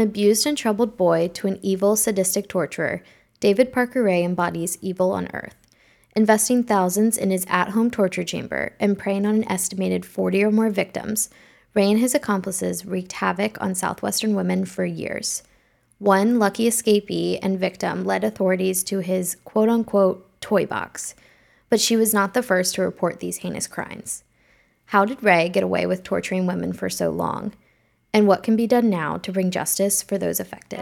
an 0.00 0.08
abused 0.08 0.46
and 0.46 0.56
troubled 0.56 0.96
boy 0.96 1.28
to 1.28 1.46
an 1.46 1.58
evil, 1.62 1.94
sadistic 1.94 2.48
torturer, 2.48 3.02
David 3.38 3.70
Parker 3.70 4.02
Ray 4.02 4.24
embodies 4.24 4.78
evil 4.80 5.12
on 5.12 5.28
earth. 5.34 5.54
Investing 6.16 6.64
thousands 6.64 7.18
in 7.18 7.30
his 7.30 7.44
at 7.48 7.70
home 7.70 7.90
torture 7.90 8.24
chamber 8.24 8.74
and 8.80 8.98
preying 8.98 9.26
on 9.26 9.36
an 9.36 9.50
estimated 9.50 10.06
40 10.06 10.44
or 10.44 10.50
more 10.50 10.70
victims, 10.70 11.28
Ray 11.74 11.90
and 11.90 12.00
his 12.00 12.14
accomplices 12.14 12.84
wreaked 12.84 13.12
havoc 13.12 13.60
on 13.60 13.74
Southwestern 13.74 14.34
women 14.34 14.64
for 14.64 14.84
years. 14.84 15.42
One 15.98 16.38
lucky 16.38 16.66
escapee 16.66 17.38
and 17.42 17.58
victim 17.58 18.04
led 18.04 18.24
authorities 18.24 18.82
to 18.84 19.00
his 19.00 19.36
quote 19.44 19.68
unquote 19.68 20.40
toy 20.40 20.64
box, 20.64 21.14
but 21.68 21.80
she 21.80 21.96
was 21.96 22.14
not 22.14 22.34
the 22.34 22.42
first 22.42 22.74
to 22.74 22.82
report 22.82 23.20
these 23.20 23.38
heinous 23.38 23.66
crimes. 23.66 24.24
How 24.86 25.04
did 25.04 25.22
Ray 25.22 25.50
get 25.50 25.62
away 25.62 25.86
with 25.86 26.02
torturing 26.02 26.46
women 26.46 26.72
for 26.72 26.88
so 26.88 27.10
long? 27.10 27.52
And 28.12 28.26
what 28.26 28.42
can 28.42 28.56
be 28.56 28.66
done 28.66 28.90
now 28.90 29.18
to 29.18 29.30
bring 29.30 29.52
justice 29.52 30.02
for 30.02 30.18
those 30.18 30.40
affected? 30.40 30.80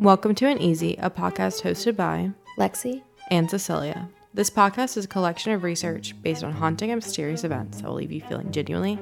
Welcome 0.00 0.34
to 0.36 0.46
Uneasy, 0.46 0.96
a 0.98 1.10
podcast 1.10 1.62
hosted 1.62 1.94
by 1.94 2.32
Lexi 2.58 3.02
and 3.30 3.48
Cecilia. 3.48 4.08
This 4.34 4.50
podcast 4.50 4.96
is 4.96 5.04
a 5.04 5.08
collection 5.08 5.52
of 5.52 5.62
research 5.62 6.20
based 6.22 6.42
on 6.42 6.52
haunting 6.52 6.90
and 6.90 6.98
mysterious 6.98 7.44
events 7.44 7.80
that 7.80 7.86
will 7.86 7.94
leave 7.94 8.10
you 8.10 8.20
feeling 8.22 8.50
genuinely 8.50 8.98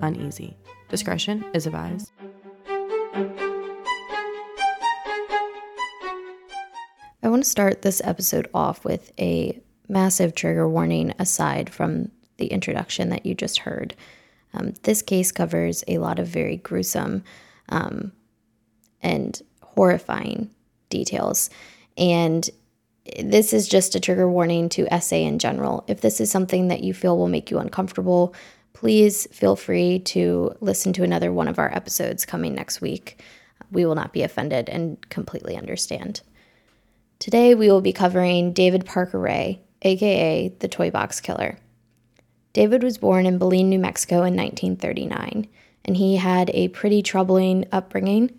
uneasy. 0.00 0.56
Discretion 0.90 1.44
is 1.54 1.66
advised. 1.66 2.12
I 7.24 7.28
want 7.28 7.42
to 7.42 7.50
start 7.50 7.82
this 7.82 8.00
episode 8.04 8.48
off 8.54 8.84
with 8.84 9.12
a 9.18 9.60
massive 9.92 10.34
trigger 10.34 10.68
warning 10.68 11.12
aside 11.18 11.70
from 11.70 12.10
the 12.38 12.46
introduction 12.46 13.10
that 13.10 13.26
you 13.26 13.34
just 13.34 13.60
heard. 13.60 13.94
Um, 14.54 14.74
this 14.82 15.02
case 15.02 15.30
covers 15.30 15.84
a 15.86 15.98
lot 15.98 16.18
of 16.18 16.26
very 16.26 16.56
gruesome 16.56 17.22
um, 17.68 18.12
and 19.02 19.40
horrifying 19.62 20.50
details. 20.88 21.50
And 21.96 22.48
this 23.18 23.52
is 23.52 23.68
just 23.68 23.94
a 23.94 24.00
trigger 24.00 24.28
warning 24.28 24.68
to 24.70 25.00
SA 25.00 25.16
in 25.16 25.38
general. 25.38 25.84
If 25.88 26.00
this 26.00 26.20
is 26.20 26.30
something 26.30 26.68
that 26.68 26.82
you 26.82 26.94
feel 26.94 27.18
will 27.18 27.28
make 27.28 27.50
you 27.50 27.58
uncomfortable, 27.58 28.34
please 28.72 29.26
feel 29.32 29.56
free 29.56 29.98
to 30.00 30.54
listen 30.60 30.92
to 30.94 31.02
another 31.02 31.32
one 31.32 31.48
of 31.48 31.58
our 31.58 31.74
episodes 31.74 32.24
coming 32.24 32.54
next 32.54 32.80
week. 32.80 33.22
We 33.70 33.84
will 33.84 33.94
not 33.94 34.12
be 34.12 34.22
offended 34.22 34.68
and 34.68 35.08
completely 35.08 35.56
understand. 35.56 36.20
Today, 37.18 37.54
we 37.54 37.70
will 37.70 37.80
be 37.80 37.92
covering 37.92 38.52
David 38.52 38.84
Parker 38.84 39.18
Ray, 39.18 39.60
aka 39.82 40.48
the 40.60 40.68
Toy 40.68 40.90
Box 40.90 41.20
Killer. 41.20 41.58
David 42.52 42.82
was 42.82 42.98
born 42.98 43.26
in 43.26 43.38
Belen, 43.38 43.68
New 43.68 43.78
Mexico 43.78 44.16
in 44.16 44.36
1939, 44.36 45.48
and 45.84 45.96
he 45.96 46.16
had 46.16 46.50
a 46.50 46.68
pretty 46.68 47.02
troubling 47.02 47.66
upbringing. 47.72 48.38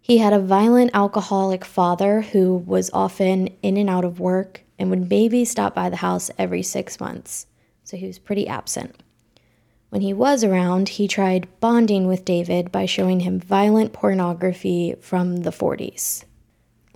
He 0.00 0.18
had 0.18 0.32
a 0.32 0.38
violent 0.38 0.90
alcoholic 0.94 1.64
father 1.64 2.20
who 2.20 2.56
was 2.56 2.90
often 2.92 3.48
in 3.62 3.76
and 3.76 3.90
out 3.90 4.04
of 4.04 4.20
work 4.20 4.62
and 4.78 4.90
would 4.90 5.08
maybe 5.08 5.44
stop 5.44 5.74
by 5.74 5.88
the 5.88 5.96
house 5.96 6.30
every 6.38 6.62
six 6.62 7.00
months, 7.00 7.46
so 7.82 7.96
he 7.96 8.06
was 8.06 8.18
pretty 8.18 8.46
absent. 8.46 9.02
When 9.88 10.02
he 10.02 10.12
was 10.12 10.44
around, 10.44 10.90
he 10.90 11.08
tried 11.08 11.48
bonding 11.60 12.06
with 12.06 12.24
David 12.24 12.70
by 12.70 12.86
showing 12.86 13.20
him 13.20 13.40
violent 13.40 13.92
pornography 13.92 14.94
from 15.00 15.38
the 15.38 15.50
40s. 15.50 16.24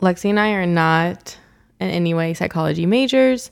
Lexi 0.00 0.30
and 0.30 0.40
I 0.40 0.50
are 0.50 0.66
not 0.66 1.38
in 1.78 1.88
any 1.88 2.12
way 2.14 2.34
psychology 2.34 2.86
majors, 2.86 3.50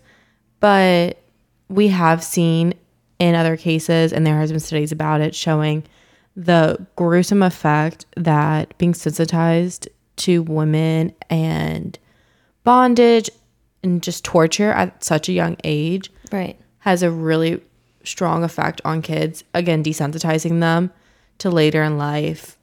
but 0.61 1.23
we 1.69 1.89
have 1.89 2.23
seen 2.23 2.75
in 3.19 3.35
other 3.35 3.57
cases, 3.57 4.13
and 4.13 4.27
there 4.27 4.39
has 4.39 4.51
been 4.51 4.61
studies 4.61 4.93
about 4.93 5.21
it 5.21 5.35
showing 5.35 5.85
the 6.37 6.87
gruesome 6.95 7.43
effect 7.43 8.07
that 8.17 8.77
being 8.79 8.95
sensitized 8.95 9.89
to 10.17 10.43
women 10.43 11.13
and 11.31 11.99
bondage 12.63 13.29
and 13.83 14.03
just 14.03 14.25
torture 14.25 14.71
at 14.73 15.03
such 15.03 15.29
a 15.29 15.33
young 15.33 15.57
age 15.65 16.11
right 16.33 16.59
has 16.81 17.03
a 17.03 17.11
really 17.11 17.61
strong 18.05 18.45
effect 18.45 18.81
on 18.85 19.01
kids 19.01 19.43
again 19.55 19.83
desensitizing 19.83 20.61
them 20.61 20.93
to 21.39 21.51
later 21.51 21.83
in 21.83 21.99
life 21.99 22.59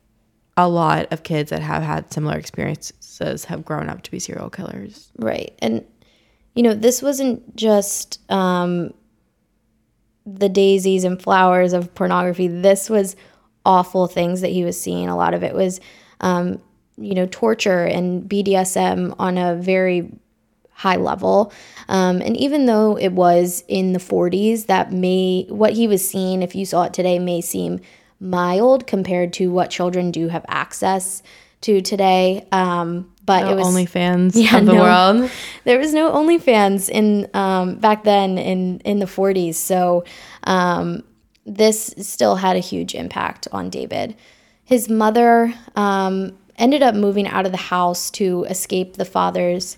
a 0.58 0.70
lot 0.70 1.12
of 1.12 1.24
kids 1.24 1.50
that 1.50 1.62
have 1.62 1.84
had 1.84 2.12
similar 2.14 2.38
experiences 2.38 3.46
have 3.46 3.66
grown 3.66 3.90
up 3.90 4.02
to 4.04 4.12
be 4.12 4.20
serial 4.20 4.50
killers. 4.50 5.12
Right. 5.18 5.54
And, 5.60 5.86
you 6.56 6.64
know, 6.64 6.74
this 6.74 7.02
wasn't 7.02 7.56
just 7.56 8.20
um, 8.32 8.94
the 10.26 10.50
daisies 10.50 11.04
and 11.04 11.22
flowers 11.22 11.74
of 11.74 11.94
pornography. 11.94 12.48
This 12.48 12.90
was 12.90 13.16
awful 13.66 14.08
things 14.08 14.42
that 14.42 14.50
he 14.50 14.64
was 14.64 14.80
seeing. 14.80 15.08
A 15.08 15.18
lot 15.18 15.34
of 15.34 15.44
it 15.44 15.54
was, 15.54 15.82
um, 16.22 16.62
you 16.98 17.14
know, 17.14 17.28
torture 17.30 17.84
and 17.84 18.24
BDSM 18.30 19.16
on 19.20 19.38
a 19.38 19.56
very 19.56 20.12
high 20.72 20.96
level. 20.96 21.54
Um, 21.88 22.22
and 22.22 22.36
even 22.38 22.66
though 22.66 22.98
it 22.98 23.12
was 23.12 23.64
in 23.68 23.94
the 23.94 24.00
40s, 24.00 24.68
that 24.68 24.92
may, 24.92 25.46
what 25.50 25.74
he 25.74 25.88
was 25.88 26.08
seeing, 26.08 26.42
if 26.42 26.56
you 26.56 26.66
saw 26.66 26.84
it 26.84 26.94
today, 26.94 27.20
may 27.20 27.42
seem 27.42 27.80
mild 28.20 28.88
compared 28.88 29.34
to 29.34 29.52
what 29.52 29.70
children 29.70 30.12
do 30.12 30.30
have 30.30 30.46
access 30.48 31.22
to 31.62 31.82
today. 31.82 32.48
Um, 32.52 33.12
but 33.26 33.44
no 33.44 33.52
it 33.52 33.56
was 33.56 33.68
OnlyFans 33.68 34.32
yeah, 34.36 34.58
of 34.58 34.66
the 34.66 34.74
no, 34.74 34.82
world. 34.82 35.32
There 35.64 35.80
was 35.80 35.94
no 35.94 36.12
OnlyFans 36.12 36.90
in 36.90 37.30
um, 37.34 37.76
back 37.76 38.04
then 38.04 38.38
in 38.38 38.80
in 38.82 39.00
the 39.00 39.06
40s. 39.06 39.56
So 39.56 40.04
um, 40.44 41.04
this 41.46 41.94
still 42.00 42.36
had 42.36 42.56
a 42.56 42.60
huge 42.60 42.96
impact 42.96 43.48
on 43.52 43.70
David. 43.70 44.16
His 44.64 44.90
mother 44.90 45.54
um, 45.76 46.38
ended 46.58 46.82
up 46.82 46.96
moving 46.96 47.28
out 47.28 47.46
of 47.46 47.52
the 47.52 47.58
house 47.58 48.10
to 48.12 48.46
escape 48.46 48.96
the 48.96 49.06
father's 49.06 49.78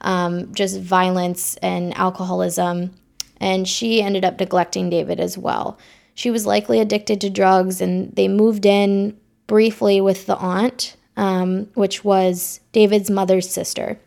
um, 0.00 0.52
just 0.54 0.80
violence 0.80 1.56
and 1.56 1.96
alcoholism, 1.96 2.94
and 3.40 3.66
she 3.66 4.02
ended 4.02 4.24
up 4.24 4.38
neglecting 4.38 4.90
David 4.90 5.20
as 5.20 5.38
well. 5.38 5.78
She 6.14 6.30
was 6.30 6.46
likely 6.46 6.80
addicted 6.80 7.20
to 7.22 7.30
drugs, 7.30 7.80
and 7.80 8.14
they 8.14 8.28
moved 8.28 8.66
in 8.66 9.18
briefly 9.46 10.00
with 10.00 10.26
the 10.26 10.36
aunt, 10.36 10.96
um, 11.16 11.66
which 11.74 12.04
was 12.04 12.60
David's 12.72 13.10
mother's 13.10 13.50
sister. 13.50 13.98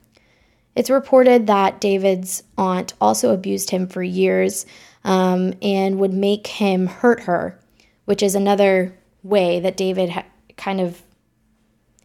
It's 0.76 0.90
reported 0.90 1.48
that 1.48 1.82
David's 1.82 2.44
aunt 2.58 2.94
also 3.02 3.34
abused 3.34 3.72
him 3.72 3.88
for 3.88 4.04
years 4.04 4.66
um, 5.04 5.54
and 5.62 6.00
would 6.00 6.14
make 6.14 6.46
him 6.48 6.88
hurt 6.88 7.22
her, 7.22 7.60
which 8.06 8.22
is 8.22 8.36
another 8.36 8.96
way 9.24 9.60
that 9.60 9.78
David 9.78 10.10
ha- 10.10 10.26
kind 10.56 10.80
of 10.80 11.02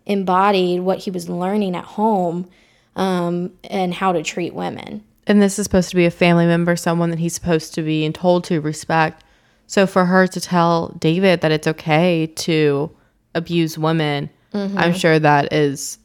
embodied 0.07 0.81
what 0.81 0.99
he 0.99 1.11
was 1.11 1.29
learning 1.29 1.77
at 1.77 1.85
home 1.85 2.49
um, 2.97 3.53
and 3.65 3.95
how 3.95 4.13
to 4.13 4.23
treat 4.23 4.55
women. 4.55 5.05
And 5.27 5.41
this 5.41 5.59
is 5.59 5.65
supposed 5.65 5.91
to 5.91 5.97
be 5.97 6.07
a 6.07 6.11
family 6.11 6.47
member, 6.47 6.75
someone 6.75 7.11
that 7.11 7.19
he's 7.19 7.35
supposed 7.35 7.75
to 7.75 7.83
be 7.83 8.05
and 8.05 8.15
told 8.15 8.45
to 8.45 8.61
respect. 8.61 9.23
So 9.67 9.87
for 9.87 10.07
her 10.07 10.27
to 10.27 10.41
tell 10.41 10.89
David 10.99 11.41
that 11.41 11.53
it's 11.53 11.67
okay 11.67 12.27
to 12.27 12.91
abuse 13.35 13.79
women, 13.79 14.31
mm-hmm. 14.53 14.79
I'm 14.79 14.95
sure 14.95 15.19
that 15.19 15.53
is 15.53 15.99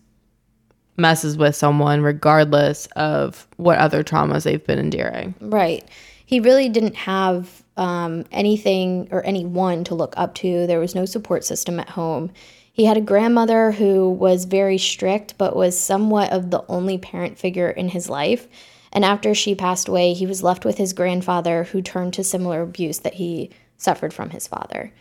messes 0.98 1.38
with 1.38 1.56
someone 1.56 2.02
regardless 2.02 2.88
of 2.96 3.48
what 3.58 3.78
other 3.78 4.04
traumas 4.04 4.44
they've 4.44 4.66
been 4.66 4.80
enduring. 4.80 5.36
Right. 5.40 5.88
He 6.26 6.40
really 6.40 6.70
didn't 6.70 6.96
have 6.96 7.64
um, 7.78 8.26
anything 8.32 9.08
or 9.12 9.24
anyone 9.24 9.84
to 9.86 9.96
look 9.96 10.14
up 10.18 10.34
to. 10.36 10.68
There 10.68 10.80
was 10.80 10.96
no 10.96 11.06
support 11.06 11.46
system 11.46 11.80
at 11.80 11.90
home. 11.90 12.32
He 12.74 12.86
had 12.86 12.98
a 12.98 13.02
grandmother 13.02 13.72
who 13.72 14.10
was 14.10 14.46
very 14.46 14.78
strict, 14.78 15.38
but 15.38 15.56
was 15.56 15.80
somewhat 15.80 16.32
of 16.32 16.52
the 16.52 16.64
only 16.68 16.98
parent 16.98 17.38
figure 17.38 17.70
in 17.70 17.90
his 17.90 18.10
life. 18.10 18.48
And 18.92 19.06
after 19.06 19.34
she 19.34 19.56
passed 19.56 19.88
away, 19.88 20.14
he 20.14 20.26
was 20.26 20.44
left 20.44 20.66
with 20.66 20.78
his 20.78 20.94
grandfather, 20.94 21.66
who 21.66 21.82
turned 21.82 22.14
to 22.14 22.24
similar 22.24 22.62
abuse 22.62 23.00
that 23.00 23.16
he 23.16 23.50
suffered 23.78 24.14
from 24.14 24.32
his 24.32 24.48
father. 24.48 24.92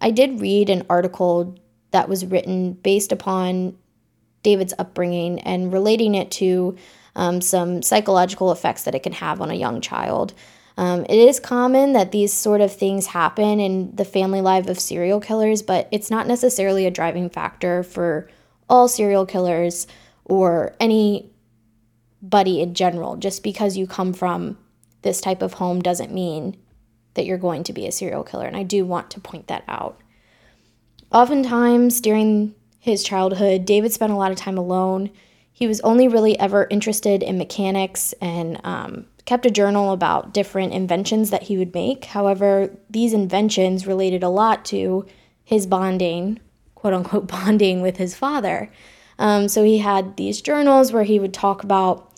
I 0.00 0.10
did 0.10 0.40
read 0.40 0.68
an 0.68 0.84
article 0.88 1.56
that 1.96 2.10
was 2.10 2.26
written 2.26 2.74
based 2.74 3.10
upon 3.10 3.74
David's 4.42 4.74
upbringing 4.78 5.40
and 5.40 5.72
relating 5.72 6.14
it 6.14 6.30
to 6.30 6.76
um, 7.14 7.40
some 7.40 7.80
psychological 7.80 8.52
effects 8.52 8.84
that 8.84 8.94
it 8.94 9.02
can 9.02 9.14
have 9.14 9.40
on 9.40 9.50
a 9.50 9.54
young 9.54 9.80
child. 9.80 10.34
Um, 10.76 11.06
it 11.08 11.18
is 11.18 11.40
common 11.40 11.94
that 11.94 12.12
these 12.12 12.34
sort 12.34 12.60
of 12.60 12.70
things 12.70 13.06
happen 13.06 13.60
in 13.60 13.96
the 13.96 14.04
family 14.04 14.42
life 14.42 14.68
of 14.68 14.78
serial 14.78 15.20
killers, 15.20 15.62
but 15.62 15.88
it's 15.90 16.10
not 16.10 16.26
necessarily 16.26 16.84
a 16.84 16.90
driving 16.90 17.30
factor 17.30 17.82
for 17.82 18.28
all 18.68 18.88
serial 18.88 19.24
killers 19.24 19.86
or 20.26 20.76
any 20.78 21.30
buddy 22.20 22.60
in 22.60 22.74
general. 22.74 23.16
Just 23.16 23.42
because 23.42 23.78
you 23.78 23.86
come 23.86 24.12
from 24.12 24.58
this 25.00 25.22
type 25.22 25.40
of 25.40 25.54
home 25.54 25.80
doesn't 25.80 26.12
mean 26.12 26.58
that 27.14 27.24
you're 27.24 27.38
going 27.38 27.64
to 27.64 27.72
be 27.72 27.86
a 27.86 27.92
serial 27.92 28.22
killer. 28.22 28.46
And 28.46 28.56
I 28.56 28.64
do 28.64 28.84
want 28.84 29.10
to 29.12 29.20
point 29.20 29.46
that 29.46 29.64
out. 29.66 29.98
Oftentimes 31.12 32.00
during 32.00 32.54
his 32.78 33.02
childhood, 33.02 33.64
David 33.64 33.92
spent 33.92 34.12
a 34.12 34.16
lot 34.16 34.32
of 34.32 34.36
time 34.36 34.58
alone. 34.58 35.10
He 35.52 35.66
was 35.66 35.80
only 35.80 36.08
really 36.08 36.38
ever 36.38 36.66
interested 36.70 37.22
in 37.22 37.38
mechanics 37.38 38.14
and 38.20 38.60
um, 38.64 39.06
kept 39.24 39.46
a 39.46 39.50
journal 39.50 39.92
about 39.92 40.32
different 40.32 40.72
inventions 40.72 41.30
that 41.30 41.44
he 41.44 41.58
would 41.58 41.74
make. 41.74 42.06
However, 42.06 42.70
these 42.90 43.12
inventions 43.12 43.86
related 43.86 44.22
a 44.22 44.28
lot 44.28 44.64
to 44.66 45.06
his 45.44 45.66
bonding, 45.66 46.40
quote 46.74 46.94
unquote, 46.94 47.26
bonding 47.28 47.82
with 47.82 47.96
his 47.96 48.14
father. 48.14 48.70
Um, 49.18 49.48
so 49.48 49.64
he 49.64 49.78
had 49.78 50.16
these 50.16 50.40
journals 50.42 50.92
where 50.92 51.04
he 51.04 51.18
would 51.18 51.32
talk 51.32 51.64
about 51.64 52.12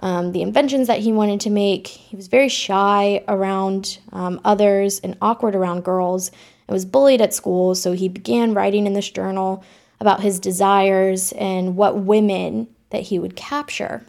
um, 0.00 0.32
the 0.32 0.42
inventions 0.42 0.88
that 0.88 0.98
he 0.98 1.12
wanted 1.12 1.40
to 1.40 1.50
make. 1.50 1.86
He 1.86 2.16
was 2.16 2.28
very 2.28 2.48
shy 2.48 3.24
around 3.28 3.98
um, 4.12 4.40
others 4.44 5.00
and 5.00 5.16
awkward 5.22 5.54
around 5.54 5.84
girls 5.84 6.30
and 6.66 6.72
was 6.72 6.84
bullied 6.84 7.20
at 7.20 7.34
school. 7.34 7.74
So 7.74 7.92
he 7.92 8.08
began 8.08 8.54
writing 8.54 8.86
in 8.86 8.92
this 8.92 9.10
journal 9.10 9.64
about 10.00 10.22
his 10.22 10.40
desires 10.40 11.32
and 11.32 11.76
what 11.76 11.98
women 11.98 12.68
that 12.90 13.04
he 13.04 13.18
would 13.18 13.36
capture. 13.36 14.04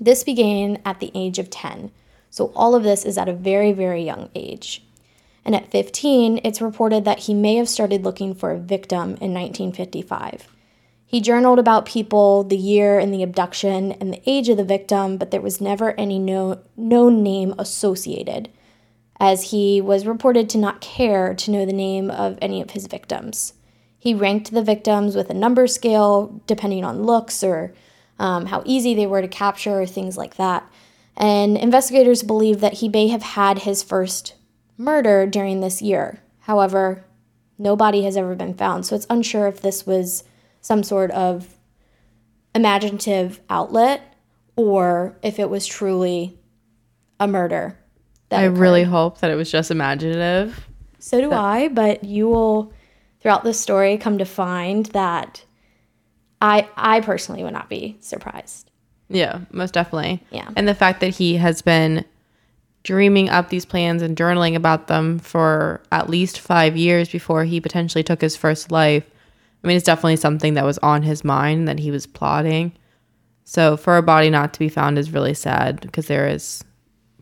This 0.00 0.24
began 0.24 0.80
at 0.84 1.00
the 1.00 1.12
age 1.14 1.38
of 1.38 1.50
10. 1.50 1.90
So 2.30 2.52
all 2.56 2.74
of 2.74 2.82
this 2.82 3.04
is 3.04 3.18
at 3.18 3.28
a 3.28 3.34
very, 3.34 3.72
very 3.72 4.02
young 4.02 4.30
age. 4.34 4.82
And 5.44 5.54
at 5.54 5.70
15, 5.70 6.40
it's 6.44 6.60
reported 6.62 7.04
that 7.04 7.20
he 7.20 7.34
may 7.34 7.56
have 7.56 7.68
started 7.68 8.04
looking 8.04 8.34
for 8.34 8.52
a 8.52 8.58
victim 8.58 9.16
in 9.20 9.34
1955. 9.34 10.48
He 11.04 11.20
journaled 11.20 11.58
about 11.58 11.84
people, 11.84 12.42
the 12.42 12.56
year 12.56 12.98
and 12.98 13.12
the 13.12 13.22
abduction, 13.22 13.92
and 13.92 14.12
the 14.12 14.22
age 14.24 14.48
of 14.48 14.56
the 14.56 14.64
victim, 14.64 15.18
but 15.18 15.30
there 15.30 15.42
was 15.42 15.60
never 15.60 15.92
any 16.00 16.18
no, 16.18 16.60
known 16.74 17.22
name 17.22 17.54
associated, 17.58 18.48
as 19.22 19.52
he 19.52 19.80
was 19.80 20.04
reported 20.04 20.50
to 20.50 20.58
not 20.58 20.80
care 20.80 21.32
to 21.32 21.52
know 21.52 21.64
the 21.64 21.72
name 21.72 22.10
of 22.10 22.36
any 22.42 22.60
of 22.60 22.72
his 22.72 22.88
victims. 22.88 23.52
He 23.96 24.14
ranked 24.14 24.50
the 24.50 24.64
victims 24.64 25.14
with 25.14 25.30
a 25.30 25.34
number 25.34 25.68
scale, 25.68 26.42
depending 26.48 26.84
on 26.84 27.04
looks 27.04 27.44
or 27.44 27.72
um, 28.18 28.46
how 28.46 28.64
easy 28.66 28.94
they 28.94 29.06
were 29.06 29.22
to 29.22 29.28
capture, 29.28 29.80
or 29.80 29.86
things 29.86 30.18
like 30.18 30.34
that. 30.34 30.68
And 31.16 31.56
investigators 31.56 32.24
believe 32.24 32.58
that 32.60 32.74
he 32.74 32.88
may 32.88 33.06
have 33.08 33.22
had 33.22 33.60
his 33.60 33.80
first 33.84 34.34
murder 34.76 35.24
during 35.24 35.60
this 35.60 35.80
year. 35.80 36.20
However, 36.40 37.04
no 37.58 37.76
body 37.76 38.02
has 38.02 38.16
ever 38.16 38.34
been 38.34 38.54
found, 38.54 38.86
so 38.86 38.96
it's 38.96 39.06
unsure 39.08 39.46
if 39.46 39.62
this 39.62 39.86
was 39.86 40.24
some 40.60 40.82
sort 40.82 41.12
of 41.12 41.54
imaginative 42.56 43.38
outlet 43.48 44.16
or 44.56 45.16
if 45.22 45.38
it 45.38 45.48
was 45.48 45.64
truly 45.64 46.40
a 47.20 47.28
murder. 47.28 47.78
I 48.32 48.42
occurred. 48.42 48.58
really 48.58 48.84
hope 48.84 49.18
that 49.18 49.30
it 49.30 49.34
was 49.34 49.50
just 49.50 49.70
imaginative. 49.70 50.68
So 50.98 51.20
do 51.20 51.32
I, 51.32 51.68
but 51.68 52.04
you 52.04 52.28
will 52.28 52.72
throughout 53.20 53.44
the 53.44 53.54
story 53.54 53.96
come 53.98 54.18
to 54.18 54.24
find 54.24 54.86
that 54.86 55.44
I 56.40 56.68
I 56.76 57.00
personally 57.00 57.42
would 57.44 57.52
not 57.52 57.68
be 57.68 57.96
surprised. 58.00 58.70
Yeah, 59.08 59.40
most 59.50 59.74
definitely. 59.74 60.22
Yeah. 60.30 60.48
And 60.56 60.66
the 60.66 60.74
fact 60.74 61.00
that 61.00 61.10
he 61.10 61.36
has 61.36 61.62
been 61.62 62.04
dreaming 62.82 63.28
up 63.28 63.48
these 63.48 63.64
plans 63.64 64.02
and 64.02 64.16
journaling 64.16 64.56
about 64.56 64.88
them 64.88 65.18
for 65.20 65.80
at 65.92 66.10
least 66.10 66.40
5 66.40 66.76
years 66.76 67.08
before 67.08 67.44
he 67.44 67.60
potentially 67.60 68.02
took 68.02 68.20
his 68.20 68.36
first 68.36 68.72
life 68.72 69.04
I 69.62 69.66
mean, 69.66 69.76
it's 69.76 69.86
definitely 69.86 70.16
something 70.16 70.54
that 70.54 70.64
was 70.64 70.78
on 70.78 71.02
his 71.02 71.24
mind 71.24 71.68
that 71.68 71.78
he 71.78 71.90
was 71.90 72.06
plotting. 72.06 72.72
So 73.44 73.76
for 73.76 73.96
a 73.96 74.02
body 74.02 74.30
not 74.30 74.52
to 74.54 74.58
be 74.58 74.68
found 74.68 74.98
is 74.98 75.12
really 75.12 75.34
sad 75.34 75.80
because 75.80 76.06
there 76.06 76.26
is 76.26 76.64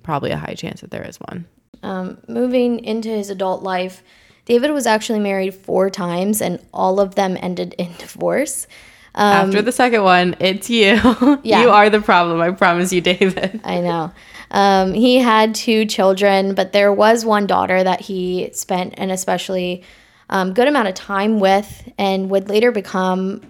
probably 0.02 0.30
a 0.30 0.36
high 0.36 0.54
chance 0.54 0.80
that 0.80 0.90
there 0.90 1.06
is 1.06 1.18
one. 1.18 1.46
Um, 1.82 2.18
moving 2.28 2.84
into 2.84 3.08
his 3.08 3.30
adult 3.30 3.62
life, 3.62 4.02
David 4.44 4.70
was 4.72 4.86
actually 4.86 5.20
married 5.20 5.54
four 5.54 5.90
times, 5.90 6.42
and 6.42 6.64
all 6.72 7.00
of 7.00 7.14
them 7.14 7.36
ended 7.40 7.74
in 7.78 7.92
divorce. 7.98 8.66
Um, 9.14 9.48
After 9.48 9.62
the 9.62 9.72
second 9.72 10.02
one, 10.02 10.36
it's 10.40 10.70
you. 10.70 11.00
Yeah. 11.42 11.62
you 11.62 11.70
are 11.70 11.90
the 11.90 12.00
problem. 12.00 12.40
I 12.40 12.50
promise 12.52 12.92
you, 12.92 13.00
David. 13.00 13.60
I 13.64 13.80
know. 13.80 14.12
Um, 14.50 14.92
he 14.94 15.18
had 15.18 15.54
two 15.54 15.84
children, 15.86 16.54
but 16.54 16.72
there 16.72 16.92
was 16.92 17.24
one 17.24 17.46
daughter 17.46 17.82
that 17.82 18.00
he 18.00 18.50
spent 18.52 18.94
an 18.98 19.10
especially 19.10 19.84
um, 20.28 20.54
good 20.54 20.68
amount 20.68 20.88
of 20.88 20.94
time 20.94 21.40
with 21.40 21.92
and 21.98 22.30
would 22.30 22.48
later 22.48 22.72
become 22.72 23.42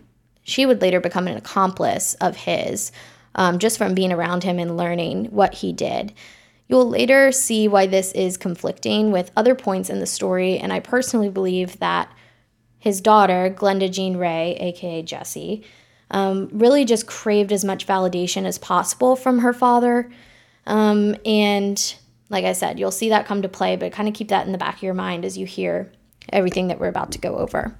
she 0.43 0.67
would 0.67 0.81
later 0.81 0.99
become 0.99 1.29
an 1.29 1.37
accomplice 1.37 2.14
of 2.14 2.35
his 2.35 2.91
um, 3.35 3.58
just 3.58 3.79
from 3.79 3.94
being 3.94 4.12
around 4.12 4.43
him 4.43 4.58
and 4.58 4.76
learning 4.76 5.26
what 5.26 5.55
he 5.55 5.73
did 5.73 6.12
you'll 6.71 6.89
later 6.89 7.33
see 7.33 7.67
why 7.67 7.87
this 7.87 8.13
is 8.13 8.37
conflicting 8.37 9.11
with 9.11 9.33
other 9.37 9.55
points 9.55 9.91
in 9.91 9.99
the 9.99 10.07
story 10.07 10.59
and 10.59 10.73
i 10.73 10.81
personally 10.81 11.29
believe 11.29 11.79
that 11.81 12.11
his 12.79 13.01
daughter 13.01 13.55
glenda 13.57 13.91
jean 13.91 14.17
ray 14.17 14.57
aka 14.61 15.03
jessie 15.03 15.65
um, 16.13 16.49
really 16.53 16.85
just 16.85 17.07
craved 17.07 17.53
as 17.53 17.65
much 17.65 17.87
validation 17.87 18.45
as 18.45 18.59
possible 18.59 19.15
from 19.17 19.41
her 19.41 19.53
father 19.53 20.11
um, 20.67 21.15
and 21.25 21.97
like 22.29 22.45
i 22.45 22.53
said 22.53 22.79
you'll 22.79 22.91
see 22.91 23.09
that 23.09 23.27
come 23.27 23.43
to 23.43 23.49
play 23.49 23.77
but 23.77 23.93
kind 23.93 24.09
of 24.09 24.15
keep 24.15 24.29
that 24.29 24.47
in 24.47 24.53
the 24.53 24.59
back 24.59 24.77
of 24.77 24.83
your 24.83 24.95
mind 24.95 25.25
as 25.25 25.37
you 25.37 25.47
hear 25.47 25.91
everything 26.33 26.69
that 26.69 26.79
we're 26.79 26.89
about 26.89 27.13
to 27.13 27.19
go 27.19 27.37
over. 27.37 27.75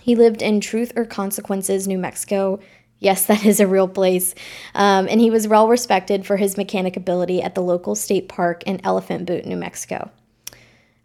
He 0.00 0.14
lived 0.14 0.42
in 0.42 0.60
Truth 0.60 0.92
or 0.96 1.04
Consequences, 1.04 1.88
New 1.88 1.98
Mexico. 1.98 2.60
Yes, 2.98 3.26
that 3.26 3.44
is 3.44 3.60
a 3.60 3.66
real 3.66 3.88
place. 3.88 4.34
Um, 4.74 5.06
and 5.08 5.20
he 5.20 5.30
was 5.30 5.48
well 5.48 5.68
respected 5.68 6.26
for 6.26 6.36
his 6.36 6.56
mechanic 6.56 6.96
ability 6.96 7.42
at 7.42 7.54
the 7.54 7.62
local 7.62 7.94
state 7.94 8.28
park 8.28 8.62
in 8.64 8.80
Elephant 8.84 9.26
Butte, 9.26 9.46
New 9.46 9.56
Mexico. 9.56 10.10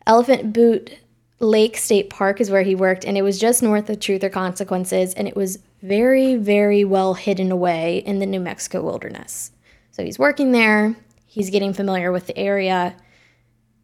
Elephant 0.07 0.53
Butte 0.53 0.97
Lake 1.39 1.75
State 1.75 2.09
Park 2.09 2.39
is 2.39 2.51
where 2.51 2.61
he 2.61 2.75
worked, 2.75 3.03
and 3.03 3.17
it 3.17 3.23
was 3.23 3.39
just 3.39 3.63
north 3.63 3.89
of 3.89 3.99
Truth 3.99 4.23
or 4.23 4.29
Consequences, 4.29 5.13
and 5.15 5.27
it 5.27 5.35
was 5.35 5.59
very, 5.81 6.35
very 6.35 6.83
well 6.85 7.15
hidden 7.15 7.51
away 7.51 7.97
in 8.05 8.19
the 8.19 8.25
New 8.25 8.39
Mexico 8.39 8.83
wilderness. 8.83 9.51
So 9.89 10.03
he's 10.03 10.19
working 10.19 10.51
there, 10.51 10.95
he's 11.25 11.49
getting 11.49 11.73
familiar 11.73 12.11
with 12.11 12.27
the 12.27 12.37
area. 12.37 12.95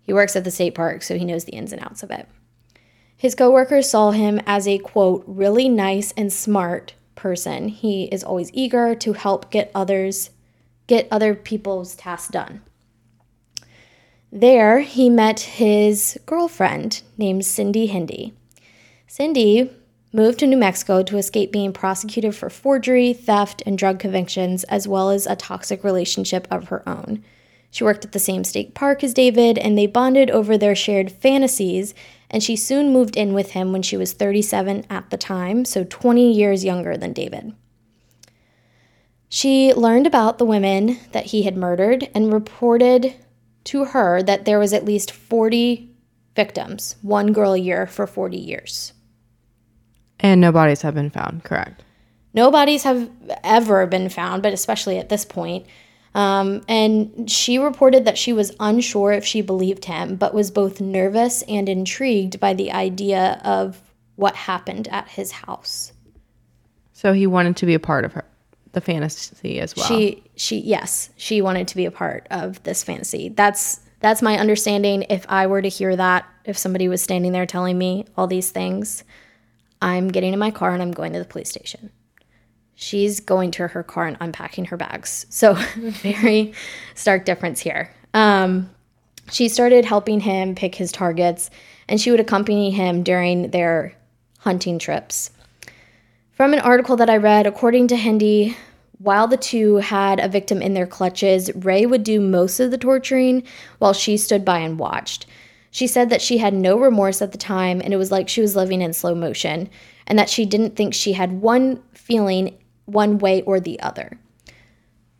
He 0.01 0.13
works 0.13 0.35
at 0.35 0.43
the 0.43 0.51
state 0.51 0.75
park, 0.75 1.01
so 1.01 1.17
he 1.17 1.25
knows 1.25 1.45
the 1.45 1.53
ins 1.53 1.73
and 1.73 1.81
outs 1.81 2.03
of 2.03 2.11
it. 2.11 2.27
His 3.17 3.35
coworkers 3.35 3.89
saw 3.89 4.11
him 4.11 4.39
as 4.45 4.67
a 4.67 4.77
quote, 4.77 5.23
really 5.25 5.67
nice 5.67 6.13
and 6.15 6.31
smart 6.31 6.93
person. 7.17 7.67
He 7.67 8.05
is 8.05 8.23
always 8.23 8.49
eager 8.53 8.95
to 8.95 9.13
help 9.13 9.51
get 9.51 9.71
others 9.75 10.29
get 10.87 11.07
other 11.11 11.35
people's 11.35 11.95
tasks 11.95 12.29
done. 12.29 12.61
There, 14.31 14.79
he 14.79 15.09
met 15.09 15.39
his 15.41 16.17
girlfriend 16.25 17.01
named 17.17 17.45
Cindy 17.45 17.87
Hendy. 17.87 18.33
Cindy 19.05 19.69
moved 20.13 20.39
to 20.39 20.47
New 20.47 20.57
Mexico 20.57 21.03
to 21.03 21.17
escape 21.17 21.51
being 21.51 21.73
prosecuted 21.73 22.35
for 22.35 22.49
forgery, 22.49 23.13
theft, 23.13 23.61
and 23.65 23.77
drug 23.77 23.99
convictions, 23.99 24.63
as 24.65 24.87
well 24.87 25.09
as 25.09 25.25
a 25.25 25.35
toxic 25.35 25.83
relationship 25.83 26.47
of 26.49 26.69
her 26.69 26.87
own. 26.87 27.23
She 27.69 27.83
worked 27.83 28.05
at 28.05 28.13
the 28.13 28.19
same 28.19 28.43
state 28.43 28.73
park 28.73 29.03
as 29.03 29.13
David, 29.13 29.57
and 29.57 29.77
they 29.77 29.87
bonded 29.87 30.29
over 30.31 30.57
their 30.57 30.75
shared 30.75 31.11
fantasies 31.11 31.93
and 32.29 32.43
she 32.43 32.55
soon 32.55 32.91
moved 32.91 33.15
in 33.15 33.33
with 33.33 33.51
him 33.51 33.71
when 33.71 33.81
she 33.81 33.97
was 33.97 34.13
37 34.13 34.85
at 34.89 35.09
the 35.09 35.17
time, 35.17 35.65
so 35.65 35.83
20 35.83 36.31
years 36.31 36.65
younger 36.65 36.97
than 36.97 37.13
David. 37.13 37.53
She 39.29 39.73
learned 39.73 40.07
about 40.07 40.37
the 40.37 40.45
women 40.45 40.99
that 41.11 41.27
he 41.27 41.43
had 41.43 41.57
murdered 41.57 42.09
and 42.13 42.31
reported 42.31 43.15
to 43.65 43.85
her 43.85 44.23
that 44.23 44.45
there 44.45 44.59
was 44.59 44.73
at 44.73 44.85
least 44.85 45.11
40 45.11 45.93
victims, 46.35 46.95
one 47.01 47.33
girl 47.33 47.53
a 47.53 47.57
year 47.57 47.87
for 47.87 48.07
40 48.07 48.37
years. 48.37 48.93
And 50.19 50.39
no 50.39 50.51
bodies 50.51 50.81
have 50.81 50.95
been 50.95 51.09
found, 51.09 51.43
correct? 51.43 51.83
No 52.33 52.51
bodies 52.51 52.83
have 52.83 53.09
ever 53.43 53.85
been 53.85 54.09
found, 54.09 54.43
but 54.43 54.53
especially 54.53 54.97
at 54.97 55.09
this 55.09 55.25
point. 55.25 55.65
Um, 56.17 56.63
and 56.67 57.29
she 57.29 57.59
reported 57.59 58.05
that 58.05 58.17
she 58.17 58.33
was 58.33 58.51
unsure 58.59 59.11
if 59.11 59.23
she 59.23 59.41
believed 59.41 59.85
him, 59.85 60.15
but 60.15 60.33
was 60.33 60.49
both 60.49 60.81
nervous 60.81 61.43
and 61.43 61.69
intrigued 61.69 62.39
by 62.39 62.55
the 62.55 62.71
idea 62.71 63.39
of 63.45 63.79
what 64.15 64.35
happened 64.35 64.87
at 64.87 65.07
his 65.09 65.31
house. 65.31 65.93
So 66.91 67.13
he 67.13 67.27
wanted 67.27 67.55
to 67.57 67.67
be 67.67 67.75
a 67.75 67.79
part 67.79 68.03
of 68.03 68.13
her 68.13 68.25
the 68.71 68.81
fantasy 68.81 69.59
as 69.59 69.75
well. 69.75 69.85
She 69.85 70.23
she 70.35 70.57
yes, 70.57 71.11
she 71.17 71.39
wanted 71.43 71.67
to 71.67 71.75
be 71.75 71.85
a 71.85 71.91
part 71.91 72.25
of 72.31 72.61
this 72.63 72.83
fantasy. 72.83 73.29
That's 73.29 73.79
that's 73.99 74.23
my 74.23 74.39
understanding. 74.39 75.03
If 75.09 75.23
I 75.29 75.45
were 75.45 75.61
to 75.61 75.69
hear 75.69 75.95
that, 75.95 76.25
if 76.45 76.57
somebody 76.57 76.87
was 76.87 76.99
standing 76.99 77.31
there 77.31 77.45
telling 77.45 77.77
me 77.77 78.05
all 78.17 78.25
these 78.25 78.49
things, 78.49 79.03
I'm 79.83 80.07
getting 80.07 80.33
in 80.33 80.39
my 80.39 80.49
car 80.49 80.73
and 80.73 80.81
I'm 80.81 80.91
going 80.91 81.13
to 81.13 81.19
the 81.19 81.25
police 81.25 81.49
station 81.49 81.91
she's 82.77 83.19
going 83.19 83.49
to 83.51 83.67
her 83.67 83.83
car 83.83 84.05
and 84.05 84.15
unpacking 84.21 84.65
her 84.65 84.77
bags. 84.77 85.25
So, 85.29 85.53
very 85.75 86.53
stark 86.95 87.25
difference 87.25 87.59
here. 87.59 87.91
Um, 88.13 88.69
she 89.29 89.49
started 89.49 89.83
helping 89.83 90.21
him 90.21 90.55
pick 90.55 90.75
his 90.75 90.91
targets, 90.91 91.49
and 91.89 91.99
she 91.99 92.11
would 92.11 92.19
accompany 92.21 92.71
him 92.71 93.03
during 93.03 93.51
their 93.51 93.93
hunting 94.39 94.79
trips. 94.79 95.31
From 96.31 96.53
an 96.53 96.59
article 96.59 96.95
that 96.97 97.09
I 97.09 97.17
read, 97.17 97.47
according 97.47 97.87
to 97.87 97.95
Hendy, 97.97 98.55
while 98.99 99.27
the 99.27 99.37
two 99.37 99.77
had 99.77 100.19
a 100.19 100.29
victim 100.29 100.61
in 100.61 100.75
their 100.75 100.87
clutches, 100.87 101.53
Ray 101.55 101.85
would 101.85 102.03
do 102.03 102.21
most 102.21 102.59
of 102.59 102.71
the 102.71 102.77
torturing 102.77 103.43
while 103.79 103.93
she 103.93 104.17
stood 104.17 104.45
by 104.45 104.59
and 104.59 104.79
watched. 104.79 105.25
She 105.71 105.87
said 105.87 106.09
that 106.09 106.21
she 106.21 106.37
had 106.37 106.53
no 106.53 106.79
remorse 106.79 107.21
at 107.21 107.31
the 107.31 107.37
time 107.37 107.81
and 107.81 107.93
it 107.93 107.97
was 107.97 108.11
like 108.11 108.29
she 108.29 108.41
was 108.41 108.55
living 108.55 108.81
in 108.81 108.93
slow 108.93 109.13
motion, 109.13 109.69
and 110.05 110.17
that 110.17 110.29
she 110.29 110.45
didn't 110.45 110.75
think 110.75 110.93
she 110.93 111.13
had 111.13 111.41
one 111.41 111.81
feeling 111.93 112.57
one 112.87 113.19
way 113.19 113.43
or 113.43 113.59
the 113.59 113.79
other. 113.81 114.17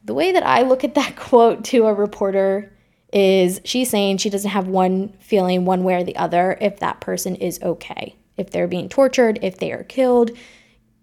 The 0.06 0.14
way 0.14 0.32
that 0.32 0.46
I 0.46 0.64
look 0.64 0.84
at 0.84 0.96
that 0.96 1.16
quote 1.16 1.64
to 1.66 1.86
a 1.86 1.94
reporter 1.94 2.74
is 3.14 3.62
she's 3.64 3.90
saying 3.90 4.18
she 4.18 4.30
doesn't 4.30 4.52
have 4.52 4.68
one 4.68 5.14
feeling 5.20 5.66
one 5.66 5.84
way 5.84 5.96
or 5.96 6.04
the 6.04 6.16
other 6.18 6.58
if 6.60 6.80
that 6.80 7.00
person 7.00 7.36
is 7.36 7.62
okay. 7.62 8.16
If 8.36 8.50
they're 8.50 8.68
being 8.68 8.90
tortured, 8.90 9.40
if 9.42 9.58
they 9.58 9.72
are 9.72 9.84
killed, 9.84 10.32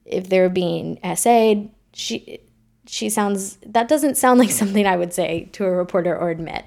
if 0.05 0.29
they're 0.29 0.51
being 0.51 0.99
essayed, 1.03 1.71
she 1.93 2.41
she 2.87 3.09
sounds 3.09 3.57
that 3.67 3.89
doesn't 3.89 4.17
sound 4.17 4.39
like 4.41 4.51
something 4.51 4.87
I 4.87 4.97
would 4.97 5.13
say 5.13 5.49
to 5.53 5.65
a 5.65 5.71
reporter 5.71 6.17
or 6.17 6.31
admit. 6.31 6.65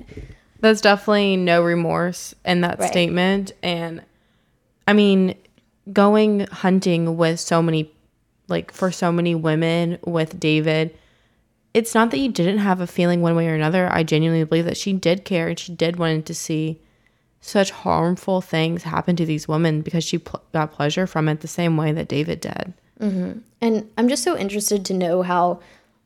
There's 0.59 0.81
definitely 0.81 1.37
no 1.37 1.61
remorse 1.61 2.33
in 2.43 2.61
that 2.61 2.79
right. 2.79 2.89
statement 2.89 3.51
and 3.61 4.03
I 4.87 4.93
mean 4.93 5.35
going 5.93 6.41
hunting 6.47 7.15
with 7.15 7.39
so 7.39 7.61
many 7.61 7.91
like 8.47 8.71
for 8.71 8.91
so 8.91 9.11
many 9.11 9.35
women 9.35 9.97
with 10.05 10.39
David 10.39 10.97
it's 11.77 11.93
not 11.93 12.09
that 12.09 12.17
you 12.17 12.31
didn't 12.31 12.57
have 12.57 12.81
a 12.81 12.87
feeling 12.87 13.21
one 13.21 13.35
way 13.35 13.47
or 13.47 13.53
another. 13.53 13.87
I 13.91 14.01
genuinely 14.01 14.43
believe 14.45 14.65
that 14.65 14.77
she 14.77 14.93
did 14.93 15.25
care 15.25 15.47
and 15.47 15.59
she 15.59 15.73
did 15.75 15.97
want 15.97 16.25
to 16.25 16.33
see 16.33 16.81
such 17.39 17.69
harmful 17.69 18.41
things 18.41 18.81
happen 18.81 19.15
to 19.15 19.27
these 19.27 19.47
women 19.47 19.81
because 19.81 20.03
she 20.03 20.17
pl- 20.17 20.41
got 20.53 20.71
pleasure 20.71 21.05
from 21.05 21.29
it 21.29 21.41
the 21.41 21.47
same 21.47 21.77
way 21.77 21.91
that 21.91 22.07
David 22.07 22.41
did. 22.41 22.73
Mm-hmm. 22.99 23.39
And 23.61 23.89
I'm 23.95 24.09
just 24.09 24.23
so 24.23 24.35
interested 24.35 24.85
to 24.85 24.95
know 24.95 25.21
how 25.21 25.59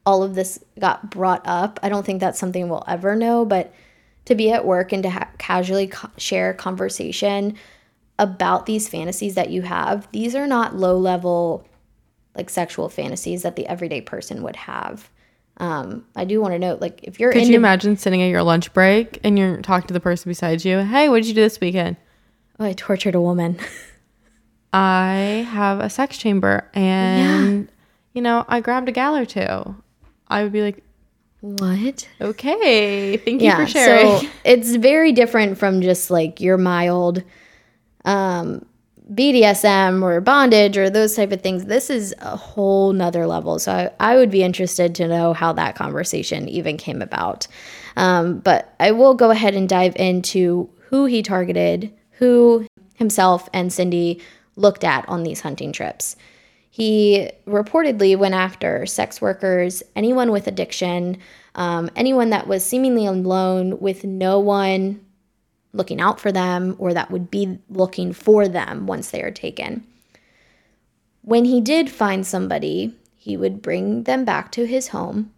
all 0.05 0.23
of 0.23 0.35
this 0.35 0.59
got 0.77 1.09
brought 1.09 1.41
up. 1.45 1.79
I 1.81 1.87
don't 1.87 2.05
think 2.05 2.19
that's 2.19 2.37
something 2.39 2.67
we'll 2.67 2.83
ever 2.85 3.15
know, 3.15 3.45
but 3.45 3.73
to 4.25 4.35
be 4.35 4.51
at 4.51 4.65
work 4.65 4.91
and 4.91 5.03
to 5.03 5.09
ha- 5.09 5.29
casually 5.37 5.87
co- 5.87 6.09
share 6.17 6.53
conversation 6.53 7.55
about 8.19 8.65
these 8.65 8.89
fantasies 8.89 9.35
that 9.35 9.51
you 9.51 9.61
have, 9.61 10.11
these 10.11 10.35
are 10.35 10.47
not 10.47 10.75
low 10.75 10.97
level 10.97 11.65
like 12.35 12.49
sexual 12.49 12.89
fantasies 12.89 13.43
that 13.43 13.55
the 13.55 13.67
everyday 13.67 14.01
person 14.01 14.43
would 14.43 14.55
have. 14.55 15.09
Um, 15.57 16.05
I 16.15 16.25
do 16.25 16.41
want 16.41 16.53
to 16.53 16.59
note, 16.59 16.81
like, 16.81 17.01
if 17.03 17.19
you're 17.19 17.31
could 17.31 17.41
into- 17.41 17.51
you 17.51 17.57
imagine 17.57 17.97
sitting 17.97 18.21
at 18.21 18.29
your 18.29 18.43
lunch 18.43 18.73
break 18.73 19.19
and 19.23 19.37
you're 19.37 19.61
talking 19.61 19.87
to 19.87 19.93
the 19.93 19.99
person 19.99 20.29
beside 20.29 20.65
you? 20.65 20.79
Hey, 20.79 21.09
what 21.09 21.17
did 21.17 21.27
you 21.27 21.33
do 21.33 21.41
this 21.41 21.59
weekend? 21.59 21.97
Oh, 22.59 22.65
I 22.65 22.73
tortured 22.73 23.15
a 23.15 23.21
woman. 23.21 23.59
I 24.73 25.45
have 25.49 25.79
a 25.81 25.89
sex 25.89 26.17
chamber, 26.17 26.69
and 26.73 27.65
yeah. 27.65 27.71
you 28.13 28.21
know, 28.21 28.45
I 28.47 28.61
grabbed 28.61 28.87
a 28.87 28.93
gal 28.93 29.17
or 29.17 29.25
two. 29.25 29.75
I 30.29 30.43
would 30.43 30.53
be 30.53 30.61
like, 30.61 30.81
what? 31.41 32.07
Okay, 32.21 33.17
thank 33.17 33.41
you 33.41 33.47
yeah, 33.47 33.57
for 33.57 33.67
sharing. 33.67 34.19
So 34.21 34.27
it's 34.45 34.75
very 34.75 35.11
different 35.11 35.57
from 35.57 35.81
just 35.81 36.09
like 36.09 36.39
your 36.39 36.57
mild 36.57 37.23
um, 38.05 38.65
BDSM 39.13 40.01
or 40.03 40.21
bondage 40.21 40.77
or 40.77 40.89
those 40.89 41.15
type 41.15 41.31
of 41.31 41.41
things. 41.41 41.65
This 41.65 41.89
is 41.89 42.15
a 42.19 42.37
whole 42.37 42.93
nother 42.93 43.27
level. 43.27 43.59
So 43.59 43.71
I, 43.99 44.11
I 44.11 44.15
would 44.15 44.31
be 44.31 44.43
interested 44.43 44.95
to 44.95 45.07
know 45.07 45.33
how 45.33 45.51
that 45.53 45.75
conversation 45.75 46.47
even 46.47 46.77
came 46.77 47.01
about. 47.01 47.47
Um, 47.97 48.39
but 48.39 48.73
I 48.79 48.91
will 48.91 49.13
go 49.13 49.31
ahead 49.31 49.53
and 49.53 49.67
dive 49.67 49.95
into 49.97 50.69
who 50.89 51.05
he 51.05 51.21
targeted, 51.21 51.93
who 52.11 52.65
himself 52.95 53.49
and 53.53 53.71
Cindy 53.71 54.21
looked 54.55 54.83
at 54.83 55.07
on 55.09 55.23
these 55.23 55.41
hunting 55.41 55.73
trips. 55.73 56.15
He 56.69 57.29
reportedly 57.45 58.17
went 58.17 58.33
after 58.33 58.85
sex 58.85 59.19
workers, 59.19 59.83
anyone 59.93 60.31
with 60.31 60.47
addiction, 60.47 61.17
um, 61.55 61.89
anyone 61.97 62.29
that 62.29 62.47
was 62.47 62.65
seemingly 62.65 63.05
alone 63.05 63.77
with 63.79 64.05
no 64.05 64.39
one 64.39 65.01
looking 65.73 66.01
out 66.01 66.19
for 66.19 66.31
them 66.31 66.75
or 66.79 66.93
that 66.93 67.11
would 67.11 67.31
be 67.31 67.59
looking 67.69 68.13
for 68.13 68.47
them 68.47 68.87
once 68.87 69.11
they 69.11 69.21
are 69.21 69.31
taken. 69.31 69.85
When 71.21 71.45
he 71.45 71.61
did 71.61 71.89
find 71.89 72.25
somebody, 72.25 72.95
he 73.15 73.37
would 73.37 73.61
bring 73.61 74.03
them 74.03 74.25
back 74.25 74.51
to 74.53 74.65
his 74.65 74.89
home 74.89 75.31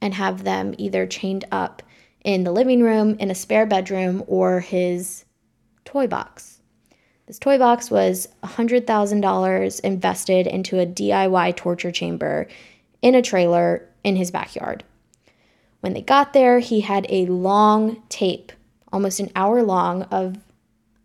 and 0.00 0.14
have 0.14 0.44
them 0.44 0.74
either 0.76 1.06
chained 1.06 1.46
up 1.50 1.82
in 2.22 2.44
the 2.44 2.52
living 2.52 2.82
room, 2.82 3.16
in 3.18 3.30
a 3.30 3.34
spare 3.34 3.66
bedroom, 3.66 4.22
or 4.26 4.60
his 4.60 5.24
toy 5.84 6.06
box. 6.06 6.60
This 7.26 7.38
toy 7.38 7.58
box 7.58 7.90
was 7.90 8.28
$100,000 8.42 9.80
invested 9.80 10.46
into 10.46 10.78
a 10.78 10.86
DIY 10.86 11.56
torture 11.56 11.90
chamber 11.90 12.46
in 13.00 13.14
a 13.14 13.22
trailer 13.22 13.88
in 14.02 14.16
his 14.16 14.30
backyard. 14.30 14.84
When 15.80 15.94
they 15.94 16.02
got 16.02 16.32
there, 16.32 16.58
he 16.58 16.80
had 16.80 17.06
a 17.08 17.26
long 17.26 18.02
tape 18.08 18.52
almost 18.94 19.18
an 19.18 19.30
hour 19.34 19.60
long 19.60 20.04
of 20.04 20.38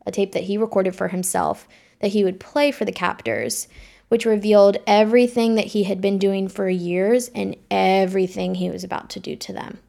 a 0.05 0.12
tape 0.12 0.31
that 0.34 0.43
he 0.43 0.58
recorded 0.58 0.96
for 0.96 1.08
himself 1.08 1.67
that 2.01 2.12
he 2.12 2.24
would 2.24 2.39
play 2.39 2.72
for 2.72 2.86
the 2.86 2.91
captors, 2.91 3.67
which 4.10 4.25
revealed 4.25 4.77
everything 4.86 5.55
that 5.55 5.65
he 5.65 5.84
had 5.84 6.00
been 6.00 6.19
doing 6.19 6.48
for 6.48 6.69
years 6.69 7.29
and 7.29 7.55
everything 7.72 8.55
he 8.55 8.69
was 8.69 8.84
about 8.84 9.10
to 9.10 9.19
do 9.19 9.36
to 9.36 9.51
them. 9.51 9.79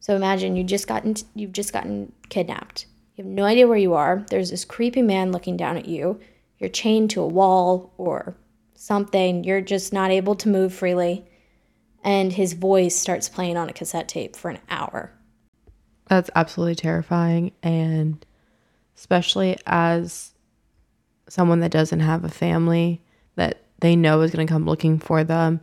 So 0.00 0.16
imagine 0.16 0.56
you 0.56 0.64
just 0.64 0.88
gotten 0.88 1.14
you've 1.34 1.52
just 1.52 1.72
gotten 1.72 2.12
kidnapped. 2.30 2.86
You 3.14 3.24
have 3.24 3.32
no 3.32 3.44
idea 3.44 3.68
where 3.68 3.76
you 3.76 3.92
are. 3.92 4.24
There's 4.30 4.50
this 4.50 4.64
creepy 4.64 5.02
man 5.02 5.32
looking 5.32 5.56
down 5.56 5.76
at 5.76 5.86
you. 5.86 6.18
You're 6.58 6.70
chained 6.70 7.10
to 7.10 7.20
a 7.20 7.28
wall 7.28 7.92
or 7.98 8.34
something. 8.74 9.44
You're 9.44 9.60
just 9.60 9.92
not 9.92 10.10
able 10.10 10.34
to 10.36 10.48
move 10.48 10.72
freely. 10.72 11.26
And 12.02 12.32
his 12.32 12.54
voice 12.54 12.96
starts 12.96 13.28
playing 13.28 13.58
on 13.58 13.68
a 13.68 13.74
cassette 13.74 14.08
tape 14.08 14.34
for 14.34 14.50
an 14.50 14.58
hour. 14.70 15.12
That's 16.12 16.28
absolutely 16.34 16.74
terrifying. 16.74 17.52
And 17.62 18.22
especially 18.98 19.56
as 19.64 20.34
someone 21.26 21.60
that 21.60 21.70
doesn't 21.70 22.00
have 22.00 22.22
a 22.22 22.28
family 22.28 23.00
that 23.36 23.62
they 23.80 23.96
know 23.96 24.20
is 24.20 24.30
going 24.30 24.46
to 24.46 24.52
come 24.52 24.66
looking 24.66 24.98
for 24.98 25.24
them, 25.24 25.62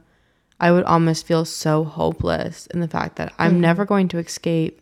I 0.59 0.71
would 0.71 0.85
almost 0.85 1.27
feel 1.27 1.45
so 1.45 1.83
hopeless 1.83 2.65
in 2.65 2.79
the 2.79 2.87
fact 2.87 3.17
that 3.17 3.31
I'm 3.37 3.51
mm-hmm. 3.51 3.61
never 3.61 3.85
going 3.85 4.07
to 4.07 4.17
escape 4.17 4.81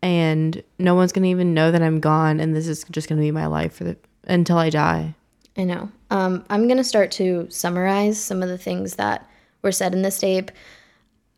and 0.00 0.62
no 0.78 0.94
one's 0.94 1.10
going 1.10 1.24
to 1.24 1.28
even 1.30 1.54
know 1.54 1.72
that 1.72 1.82
I'm 1.82 1.98
gone 1.98 2.38
and 2.38 2.54
this 2.54 2.68
is 2.68 2.84
just 2.88 3.08
going 3.08 3.20
to 3.20 3.26
be 3.26 3.32
my 3.32 3.46
life 3.46 3.74
for 3.74 3.82
the 3.82 3.96
until 4.28 4.58
I 4.58 4.70
die. 4.70 5.16
I 5.56 5.64
know. 5.64 5.90
Um, 6.12 6.44
I'm 6.48 6.68
going 6.68 6.76
to 6.76 6.84
start 6.84 7.10
to 7.12 7.48
summarize 7.50 8.16
some 8.16 8.44
of 8.44 8.48
the 8.48 8.58
things 8.58 8.94
that 8.94 9.28
were 9.62 9.72
said 9.72 9.92
in 9.92 10.02
this 10.02 10.20
tape. 10.20 10.52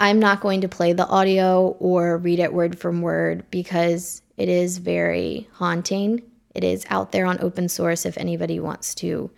I'm 0.03 0.19
not 0.19 0.41
going 0.41 0.63
to 0.63 0.69
play 0.69 0.93
the 0.93 1.07
audio 1.07 1.77
or 1.79 2.19
read 2.19 2.41
it 2.41 2.53
word 2.53 2.77
from 2.77 3.03
word 3.03 3.49
because 3.53 4.21
it 4.37 4.49
is 4.49 4.79
very 4.79 5.49
haunting. 5.53 6.23
It 6.57 6.65
is 6.65 6.85
out 6.91 7.13
there 7.13 7.25
on 7.25 7.41
open 7.41 7.69
source 7.69 8.05
if 8.05 8.19
anybody 8.19 8.59
wants 8.59 8.97
to 8.97 9.31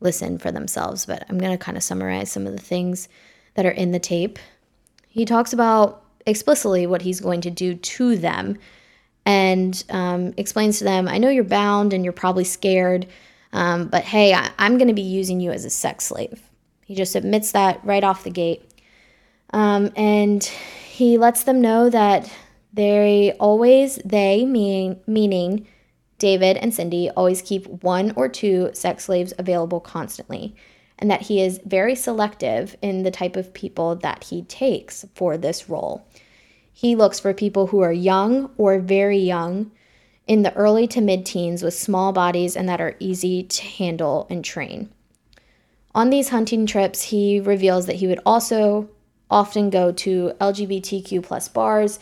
listen 0.00 0.38
for 0.38 0.50
themselves, 0.50 1.04
but 1.04 1.26
I'm 1.28 1.36
going 1.36 1.52
to 1.52 1.62
kind 1.62 1.76
of 1.76 1.82
summarize 1.82 2.32
some 2.32 2.46
of 2.46 2.56
the 2.56 2.62
things 2.62 3.10
that 3.56 3.66
are 3.66 3.70
in 3.70 3.92
the 3.92 3.98
tape. 3.98 4.38
He 5.06 5.26
talks 5.26 5.52
about 5.52 6.02
explicitly 6.24 6.86
what 6.86 7.02
he's 7.02 7.20
going 7.20 7.42
to 7.42 7.50
do 7.50 7.74
to 7.74 8.16
them 8.16 8.56
and 9.26 9.84
um, 9.90 10.32
explains 10.38 10.78
to 10.78 10.84
them, 10.84 11.08
I 11.08 11.18
know 11.18 11.28
you're 11.28 11.44
bound 11.44 11.92
and 11.92 12.04
you're 12.04 12.14
probably 12.14 12.44
scared, 12.44 13.06
um, 13.52 13.88
but 13.88 14.04
hey, 14.04 14.32
I- 14.32 14.50
I'm 14.58 14.78
going 14.78 14.88
to 14.88 14.94
be 14.94 15.02
using 15.02 15.40
you 15.40 15.50
as 15.50 15.66
a 15.66 15.70
sex 15.70 16.06
slave. 16.06 16.40
He 16.86 16.94
just 16.94 17.14
admits 17.14 17.52
that 17.52 17.84
right 17.84 18.02
off 18.02 18.24
the 18.24 18.30
gate. 18.30 18.70
Um, 19.54 19.92
and 19.94 20.42
he 20.42 21.16
lets 21.16 21.44
them 21.44 21.60
know 21.60 21.88
that 21.88 22.28
they 22.72 23.36
always, 23.38 24.00
they, 24.04 24.44
mean, 24.44 25.00
meaning 25.06 25.68
David 26.18 26.56
and 26.56 26.74
Cindy, 26.74 27.08
always 27.10 27.40
keep 27.40 27.68
one 27.84 28.12
or 28.16 28.28
two 28.28 28.70
sex 28.72 29.04
slaves 29.04 29.32
available 29.38 29.78
constantly, 29.78 30.56
and 30.98 31.08
that 31.08 31.22
he 31.22 31.40
is 31.40 31.60
very 31.64 31.94
selective 31.94 32.74
in 32.82 33.04
the 33.04 33.12
type 33.12 33.36
of 33.36 33.54
people 33.54 33.94
that 33.94 34.24
he 34.24 34.42
takes 34.42 35.04
for 35.14 35.38
this 35.38 35.68
role. 35.68 36.04
He 36.72 36.96
looks 36.96 37.20
for 37.20 37.32
people 37.32 37.68
who 37.68 37.78
are 37.80 37.92
young 37.92 38.50
or 38.56 38.80
very 38.80 39.18
young, 39.18 39.70
in 40.26 40.42
the 40.42 40.54
early 40.54 40.88
to 40.88 41.00
mid 41.00 41.24
teens, 41.24 41.62
with 41.62 41.74
small 41.74 42.12
bodies 42.12 42.56
and 42.56 42.68
that 42.68 42.80
are 42.80 42.96
easy 42.98 43.44
to 43.44 43.62
handle 43.62 44.26
and 44.28 44.44
train. 44.44 44.90
On 45.94 46.10
these 46.10 46.30
hunting 46.30 46.66
trips, 46.66 47.02
he 47.02 47.38
reveals 47.38 47.86
that 47.86 47.96
he 47.96 48.08
would 48.08 48.20
also 48.26 48.88
often 49.30 49.70
go 49.70 49.92
to 49.92 50.32
LGBTQ 50.40 51.22
plus 51.22 51.48
bars 51.48 51.98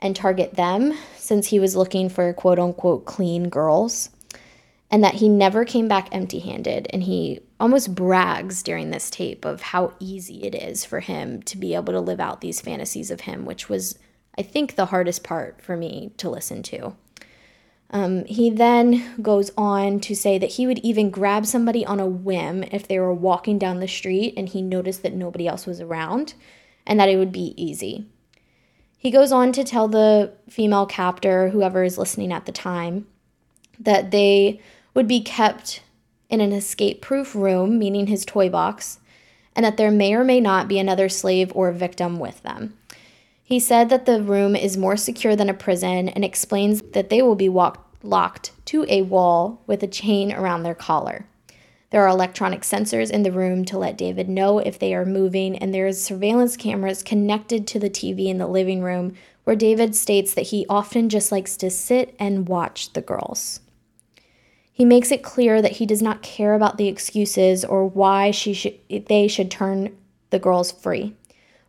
and 0.00 0.14
target 0.14 0.54
them 0.54 0.94
since 1.16 1.48
he 1.48 1.58
was 1.58 1.76
looking 1.76 2.08
for 2.08 2.32
quote 2.32 2.58
unquote 2.58 3.04
clean 3.06 3.48
girls, 3.48 4.10
and 4.90 5.02
that 5.02 5.14
he 5.14 5.28
never 5.28 5.64
came 5.64 5.88
back 5.88 6.08
empty 6.12 6.38
handed. 6.38 6.86
And 6.90 7.02
he 7.02 7.40
almost 7.58 7.94
brags 7.94 8.62
during 8.62 8.90
this 8.90 9.10
tape 9.10 9.44
of 9.44 9.62
how 9.62 9.94
easy 9.98 10.44
it 10.44 10.54
is 10.54 10.84
for 10.84 11.00
him 11.00 11.42
to 11.42 11.56
be 11.56 11.74
able 11.74 11.92
to 11.92 12.00
live 12.00 12.20
out 12.20 12.40
these 12.40 12.60
fantasies 12.60 13.10
of 13.10 13.22
him, 13.22 13.44
which 13.44 13.68
was, 13.68 13.98
I 14.38 14.42
think, 14.42 14.76
the 14.76 14.86
hardest 14.86 15.24
part 15.24 15.62
for 15.62 15.76
me 15.76 16.12
to 16.18 16.30
listen 16.30 16.62
to. 16.64 16.94
Um, 17.90 18.24
he 18.24 18.50
then 18.50 19.22
goes 19.22 19.52
on 19.56 20.00
to 20.00 20.14
say 20.14 20.38
that 20.38 20.52
he 20.52 20.66
would 20.66 20.80
even 20.80 21.10
grab 21.10 21.46
somebody 21.46 21.86
on 21.86 22.00
a 22.00 22.06
whim 22.06 22.64
if 22.64 22.86
they 22.86 22.98
were 22.98 23.14
walking 23.14 23.58
down 23.58 23.78
the 23.78 23.88
street 23.88 24.34
and 24.36 24.48
he 24.48 24.60
noticed 24.60 25.02
that 25.02 25.14
nobody 25.14 25.46
else 25.46 25.66
was 25.66 25.80
around 25.80 26.34
and 26.86 26.98
that 27.00 27.08
it 27.08 27.16
would 27.16 27.32
be 27.32 27.54
easy. 27.56 28.06
He 28.96 29.10
goes 29.10 29.32
on 29.32 29.52
to 29.52 29.64
tell 29.64 29.88
the 29.88 30.32
female 30.48 30.86
captor, 30.86 31.50
whoever 31.50 31.84
is 31.84 31.98
listening 31.98 32.32
at 32.32 32.46
the 32.46 32.52
time, 32.52 33.06
that 33.78 34.10
they 34.10 34.60
would 34.94 35.06
be 35.06 35.20
kept 35.20 35.82
in 36.28 36.40
an 36.40 36.52
escape 36.52 37.02
proof 37.02 37.34
room, 37.34 37.78
meaning 37.78 38.06
his 38.06 38.24
toy 38.24 38.48
box, 38.48 38.98
and 39.54 39.64
that 39.64 39.76
there 39.76 39.90
may 39.90 40.14
or 40.14 40.24
may 40.24 40.40
not 40.40 40.68
be 40.68 40.78
another 40.78 41.08
slave 41.08 41.52
or 41.54 41.70
victim 41.72 42.18
with 42.18 42.42
them. 42.42 42.76
He 43.42 43.60
said 43.60 43.90
that 43.90 44.06
the 44.06 44.22
room 44.22 44.56
is 44.56 44.76
more 44.76 44.96
secure 44.96 45.36
than 45.36 45.48
a 45.48 45.54
prison 45.54 46.08
and 46.08 46.24
explains 46.24 46.82
that 46.82 47.10
they 47.10 47.22
will 47.22 47.36
be 47.36 47.48
walked, 47.48 48.04
locked 48.04 48.50
to 48.66 48.84
a 48.88 49.02
wall 49.02 49.62
with 49.66 49.82
a 49.82 49.86
chain 49.86 50.32
around 50.32 50.62
their 50.62 50.74
collar. 50.74 51.26
There 51.90 52.02
are 52.02 52.08
electronic 52.08 52.62
sensors 52.62 53.10
in 53.10 53.22
the 53.22 53.30
room 53.30 53.64
to 53.66 53.78
let 53.78 53.96
David 53.96 54.28
know 54.28 54.58
if 54.58 54.78
they 54.78 54.92
are 54.94 55.04
moving, 55.04 55.56
and 55.56 55.72
there 55.72 55.86
is 55.86 56.02
surveillance 56.02 56.56
cameras 56.56 57.02
connected 57.02 57.66
to 57.68 57.78
the 57.78 57.90
TV 57.90 58.26
in 58.26 58.38
the 58.38 58.48
living 58.48 58.82
room 58.82 59.14
where 59.44 59.54
David 59.54 59.94
states 59.94 60.34
that 60.34 60.48
he 60.48 60.66
often 60.68 61.08
just 61.08 61.30
likes 61.30 61.56
to 61.56 61.70
sit 61.70 62.16
and 62.18 62.48
watch 62.48 62.92
the 62.92 63.00
girls. 63.00 63.60
He 64.72 64.84
makes 64.84 65.12
it 65.12 65.22
clear 65.22 65.62
that 65.62 65.76
he 65.76 65.86
does 65.86 66.02
not 66.02 66.22
care 66.22 66.54
about 66.54 66.76
the 66.76 66.88
excuses 66.88 67.64
or 67.64 67.86
why 67.86 68.32
she 68.32 68.52
should, 68.52 68.74
they 68.88 69.28
should 69.28 69.50
turn 69.50 69.96
the 70.30 70.40
girls 70.40 70.72
free, 70.72 71.14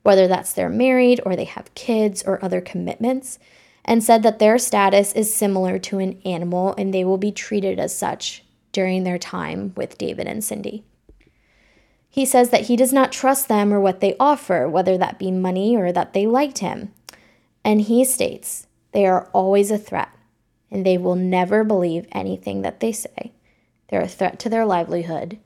whether 0.02 0.28
that's 0.28 0.52
they're 0.52 0.70
married 0.70 1.22
or 1.24 1.36
they 1.36 1.46
have 1.46 1.74
kids 1.76 2.24
or 2.24 2.44
other 2.44 2.60
commitments, 2.60 3.38
and 3.86 4.04
said 4.04 4.24
that 4.24 4.40
their 4.40 4.58
status 4.58 5.14
is 5.14 5.34
similar 5.34 5.78
to 5.78 6.00
an 6.00 6.20
animal 6.26 6.74
and 6.78 6.92
they 6.92 7.06
will 7.06 7.20
be 7.20 7.32
treated 7.32 7.80
as 7.80 7.96
such 7.96 8.44
during 8.78 9.06
their 9.06 9.18
time 9.18 9.74
with 9.76 9.98
David 9.98 10.28
and 10.28 10.44
Cindy. 10.44 10.84
He 12.12 12.28
says 12.28 12.52
that 12.52 12.68
he 12.68 12.76
does 12.76 12.94
not 12.94 13.12
trust 13.12 13.48
them 13.48 13.74
or 13.74 13.80
what 13.80 14.02
they 14.02 14.16
offer, 14.20 14.70
whether 14.70 15.00
that 15.00 15.18
be 15.18 15.32
money 15.32 15.76
or 15.76 15.92
that 15.92 16.14
they 16.14 16.28
liked 16.28 16.60
him. 16.60 16.94
And 17.66 17.82
he 17.82 18.06
states 18.06 18.68
they 18.92 19.08
are 19.08 19.32
always 19.34 19.72
a 19.72 19.80
threat 19.80 20.10
and 20.70 20.86
they 20.86 20.96
will 20.96 21.16
never 21.16 21.64
believe 21.64 22.06
anything 22.12 22.62
that 22.62 22.80
they 22.80 22.92
say. 22.92 23.32
They're 23.88 24.02
a 24.02 24.08
threat 24.08 24.38
to 24.42 24.50
their 24.50 24.64
livelihood, 24.64 25.40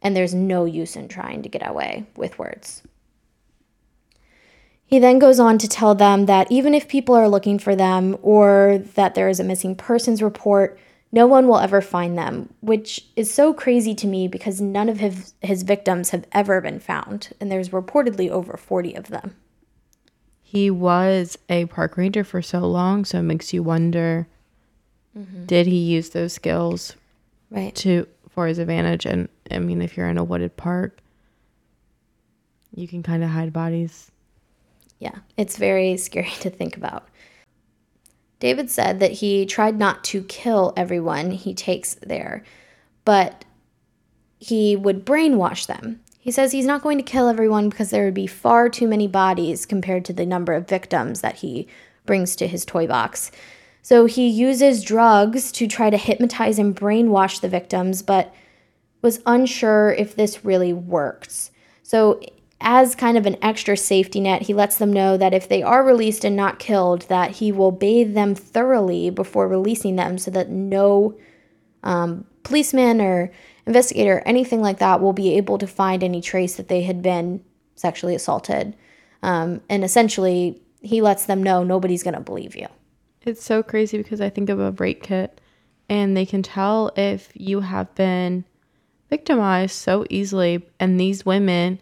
and 0.00 0.14
there's 0.14 0.32
no 0.34 0.66
use 0.66 0.94
in 0.94 1.08
trying 1.08 1.42
to 1.42 1.48
get 1.48 1.68
away 1.68 2.06
with 2.14 2.38
words. 2.38 2.84
He 4.86 5.00
then 5.00 5.18
goes 5.18 5.40
on 5.40 5.58
to 5.58 5.68
tell 5.68 5.96
them 5.96 6.26
that 6.26 6.52
even 6.52 6.74
if 6.74 6.86
people 6.86 7.16
are 7.16 7.28
looking 7.28 7.58
for 7.58 7.74
them 7.74 8.16
or 8.22 8.84
that 8.94 9.16
there 9.16 9.28
is 9.28 9.40
a 9.40 9.44
missing 9.44 9.74
persons 9.74 10.22
report, 10.22 10.78
no 11.12 11.26
one 11.26 11.46
will 11.46 11.58
ever 11.58 11.80
find 11.80 12.18
them, 12.18 12.52
which 12.60 13.06
is 13.16 13.32
so 13.32 13.54
crazy 13.54 13.94
to 13.94 14.06
me 14.06 14.28
because 14.28 14.60
none 14.60 14.88
of 14.88 14.98
his, 14.98 15.34
his 15.40 15.62
victims 15.62 16.10
have 16.10 16.26
ever 16.32 16.60
been 16.60 16.80
found, 16.80 17.30
and 17.40 17.50
there's 17.50 17.70
reportedly 17.70 18.28
over 18.28 18.56
40 18.56 18.94
of 18.94 19.08
them. 19.08 19.36
He 20.42 20.70
was 20.70 21.38
a 21.48 21.66
park 21.66 21.96
ranger 21.96 22.24
for 22.24 22.42
so 22.42 22.60
long, 22.60 23.04
so 23.04 23.18
it 23.18 23.22
makes 23.22 23.52
you 23.52 23.62
wonder 23.62 24.26
mm-hmm. 25.16 25.44
did 25.46 25.66
he 25.66 25.76
use 25.76 26.10
those 26.10 26.32
skills 26.32 26.94
right 27.50 27.74
to 27.76 28.06
for 28.28 28.46
his 28.46 28.58
advantage 28.58 29.06
and 29.06 29.28
I 29.50 29.60
mean 29.60 29.80
if 29.80 29.96
you're 29.96 30.08
in 30.08 30.18
a 30.18 30.24
wooded 30.24 30.56
park 30.56 31.00
you 32.76 32.86
can 32.86 33.02
kind 33.02 33.24
of 33.24 33.30
hide 33.30 33.52
bodies. 33.52 34.12
Yeah, 34.98 35.16
it's 35.36 35.56
very 35.56 35.96
scary 35.96 36.30
to 36.40 36.50
think 36.50 36.76
about. 36.76 37.08
David 38.38 38.70
said 38.70 39.00
that 39.00 39.12
he 39.12 39.46
tried 39.46 39.78
not 39.78 40.04
to 40.04 40.22
kill 40.24 40.72
everyone 40.76 41.30
he 41.30 41.54
takes 41.54 41.94
there, 41.94 42.44
but 43.04 43.44
he 44.38 44.76
would 44.76 45.06
brainwash 45.06 45.66
them. 45.66 46.00
He 46.18 46.30
says 46.30 46.52
he's 46.52 46.66
not 46.66 46.82
going 46.82 46.98
to 46.98 47.04
kill 47.04 47.28
everyone 47.28 47.68
because 47.68 47.90
there 47.90 48.04
would 48.04 48.14
be 48.14 48.26
far 48.26 48.68
too 48.68 48.88
many 48.88 49.06
bodies 49.06 49.64
compared 49.64 50.04
to 50.06 50.12
the 50.12 50.26
number 50.26 50.52
of 50.52 50.68
victims 50.68 51.20
that 51.20 51.36
he 51.36 51.68
brings 52.04 52.36
to 52.36 52.46
his 52.46 52.64
toy 52.64 52.86
box. 52.86 53.30
So 53.80 54.06
he 54.06 54.28
uses 54.28 54.82
drugs 54.82 55.52
to 55.52 55.68
try 55.68 55.90
to 55.90 55.96
hypnotize 55.96 56.58
and 56.58 56.74
brainwash 56.74 57.40
the 57.40 57.48
victims, 57.48 58.02
but 58.02 58.34
was 59.00 59.20
unsure 59.24 59.92
if 59.92 60.16
this 60.16 60.44
really 60.44 60.72
works. 60.72 61.52
So 61.84 62.20
as 62.60 62.94
kind 62.94 63.18
of 63.18 63.26
an 63.26 63.36
extra 63.42 63.76
safety 63.76 64.20
net, 64.20 64.42
he 64.42 64.54
lets 64.54 64.78
them 64.78 64.92
know 64.92 65.16
that 65.16 65.34
if 65.34 65.48
they 65.48 65.62
are 65.62 65.84
released 65.84 66.24
and 66.24 66.34
not 66.34 66.58
killed, 66.58 67.02
that 67.02 67.32
he 67.32 67.52
will 67.52 67.72
bathe 67.72 68.14
them 68.14 68.34
thoroughly 68.34 69.10
before 69.10 69.46
releasing 69.46 69.96
them 69.96 70.16
so 70.18 70.30
that 70.30 70.48
no 70.48 71.16
um, 71.82 72.24
policeman 72.42 73.00
or 73.00 73.30
investigator 73.66 74.18
or 74.18 74.28
anything 74.28 74.62
like 74.62 74.78
that 74.78 75.00
will 75.00 75.12
be 75.12 75.36
able 75.36 75.58
to 75.58 75.66
find 75.66 76.02
any 76.02 76.20
trace 76.20 76.56
that 76.56 76.68
they 76.68 76.82
had 76.82 77.02
been 77.02 77.44
sexually 77.74 78.14
assaulted. 78.14 78.74
Um, 79.22 79.60
and 79.68 79.84
essentially, 79.84 80.62
he 80.80 81.02
lets 81.02 81.26
them 81.26 81.42
know 81.42 81.62
nobody's 81.62 82.02
going 82.02 82.14
to 82.14 82.20
believe 82.20 82.56
you. 82.56 82.68
It's 83.22 83.44
so 83.44 83.62
crazy 83.62 83.98
because 83.98 84.20
I 84.20 84.30
think 84.30 84.48
of 84.48 84.60
a 84.60 84.70
rape 84.72 85.02
kit 85.02 85.40
and 85.88 86.16
they 86.16 86.26
can 86.26 86.42
tell 86.42 86.92
if 86.96 87.30
you 87.34 87.60
have 87.60 87.92
been 87.94 88.44
victimized 89.10 89.74
so 89.74 90.06
easily. 90.10 90.64
And 90.78 90.98
these 90.98 91.26
women 91.26 91.80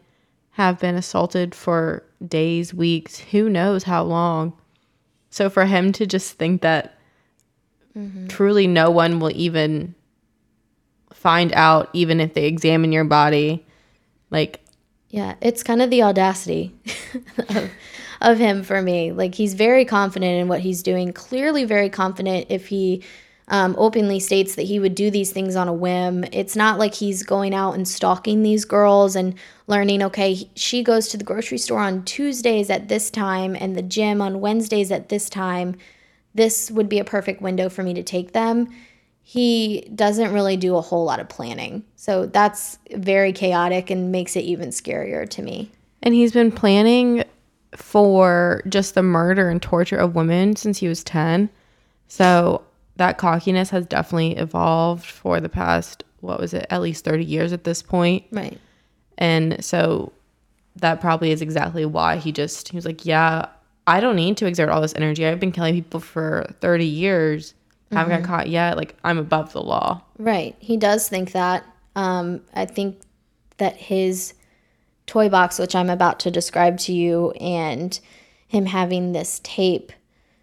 have 0.54 0.78
been 0.78 0.94
assaulted 0.94 1.52
for 1.52 2.04
days, 2.26 2.72
weeks, 2.72 3.18
who 3.18 3.48
knows 3.48 3.82
how 3.82 4.04
long. 4.04 4.52
So 5.28 5.50
for 5.50 5.64
him 5.64 5.90
to 5.92 6.06
just 6.06 6.34
think 6.34 6.62
that 6.62 6.96
mm-hmm. 7.96 8.28
truly 8.28 8.68
no 8.68 8.88
one 8.88 9.18
will 9.18 9.32
even 9.34 9.96
find 11.12 11.52
out, 11.54 11.90
even 11.92 12.20
if 12.20 12.34
they 12.34 12.46
examine 12.46 12.92
your 12.92 13.04
body, 13.04 13.66
like. 14.30 14.60
Yeah, 15.08 15.34
it's 15.40 15.64
kind 15.64 15.82
of 15.82 15.90
the 15.90 16.04
audacity 16.04 16.72
of, 17.48 17.70
of 18.20 18.38
him 18.38 18.62
for 18.62 18.80
me. 18.80 19.10
Like 19.10 19.34
he's 19.34 19.54
very 19.54 19.84
confident 19.84 20.40
in 20.40 20.46
what 20.46 20.60
he's 20.60 20.84
doing, 20.84 21.12
clearly 21.12 21.64
very 21.64 21.90
confident 21.90 22.46
if 22.48 22.68
he 22.68 23.02
um, 23.48 23.74
openly 23.76 24.20
states 24.20 24.54
that 24.54 24.62
he 24.62 24.78
would 24.78 24.94
do 24.94 25.10
these 25.10 25.32
things 25.32 25.56
on 25.56 25.66
a 25.66 25.72
whim. 25.72 26.24
It's 26.30 26.54
not 26.54 26.78
like 26.78 26.94
he's 26.94 27.24
going 27.24 27.54
out 27.54 27.74
and 27.74 27.88
stalking 27.88 28.42
these 28.42 28.64
girls 28.64 29.16
and 29.16 29.34
learning, 29.66 30.02
okay, 30.02 30.50
she 30.54 30.82
goes 30.82 31.08
to 31.08 31.16
the 31.16 31.24
grocery 31.24 31.58
store 31.58 31.80
on 31.80 32.04
Tuesdays 32.04 32.70
at 32.70 32.88
this 32.88 33.10
time 33.10 33.56
and 33.58 33.76
the 33.76 33.82
gym 33.82 34.20
on 34.20 34.40
Wednesdays 34.40 34.90
at 34.90 35.08
this 35.08 35.28
time. 35.28 35.76
This 36.34 36.70
would 36.70 36.88
be 36.88 36.98
a 36.98 37.04
perfect 37.04 37.40
window 37.40 37.68
for 37.68 37.82
me 37.82 37.94
to 37.94 38.02
take 38.02 38.32
them. 38.32 38.68
He 39.22 39.88
doesn't 39.94 40.32
really 40.32 40.56
do 40.56 40.76
a 40.76 40.82
whole 40.82 41.04
lot 41.04 41.20
of 41.20 41.28
planning. 41.28 41.84
So 41.96 42.26
that's 42.26 42.78
very 42.90 43.32
chaotic 43.32 43.88
and 43.90 44.12
makes 44.12 44.36
it 44.36 44.40
even 44.40 44.68
scarier 44.68 45.28
to 45.30 45.42
me. 45.42 45.70
And 46.02 46.14
he's 46.14 46.32
been 46.32 46.52
planning 46.52 47.24
for 47.74 48.62
just 48.68 48.94
the 48.94 49.02
murder 49.02 49.48
and 49.48 49.62
torture 49.62 49.96
of 49.96 50.14
women 50.14 50.56
since 50.56 50.78
he 50.78 50.88
was 50.88 51.02
10. 51.04 51.48
So 52.06 52.62
that 52.96 53.18
cockiness 53.18 53.70
has 53.70 53.86
definitely 53.86 54.36
evolved 54.36 55.06
for 55.06 55.40
the 55.40 55.48
past 55.48 56.04
what 56.20 56.40
was 56.40 56.54
it 56.54 56.66
at 56.70 56.80
least 56.80 57.04
30 57.04 57.24
years 57.24 57.52
at 57.52 57.64
this 57.64 57.82
point 57.82 58.24
right 58.30 58.58
and 59.18 59.64
so 59.64 60.12
that 60.76 61.00
probably 61.00 61.30
is 61.30 61.42
exactly 61.42 61.84
why 61.84 62.16
he 62.16 62.32
just 62.32 62.68
he 62.68 62.76
was 62.76 62.84
like 62.84 63.04
yeah 63.04 63.46
i 63.86 64.00
don't 64.00 64.16
need 64.16 64.36
to 64.36 64.46
exert 64.46 64.68
all 64.68 64.80
this 64.80 64.94
energy 64.96 65.26
i've 65.26 65.40
been 65.40 65.52
killing 65.52 65.74
people 65.74 66.00
for 66.00 66.46
30 66.60 66.84
years 66.84 67.52
mm-hmm. 67.52 67.96
haven't 67.96 68.10
got 68.10 68.16
mm-hmm. 68.22 68.26
caught 68.26 68.48
yet 68.48 68.76
like 68.76 68.96
i'm 69.04 69.18
above 69.18 69.52
the 69.52 69.62
law 69.62 70.00
right 70.18 70.56
he 70.58 70.76
does 70.76 71.08
think 71.08 71.32
that 71.32 71.64
um, 71.96 72.40
i 72.54 72.64
think 72.64 72.98
that 73.58 73.76
his 73.76 74.34
toy 75.06 75.28
box 75.28 75.58
which 75.58 75.74
i'm 75.74 75.90
about 75.90 76.18
to 76.20 76.30
describe 76.30 76.78
to 76.78 76.92
you 76.92 77.30
and 77.32 78.00
him 78.48 78.66
having 78.66 79.12
this 79.12 79.40
tape 79.42 79.92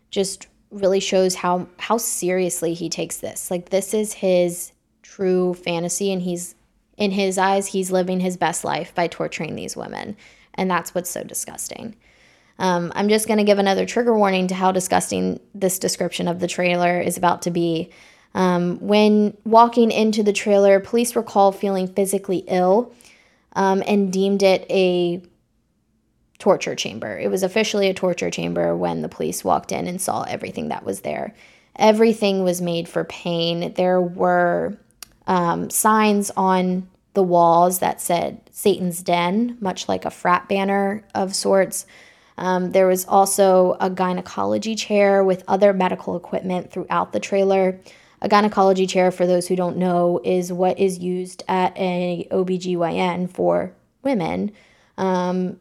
just 0.09 0.47
really 0.71 0.99
shows 0.99 1.35
how 1.35 1.67
how 1.77 1.97
seriously 1.97 2.73
he 2.73 2.89
takes 2.89 3.17
this. 3.17 3.51
Like 3.51 3.69
this 3.69 3.93
is 3.93 4.13
his 4.13 4.71
true 5.01 5.53
fantasy 5.53 6.11
and 6.11 6.21
he's 6.21 6.55
in 7.01 7.09
his 7.09 7.39
eyes 7.39 7.65
he's 7.65 7.91
living 7.91 8.19
his 8.19 8.37
best 8.37 8.63
life 8.63 8.93
by 8.93 9.07
torturing 9.07 9.55
these 9.55 9.75
women. 9.75 10.15
And 10.53 10.69
that's 10.69 10.93
what's 10.93 11.09
so 11.09 11.23
disgusting. 11.23 11.95
Um, 12.59 12.91
I'm 12.93 13.09
just 13.09 13.27
going 13.27 13.39
to 13.39 13.43
give 13.43 13.57
another 13.57 13.87
trigger 13.87 14.15
warning 14.15 14.47
to 14.49 14.53
how 14.53 14.71
disgusting 14.71 15.39
this 15.55 15.79
description 15.79 16.27
of 16.27 16.39
the 16.39 16.47
trailer 16.47 17.01
is 17.01 17.17
about 17.17 17.41
to 17.41 17.51
be. 17.51 17.89
Um, 18.35 18.77
when 18.79 19.35
walking 19.45 19.89
into 19.89 20.21
the 20.21 20.31
trailer, 20.31 20.79
police 20.79 21.15
recall 21.15 21.51
feeling 21.51 21.87
physically 21.87 22.43
ill 22.47 22.93
um, 23.53 23.81
and 23.87 24.13
deemed 24.13 24.43
it 24.43 24.67
a 24.69 25.23
torture 26.37 26.75
chamber. 26.75 27.17
It 27.17 27.31
was 27.31 27.41
officially 27.41 27.87
a 27.87 27.95
torture 27.95 28.29
chamber 28.29 28.75
when 28.75 29.01
the 29.01 29.09
police 29.09 29.43
walked 29.43 29.71
in 29.71 29.87
and 29.87 29.99
saw 29.99 30.21
everything 30.21 30.69
that 30.69 30.85
was 30.85 31.01
there. 31.01 31.33
Everything 31.77 32.43
was 32.43 32.61
made 32.61 32.87
for 32.87 33.03
pain. 33.05 33.73
There 33.73 33.99
were 33.99 34.77
um, 35.25 35.69
signs 35.71 36.29
on 36.37 36.87
the 37.13 37.23
walls 37.23 37.79
that 37.79 37.99
said 37.99 38.41
Satan's 38.51 39.01
Den, 39.03 39.57
much 39.59 39.89
like 39.89 40.05
a 40.05 40.11
frat 40.11 40.47
banner 40.47 41.03
of 41.13 41.35
sorts. 41.35 41.85
Um, 42.37 42.71
there 42.71 42.87
was 42.87 43.05
also 43.05 43.77
a 43.79 43.89
gynecology 43.89 44.75
chair 44.75 45.23
with 45.23 45.43
other 45.47 45.73
medical 45.73 46.15
equipment 46.15 46.71
throughout 46.71 47.11
the 47.11 47.19
trailer. 47.19 47.79
A 48.21 48.29
gynecology 48.29 48.87
chair, 48.87 49.11
for 49.11 49.27
those 49.27 49.47
who 49.47 49.55
don't 49.55 49.77
know, 49.77 50.21
is 50.23 50.53
what 50.53 50.79
is 50.79 50.99
used 50.99 51.43
at 51.47 51.77
a 51.77 52.27
OBGYN 52.31 53.29
for 53.29 53.73
women. 54.03 54.51
Um, 54.97 55.59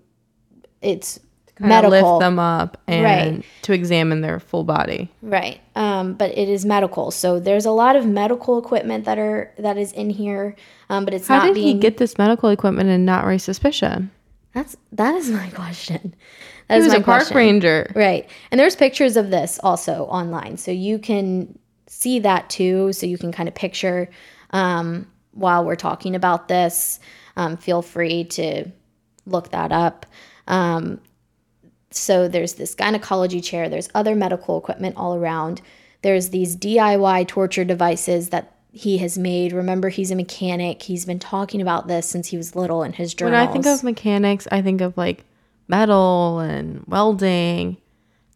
it's 0.83 1.21
medical. 1.69 1.91
lift 1.91 2.21
them 2.21 2.39
up 2.39 2.81
and 2.87 3.05
right. 3.05 3.45
to 3.63 3.73
examine 3.73 4.21
their 4.21 4.41
full 4.41 4.65
body. 4.65 5.11
Right. 5.23 5.61
Um, 5.77 6.15
but 6.15 6.31
it 6.37 6.49
is 6.49 6.65
medical. 6.65 7.11
So 7.11 7.39
there's 7.41 7.67
a 7.67 7.71
lot 7.71 7.97
of 7.97 8.07
medical 8.07 8.59
equipment 8.59 9.05
that 9.05 9.19
are 9.19 9.53
that 9.59 9.77
is 9.77 9.93
in 9.93 10.11
here, 10.11 10.57
um, 10.89 11.05
but 11.05 11.15
it's 11.15 11.29
How 11.29 11.39
not 11.39 11.47
did 11.47 11.55
being. 11.55 11.77
he 11.77 11.81
get 11.81 11.99
this 11.99 12.17
medical 12.19 12.49
equipment 12.51 12.89
and 12.91 13.05
not 13.07 13.25
raise 13.27 13.43
suspicion? 13.45 14.11
that's 14.53 14.77
that 14.93 15.15
is 15.15 15.31
my 15.31 15.49
question. 15.55 16.15
That 16.69 16.75
He 16.75 16.81
is 16.81 16.85
was 16.87 16.95
my 16.95 17.01
a 17.01 17.05
park 17.05 17.21
question. 17.23 17.37
ranger. 17.37 17.93
Right. 17.95 18.29
And 18.51 18.59
there's 18.59 18.77
pictures 18.77 19.17
of 19.17 19.31
this 19.31 19.61
also 19.63 20.05
online. 20.05 20.57
So 20.57 20.71
you 20.71 20.99
can 20.99 21.59
see 21.87 22.19
that 22.21 22.49
too. 22.51 22.93
So 22.93 23.07
you 23.07 23.19
can 23.19 23.33
kind 23.33 23.49
of 23.49 23.55
picture 23.55 24.09
um, 24.51 25.07
while 25.33 25.65
we're 25.65 25.77
talking 25.77 26.15
about 26.17 26.49
this. 26.49 26.99
Um, 27.37 27.57
feel 27.57 27.83
free 27.83 28.25
to 28.25 28.71
look 29.27 29.51
that 29.51 29.71
up. 29.73 30.07
Um, 30.49 31.01
so 31.91 32.29
there's 32.29 32.55
this 32.55 32.75
gynecology 32.75 33.41
chair, 33.41 33.69
there's 33.69 33.89
other 33.95 34.15
medical 34.15 34.59
equipment 34.59 34.97
all 34.97 35.15
around. 35.17 35.61
There's 36.03 36.31
these 36.31 36.57
DIY 36.57 37.27
torture 37.29 37.65
devices 37.65 38.31
that 38.31 38.55
he 38.73 38.99
has 38.99 39.19
made. 39.19 39.53
Remember, 39.53 39.89
he's 39.89 40.11
a 40.11 40.17
mechanic. 40.17 40.83
He's 40.83 41.05
been 41.05 41.19
talking 41.19 41.61
about 41.61 41.89
this 41.89 42.09
since 42.09 42.29
he 42.29 42.37
was 42.37 42.55
little 42.57 42.83
in 42.85 42.93
his 42.93 43.13
journals. 43.15 43.39
When. 43.41 43.49
I 43.49 43.53
think 43.53 43.67
of 43.67 43.83
mechanics, 43.83 44.47
I 44.53 44.63
think 44.63 44.81
of 44.81 44.97
like 44.97 45.25
metal 45.69 46.39
and 46.39 46.85
welding. 46.87 47.77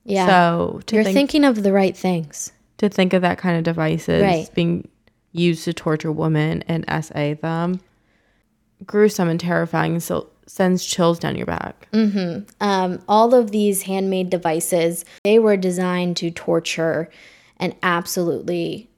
yeah, 0.04 0.26
So 0.26 0.80
to 0.86 0.96
you're 0.96 1.04
think 1.04 1.14
thinking 1.14 1.44
of 1.44 1.62
the 1.62 1.72
right 1.72 1.96
things. 1.96 2.52
to 2.78 2.88
think 2.88 3.12
of 3.12 3.22
that 3.22 3.38
kind 3.38 3.56
of 3.56 3.62
devices 3.64 4.22
Right. 4.22 4.52
being 4.54 4.88
used 5.32 5.64
to 5.64 5.72
torture 5.72 6.12
women 6.12 6.62
and 6.68 6.84
SA 6.88 7.34
them, 7.40 7.80
gruesome 8.86 9.28
and 9.28 9.40
terrifying. 9.40 9.98
So 10.00 10.28
sends 10.46 10.84
chills 10.84 11.18
down 11.18 11.36
your 11.36 11.46
back. 11.46 11.88
um, 12.60 13.02
all 13.08 13.34
of 13.34 13.50
these 13.50 13.82
handmade 13.82 14.30
devices 14.30 15.04
they 15.22 15.38
were 15.38 15.56
designed 15.56 16.16
to 16.18 16.30
torture 16.30 17.10
and 17.58 17.74
absolutely 17.82 18.88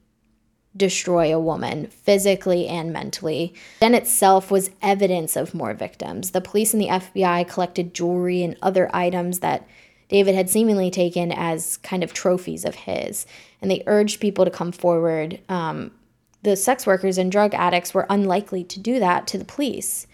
destroy 0.75 1.33
a 1.33 1.39
woman 1.39 1.87
physically 1.87 2.67
and 2.67 2.93
mentally. 2.93 3.53
Then 3.79 3.95
itself 3.95 4.51
was 4.51 4.69
evidence 4.81 5.35
of 5.35 5.55
more 5.55 5.73
victims. 5.73 6.31
The 6.31 6.41
police 6.41 6.73
and 6.73 6.81
the 6.81 6.87
fbi 6.87 7.47
collected 7.47 7.93
jewelry 7.93 8.43
and 8.43 8.55
other 8.61 8.89
items 8.95 9.39
that 9.39 9.67
david 10.09 10.35
had 10.35 10.49
seemingly 10.49 10.91
taken 10.91 11.31
as 11.31 11.77
kind 11.77 12.03
of 12.03 12.13
trophies 12.13 12.63
of 12.63 12.75
his. 12.75 13.25
And 13.61 13.71
they 13.71 13.83
urged 13.87 14.19
people 14.19 14.45
to 14.45 14.51
come 14.51 14.71
forward. 14.71 15.39
Um, 15.49 15.91
the 16.43 16.55
sex 16.55 16.85
workers 16.85 17.17
and 17.17 17.31
drug 17.31 17.55
addicts 17.55 17.93
were 17.93 18.05
unlikely 18.09 18.63
to 18.65 18.79
do 18.79 18.99
that 18.99 19.25
to 19.27 19.37
the 19.37 19.45
police 19.45 20.05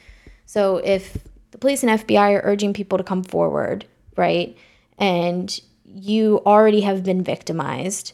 so 0.46 0.78
if 0.78 1.18
the 1.52 1.58
police 1.58 1.84
and 1.84 2.00
FBI 2.00 2.38
are 2.38 2.42
urging 2.44 2.74
people 2.74 2.98
to 2.98 3.04
come 3.04 3.24
forward, 3.24 3.86
right, 4.16 4.58
and 4.98 5.60
you 5.86 6.42
already 6.46 6.82
have 6.82 7.04
been 7.04 7.24
victimized 7.24 8.14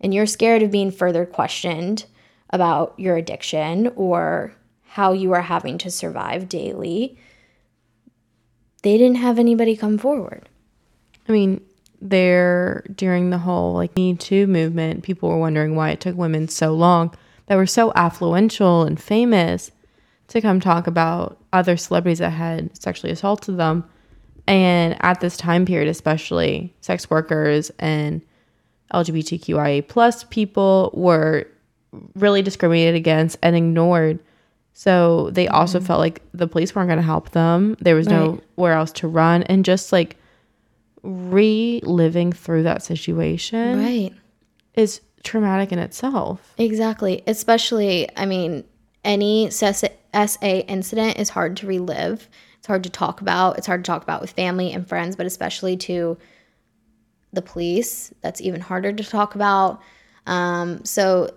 and 0.00 0.14
you're 0.14 0.26
scared 0.26 0.62
of 0.62 0.70
being 0.70 0.90
further 0.90 1.26
questioned 1.26 2.06
about 2.50 2.94
your 2.98 3.16
addiction 3.16 3.88
or 3.96 4.54
how 4.82 5.12
you 5.12 5.32
are 5.32 5.42
having 5.42 5.78
to 5.78 5.90
survive 5.90 6.48
daily, 6.48 7.16
they 8.82 8.96
didn't 8.96 9.18
have 9.18 9.38
anybody 9.38 9.76
come 9.76 9.98
forward. 9.98 10.48
I 11.28 11.32
mean, 11.32 11.60
there 12.00 12.84
during 12.94 13.30
the 13.30 13.38
whole 13.38 13.74
like 13.74 13.94
Me 13.94 14.14
Too 14.14 14.46
movement, 14.46 15.04
people 15.04 15.28
were 15.28 15.38
wondering 15.38 15.76
why 15.76 15.90
it 15.90 16.00
took 16.00 16.16
women 16.16 16.48
so 16.48 16.72
long 16.72 17.14
that 17.46 17.56
were 17.56 17.66
so 17.66 17.92
affluential 17.92 18.86
and 18.86 19.00
famous 19.00 19.70
to 20.30 20.40
come 20.40 20.60
talk 20.60 20.86
about 20.86 21.38
other 21.52 21.76
celebrities 21.76 22.20
that 22.20 22.30
had 22.30 22.76
sexually 22.80 23.12
assaulted 23.12 23.56
them. 23.56 23.84
And 24.46 24.96
at 25.00 25.20
this 25.20 25.36
time 25.36 25.66
period, 25.66 25.88
especially 25.88 26.72
sex 26.80 27.10
workers 27.10 27.70
and 27.78 28.22
LGBTQIA 28.94 29.86
plus 29.86 30.24
people 30.24 30.90
were 30.94 31.46
really 32.14 32.42
discriminated 32.42 32.94
against 32.94 33.38
and 33.42 33.56
ignored. 33.56 34.20
So 34.72 35.30
they 35.30 35.48
also 35.48 35.78
mm-hmm. 35.78 35.86
felt 35.86 35.98
like 36.00 36.22
the 36.32 36.46
police 36.46 36.74
weren't 36.74 36.88
going 36.88 36.98
to 36.98 37.04
help 37.04 37.30
them. 37.30 37.76
There 37.80 37.96
was 37.96 38.06
Right. 38.06 38.40
nowhere 38.56 38.72
else 38.74 38.92
to 38.92 39.08
run. 39.08 39.42
And 39.44 39.64
just 39.64 39.92
like 39.92 40.16
reliving 41.02 42.32
through 42.32 42.62
that 42.64 42.82
situation 42.82 43.82
Right. 43.82 44.12
is 44.74 45.00
traumatic 45.24 45.72
in 45.72 45.80
itself. 45.80 46.54
Exactly. 46.56 47.22
Especially, 47.26 48.08
I 48.16 48.26
mean, 48.26 48.64
any 49.04 49.50
SA 49.50 49.86
incident 50.12 51.18
is 51.18 51.28
hard 51.28 51.56
to 51.58 51.66
relive. 51.66 52.28
It's 52.58 52.66
hard 52.66 52.84
to 52.84 52.90
talk 52.90 53.20
about. 53.20 53.58
It's 53.58 53.66
hard 53.66 53.84
to 53.84 53.88
talk 53.88 54.02
about 54.02 54.20
with 54.20 54.32
family 54.32 54.72
and 54.72 54.86
friends, 54.86 55.16
but 55.16 55.26
especially 55.26 55.76
to 55.78 56.18
the 57.32 57.42
police. 57.42 58.12
That's 58.20 58.40
even 58.40 58.60
harder 58.60 58.92
to 58.92 59.04
talk 59.04 59.34
about. 59.34 59.80
Um, 60.26 60.84
so 60.84 61.30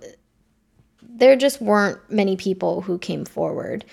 there 1.01 1.35
just 1.35 1.61
weren't 1.61 1.99
many 2.09 2.35
people 2.35 2.81
who 2.81 2.97
came 2.97 3.23
forward. 3.25 3.85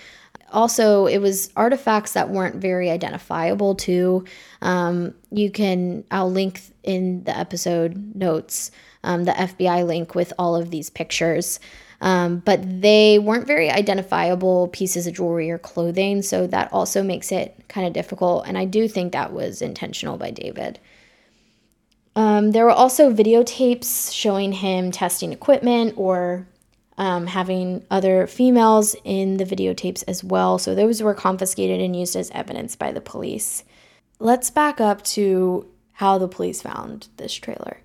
Also, 0.51 1.05
it 1.05 1.19
was 1.19 1.49
artifacts 1.55 2.13
that 2.13 2.29
weren't 2.29 2.55
very 2.55 2.89
identifiable 2.89 3.75
to. 3.75 4.25
Um, 4.61 5.13
you 5.29 5.49
can, 5.49 6.03
I'll 6.11 6.29
link 6.29 6.61
in 6.83 7.23
the 7.23 7.37
episode 7.37 8.15
notes 8.15 8.71
um, 9.03 9.23
the 9.23 9.31
FBI 9.31 9.85
link 9.85 10.13
with 10.13 10.33
all 10.37 10.55
of 10.55 10.71
these 10.71 10.89
pictures. 10.89 11.59
Um, 12.01 12.39
but 12.39 12.81
they 12.81 13.19
weren't 13.19 13.45
very 13.45 13.69
identifiable 13.69 14.67
pieces 14.69 15.05
of 15.05 15.13
jewelry 15.13 15.51
or 15.51 15.59
clothing, 15.59 16.23
so 16.23 16.47
that 16.47 16.73
also 16.73 17.03
makes 17.03 17.31
it 17.31 17.55
kind 17.67 17.85
of 17.85 17.93
difficult. 17.93 18.47
And 18.47 18.57
I 18.57 18.65
do 18.65 18.87
think 18.87 19.13
that 19.13 19.31
was 19.31 19.61
intentional 19.61 20.17
by 20.17 20.31
David. 20.31 20.79
Um, 22.15 22.51
there 22.51 22.65
were 22.65 22.71
also 22.71 23.13
videotapes 23.13 24.11
showing 24.11 24.51
him 24.51 24.91
testing 24.91 25.31
equipment 25.31 25.93
or 25.95 26.47
um, 26.97 27.27
having 27.27 27.85
other 27.89 28.27
females 28.27 28.95
in 29.03 29.37
the 29.37 29.45
videotapes 29.45 30.03
as 30.07 30.23
well. 30.23 30.57
So 30.57 30.75
those 30.75 31.01
were 31.01 31.13
confiscated 31.13 31.79
and 31.79 31.95
used 31.95 32.15
as 32.15 32.31
evidence 32.31 32.75
by 32.75 32.91
the 32.91 32.99
police. 32.99 33.63
Let's 34.19 34.49
back 34.49 34.81
up 34.81 35.03
to 35.03 35.67
how 35.93 36.17
the 36.17 36.27
police 36.27 36.61
found 36.61 37.07
this 37.17 37.33
trailer. 37.33 37.77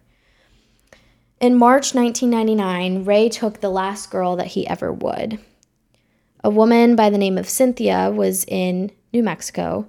In 1.39 1.55
March 1.55 1.95
1999, 1.95 3.05
Ray 3.05 3.29
took 3.29 3.61
the 3.61 3.69
last 3.69 4.11
girl 4.11 4.37
that 4.37 4.49
he 4.49 4.67
ever 4.67 4.91
would. 4.91 5.39
A 6.43 6.49
woman 6.49 6.97
by 6.97 7.11
the 7.11 7.19
name 7.19 7.37
of 7.37 7.49
Cynthia 7.49 8.11
was 8.11 8.47
in 8.47 8.91
New 9.13 9.23
Mexico, 9.23 9.87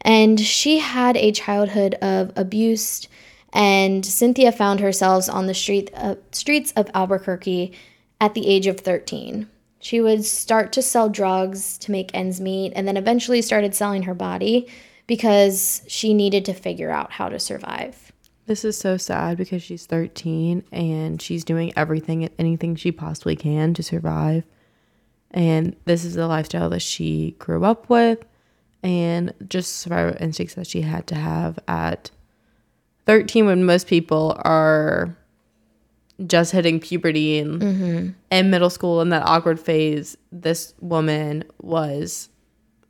and 0.00 0.40
she 0.40 0.78
had 0.78 1.16
a 1.16 1.30
childhood 1.30 1.94
of 2.02 2.32
abuse. 2.34 3.06
And 3.52 4.04
Cynthia 4.04 4.50
found 4.50 4.80
herself 4.80 5.30
on 5.30 5.46
the 5.46 5.54
street 5.54 5.90
uh, 5.94 6.16
streets 6.32 6.72
of 6.74 6.90
Albuquerque 6.92 7.72
at 8.20 8.34
the 8.34 8.48
age 8.48 8.66
of 8.66 8.80
13. 8.80 9.48
She 9.78 10.00
would 10.00 10.24
start 10.24 10.72
to 10.72 10.82
sell 10.82 11.08
drugs 11.08 11.78
to 11.78 11.92
make 11.92 12.12
ends 12.12 12.40
meet, 12.40 12.72
and 12.74 12.88
then 12.88 12.96
eventually 12.96 13.42
started 13.42 13.76
selling 13.76 14.02
her 14.02 14.14
body 14.14 14.66
because 15.06 15.82
she 15.86 16.14
needed 16.14 16.44
to 16.46 16.52
figure 16.52 16.90
out 16.90 17.12
how 17.12 17.28
to 17.28 17.38
survive. 17.38 18.09
This 18.50 18.64
is 18.64 18.76
so 18.76 18.96
sad 18.96 19.36
because 19.36 19.62
she's 19.62 19.86
13 19.86 20.64
and 20.72 21.22
she's 21.22 21.44
doing 21.44 21.72
everything 21.76 22.24
and 22.24 22.34
anything 22.36 22.74
she 22.74 22.90
possibly 22.90 23.36
can 23.36 23.74
to 23.74 23.82
survive. 23.84 24.42
And 25.30 25.76
this 25.84 26.04
is 26.04 26.14
the 26.14 26.26
lifestyle 26.26 26.68
that 26.70 26.82
she 26.82 27.36
grew 27.38 27.64
up 27.64 27.88
with 27.88 28.24
and 28.82 29.32
just 29.48 29.76
survival 29.76 30.20
instincts 30.20 30.56
that 30.56 30.66
she 30.66 30.80
had 30.80 31.06
to 31.06 31.14
have 31.14 31.60
at 31.68 32.10
13 33.06 33.46
when 33.46 33.64
most 33.64 33.86
people 33.86 34.36
are 34.40 35.16
just 36.26 36.50
hitting 36.50 36.80
puberty 36.80 37.38
and 37.38 37.62
mm-hmm. 37.62 38.08
in 38.32 38.50
middle 38.50 38.68
school 38.68 39.00
in 39.00 39.10
that 39.10 39.22
awkward 39.26 39.60
phase 39.60 40.16
this 40.32 40.74
woman 40.80 41.44
was 41.62 42.30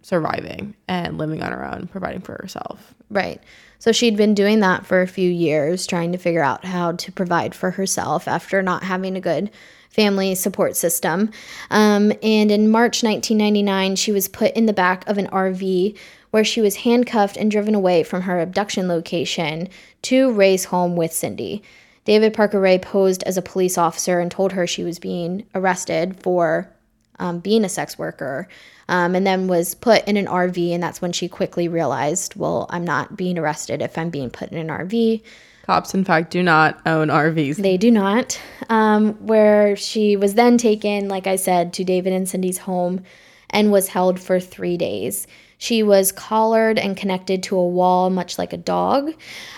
surviving 0.02 0.74
and 0.88 1.18
living 1.18 1.42
on 1.42 1.52
her 1.52 1.64
own 1.64 1.86
providing 1.86 2.20
for 2.20 2.38
herself 2.40 2.94
Right. 3.10 3.42
So 3.80 3.92
she'd 3.92 4.16
been 4.16 4.34
doing 4.34 4.60
that 4.60 4.86
for 4.86 5.02
a 5.02 5.08
few 5.08 5.28
years, 5.28 5.86
trying 5.86 6.12
to 6.12 6.18
figure 6.18 6.42
out 6.42 6.64
how 6.64 6.92
to 6.92 7.12
provide 7.12 7.54
for 7.54 7.72
herself 7.72 8.28
after 8.28 8.62
not 8.62 8.84
having 8.84 9.16
a 9.16 9.20
good 9.20 9.50
family 9.90 10.36
support 10.36 10.76
system. 10.76 11.30
Um, 11.70 12.12
and 12.22 12.52
in 12.52 12.70
March 12.70 13.02
1999, 13.02 13.96
she 13.96 14.12
was 14.12 14.28
put 14.28 14.52
in 14.54 14.66
the 14.66 14.72
back 14.72 15.06
of 15.08 15.18
an 15.18 15.26
RV 15.28 15.96
where 16.30 16.44
she 16.44 16.60
was 16.60 16.76
handcuffed 16.76 17.36
and 17.36 17.50
driven 17.50 17.74
away 17.74 18.04
from 18.04 18.22
her 18.22 18.38
abduction 18.38 18.86
location 18.86 19.68
to 20.02 20.32
Ray's 20.32 20.66
home 20.66 20.94
with 20.94 21.12
Cindy. 21.12 21.62
David 22.04 22.32
Parker 22.32 22.60
Ray 22.60 22.78
posed 22.78 23.24
as 23.24 23.36
a 23.36 23.42
police 23.42 23.76
officer 23.76 24.20
and 24.20 24.30
told 24.30 24.52
her 24.52 24.66
she 24.66 24.84
was 24.84 25.00
being 25.00 25.44
arrested 25.54 26.22
for 26.22 26.70
um, 27.18 27.40
being 27.40 27.64
a 27.64 27.68
sex 27.68 27.98
worker, 27.98 28.48
um, 28.90 29.14
and 29.14 29.24
then 29.24 29.46
was 29.46 29.74
put 29.76 30.04
in 30.06 30.16
an 30.16 30.26
RV. 30.26 30.72
And 30.72 30.82
that's 30.82 31.00
when 31.00 31.12
she 31.12 31.28
quickly 31.28 31.68
realized, 31.68 32.34
well, 32.34 32.66
I'm 32.70 32.84
not 32.84 33.16
being 33.16 33.38
arrested 33.38 33.80
if 33.80 33.96
I'm 33.96 34.10
being 34.10 34.30
put 34.30 34.50
in 34.50 34.58
an 34.58 34.68
RV. 34.68 35.22
cops 35.62 35.94
in 35.94 36.04
fact 36.04 36.32
do 36.32 36.42
not 36.42 36.80
own 36.84 37.08
rvs 37.08 37.56
They 37.56 37.76
do 37.76 37.90
not. 37.90 38.38
Um, 38.68 39.14
where 39.24 39.76
she 39.76 40.16
was 40.16 40.34
then 40.34 40.58
taken, 40.58 41.08
like 41.08 41.28
I 41.28 41.36
said, 41.36 41.72
to 41.74 41.84
David 41.84 42.12
and 42.12 42.28
Cindy's 42.28 42.58
home 42.58 43.04
and 43.48 43.70
was 43.70 43.88
held 43.88 44.18
for 44.18 44.40
three 44.40 44.76
days. 44.76 45.28
She 45.58 45.82
was 45.84 46.10
collared 46.10 46.78
and 46.78 46.96
connected 46.96 47.44
to 47.44 47.58
a 47.58 47.66
wall, 47.66 48.10
much 48.10 48.38
like 48.38 48.52
a 48.52 48.56
dog. 48.56 49.12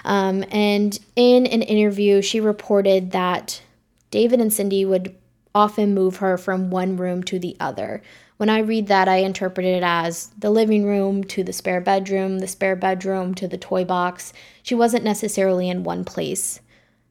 Um, 0.05 0.45
and 0.51 0.99
in 1.17 1.47
an 1.47 1.63
interview, 1.63 2.21
she 2.21 2.41
reported 2.41 3.13
that 3.13 3.63
David 4.11 4.41
and 4.41 4.53
Cindy 4.53 4.85
would 4.85 5.15
often 5.55 5.95
move 5.95 6.17
her 6.17 6.37
from 6.37 6.71
one 6.71 6.97
room 6.97 7.23
to 7.23 7.39
the 7.39 7.57
other. 7.61 8.03
When 8.43 8.51
I 8.51 8.59
read 8.59 8.89
that, 8.89 9.07
I 9.07 9.19
interpret 9.19 9.65
it 9.65 9.85
as 9.85 10.33
the 10.37 10.51
living 10.51 10.85
room 10.85 11.23
to 11.23 11.45
the 11.45 11.53
spare 11.53 11.81
bedroom, 11.81 12.41
the 12.41 12.49
spare 12.49 12.75
bedroom 12.75 13.37
to 13.37 13.47
the 13.47 13.57
toy 13.57 13.85
box. 13.85 14.33
She 14.65 14.75
wasn't 14.75 15.05
necessarily 15.05 15.71
in 15.71 15.85
one 15.85 16.05
place 16.05 16.59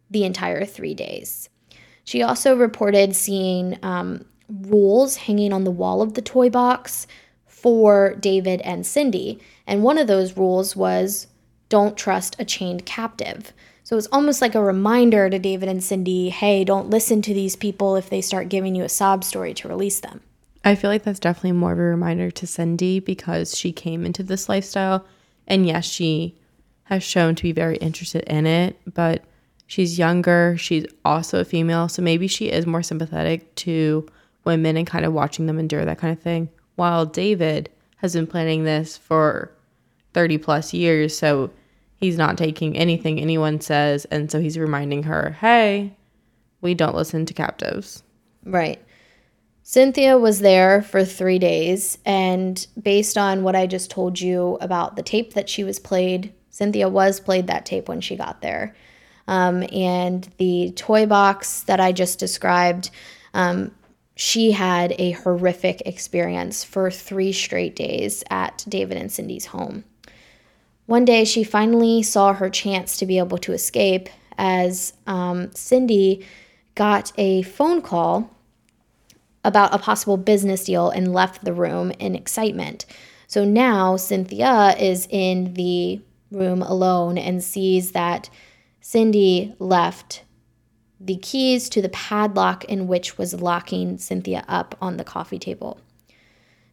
the 0.10 0.26
entire 0.26 0.66
three 0.66 0.94
days. 0.94 1.48
She 2.04 2.22
also 2.22 2.58
reported 2.58 3.16
seeing 3.16 3.80
um, 3.82 4.26
rules 4.50 5.16
hanging 5.16 5.54
on 5.54 5.64
the 5.64 5.72
wall 5.72 6.02
of 6.02 6.16
the 6.16 6.22
toy 6.22 6.50
box 6.50 7.08
for 7.46 8.14
David 8.16 8.60
and 8.66 8.86
Cindy. 8.86 9.40
And 9.66 9.84
one 9.84 9.98
of 9.98 10.08
those 10.08 10.36
rules 10.36 10.76
was 10.76 11.28
don't 11.70 11.96
trust 11.96 12.36
a 12.40 12.44
chained 12.44 12.86
captive. 12.86 13.54
So 13.86 13.96
it's 13.96 14.10
almost 14.12 14.42
like 14.42 14.54
a 14.54 14.62
reminder 14.62 15.30
to 15.30 15.40
David 15.40 15.70
and 15.70 15.82
Cindy 15.82 16.28
hey, 16.28 16.66
don't 16.66 16.90
listen 16.90 17.22
to 17.22 17.34
these 17.34 17.56
people 17.56 17.96
if 17.96 18.10
they 18.10 18.20
start 18.20 18.50
giving 18.50 18.76
you 18.76 18.84
a 18.84 18.90
sob 18.90 19.24
story 19.24 19.54
to 19.54 19.70
release 19.70 20.02
them. 20.02 20.20
I 20.64 20.76
feel 20.76 20.90
like 20.90 21.04
that's 21.04 21.20
definitely 21.20 21.54
more 21.54 21.72
of 21.72 21.80
a 21.80 21.84
reminder 21.84 22.30
to 22.32 22.48
Cindy 22.48 23.00
because 23.00 23.58
she 23.58 23.72
came 23.72 24.06
into 24.06 24.24
this 24.24 24.48
lifestyle. 24.48 25.06
And 25.48 25.66
yes, 25.66 25.86
she 25.86 26.36
has 26.84 27.04
shown 27.04 27.36
to 27.36 27.44
be 27.44 27.52
very 27.52 27.78
interested 27.78 28.24
in 28.24 28.46
it, 28.46 28.80
but 28.94 29.24
she's 29.66 29.98
younger. 29.98 30.56
She's 30.58 30.86
also 31.04 31.40
a 31.40 31.46
female. 31.46 31.90
So 31.90 32.02
maybe 32.02 32.28
she 32.28 32.50
is 32.50 32.68
more 32.68 32.84
sympathetic 32.84 33.56
to 33.56 34.08
women 34.44 34.78
and 34.78 34.86
kind 34.86 35.06
of 35.06 35.14
watching 35.14 35.46
them 35.46 35.60
endure 35.60 35.86
that 35.86 35.98
kind 35.98 36.16
of 36.16 36.22
thing 36.22 36.50
while 36.76 37.06
David 37.06 37.70
has 37.98 38.14
been 38.14 38.28
planning 38.28 38.64
this 38.64 38.98
for 38.98 39.52
30 40.14 40.38
plus 40.40 40.74
years. 40.74 41.18
So 41.18 41.52
he's 41.96 42.18
not 42.18 42.38
taking 42.38 42.78
anything 42.78 43.20
anyone 43.20 43.62
says. 43.62 44.06
And 44.06 44.32
so 44.32 44.40
he's 44.40 44.58
reminding 44.58 45.04
her, 45.04 45.38
hey, 45.40 45.96
we 46.62 46.74
don't 46.74 46.96
listen 46.96 47.26
to 47.26 47.34
captives. 47.34 48.04
Right. 48.44 48.84
Cynthia 49.72 50.18
was 50.18 50.42
there 50.42 50.82
for 50.82 51.06
three 51.06 51.40
days. 51.40 51.98
And 52.06 52.68
based 52.84 53.18
on 53.18 53.42
what 53.42 53.56
I 53.56 53.68
just 53.68 53.90
told 53.90 54.20
you 54.20 54.58
about 54.60 54.98
the 54.98 55.02
tape 55.02 55.34
that 55.34 55.48
she 55.48 55.64
was 55.64 55.80
played, 55.80 56.34
Cynthia 56.50 56.90
was 56.90 57.22
played 57.22 57.48
that 57.48 57.66
tape 57.66 57.88
when 57.88 58.02
she 58.02 58.18
got 58.18 58.42
there. 58.42 58.76
Um, 59.30 59.64
and 59.72 60.30
the 60.40 60.74
toy 60.76 61.06
box 61.06 61.62
that 61.64 61.80
I 61.80 61.94
just 61.94 62.20
described, 62.20 62.92
um, 63.34 63.72
she 64.18 64.52
had 64.52 64.94
a 65.00 65.12
horrific 65.12 65.84
experience 65.86 66.66
for 66.66 66.92
three 66.92 67.32
straight 67.32 67.78
days 67.78 68.26
at 68.30 68.66
David 68.68 68.98
and 68.98 69.10
Cindy's 69.10 69.46
home. 69.46 69.86
One 70.86 71.06
day, 71.06 71.24
she 71.24 71.46
finally 71.46 72.04
saw 72.04 72.34
her 72.34 72.50
chance 72.50 72.98
to 72.98 73.06
be 73.06 73.20
able 73.20 73.38
to 73.38 73.54
escape 73.54 74.10
as 74.38 74.92
um, 75.08 75.50
Cindy 75.54 76.26
got 76.76 77.14
a 77.18 77.44
phone 77.44 77.82
call 77.82 78.30
about 79.44 79.74
a 79.74 79.80
possible 79.80 80.18
business 80.18 80.66
deal 80.66 80.90
and 80.90 81.14
left 81.14 81.44
the 81.44 81.54
room 81.54 81.92
in 82.00 82.16
excitement. 82.16 82.86
So 83.28 83.46
now 83.46 83.96
Cynthia 83.96 84.76
is 84.78 85.08
in 85.10 85.54
the 85.54 86.02
room 86.32 86.62
alone 86.62 87.18
and 87.18 87.44
sees 87.44 87.92
that 87.92 88.30
Cindy 88.82 89.56
left 89.60 90.24
the 91.00 91.18
keys 91.18 91.70
to 91.70 91.82
the 91.82 91.90
padlock 91.90 92.66
in 92.66 92.88
which 92.88 93.18
was 93.18 93.42
locking 93.42 93.98
Cynthia 93.98 94.44
up 94.48 94.76
on 94.82 94.98
the 94.98 95.04
coffee 95.04 95.40
table. 95.40 95.80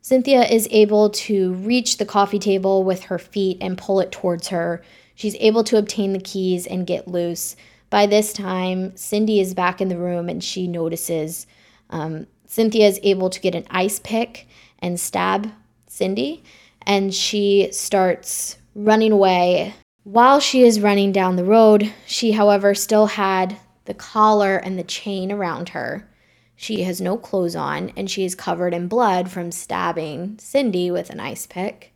Cynthia 0.02 0.42
is 0.44 0.68
able 0.70 1.10
to 1.10 1.54
reach 1.54 1.96
the 1.96 2.06
coffee 2.06 2.38
table 2.38 2.84
with 2.84 3.04
her 3.04 3.18
feet 3.18 3.58
and 3.60 3.78
pull 3.78 4.00
it 4.00 4.12
towards 4.12 4.48
her. 4.48 4.82
She's 5.14 5.36
able 5.36 5.64
to 5.64 5.78
obtain 5.78 6.12
the 6.12 6.20
keys 6.20 6.66
and 6.66 6.86
get 6.86 7.08
loose. 7.08 7.56
By 7.90 8.06
this 8.06 8.32
time, 8.32 8.96
Cindy 8.96 9.40
is 9.40 9.54
back 9.54 9.80
in 9.80 9.88
the 9.88 9.98
room 9.98 10.28
and 10.28 10.42
she 10.42 10.66
notices 10.66 11.46
um, 11.90 12.26
Cynthia 12.48 12.88
is 12.88 12.98
able 13.04 13.30
to 13.30 13.40
get 13.40 13.54
an 13.54 13.66
ice 13.70 14.00
pick 14.00 14.48
and 14.80 14.98
stab 14.98 15.52
Cindy, 15.86 16.42
and 16.82 17.14
she 17.14 17.68
starts 17.70 18.56
running 18.74 19.12
away. 19.12 19.74
While 20.02 20.40
she 20.40 20.62
is 20.62 20.80
running 20.80 21.12
down 21.12 21.36
the 21.36 21.44
road, 21.44 21.92
she, 22.06 22.32
however, 22.32 22.74
still 22.74 23.06
had 23.06 23.58
the 23.84 23.94
collar 23.94 24.56
and 24.56 24.78
the 24.78 24.84
chain 24.84 25.30
around 25.30 25.70
her. 25.70 26.08
She 26.56 26.82
has 26.82 27.00
no 27.00 27.16
clothes 27.16 27.54
on 27.54 27.92
and 27.96 28.10
she 28.10 28.24
is 28.24 28.34
covered 28.34 28.74
in 28.74 28.88
blood 28.88 29.30
from 29.30 29.52
stabbing 29.52 30.38
Cindy 30.40 30.90
with 30.90 31.10
an 31.10 31.20
ice 31.20 31.46
pick. 31.46 31.94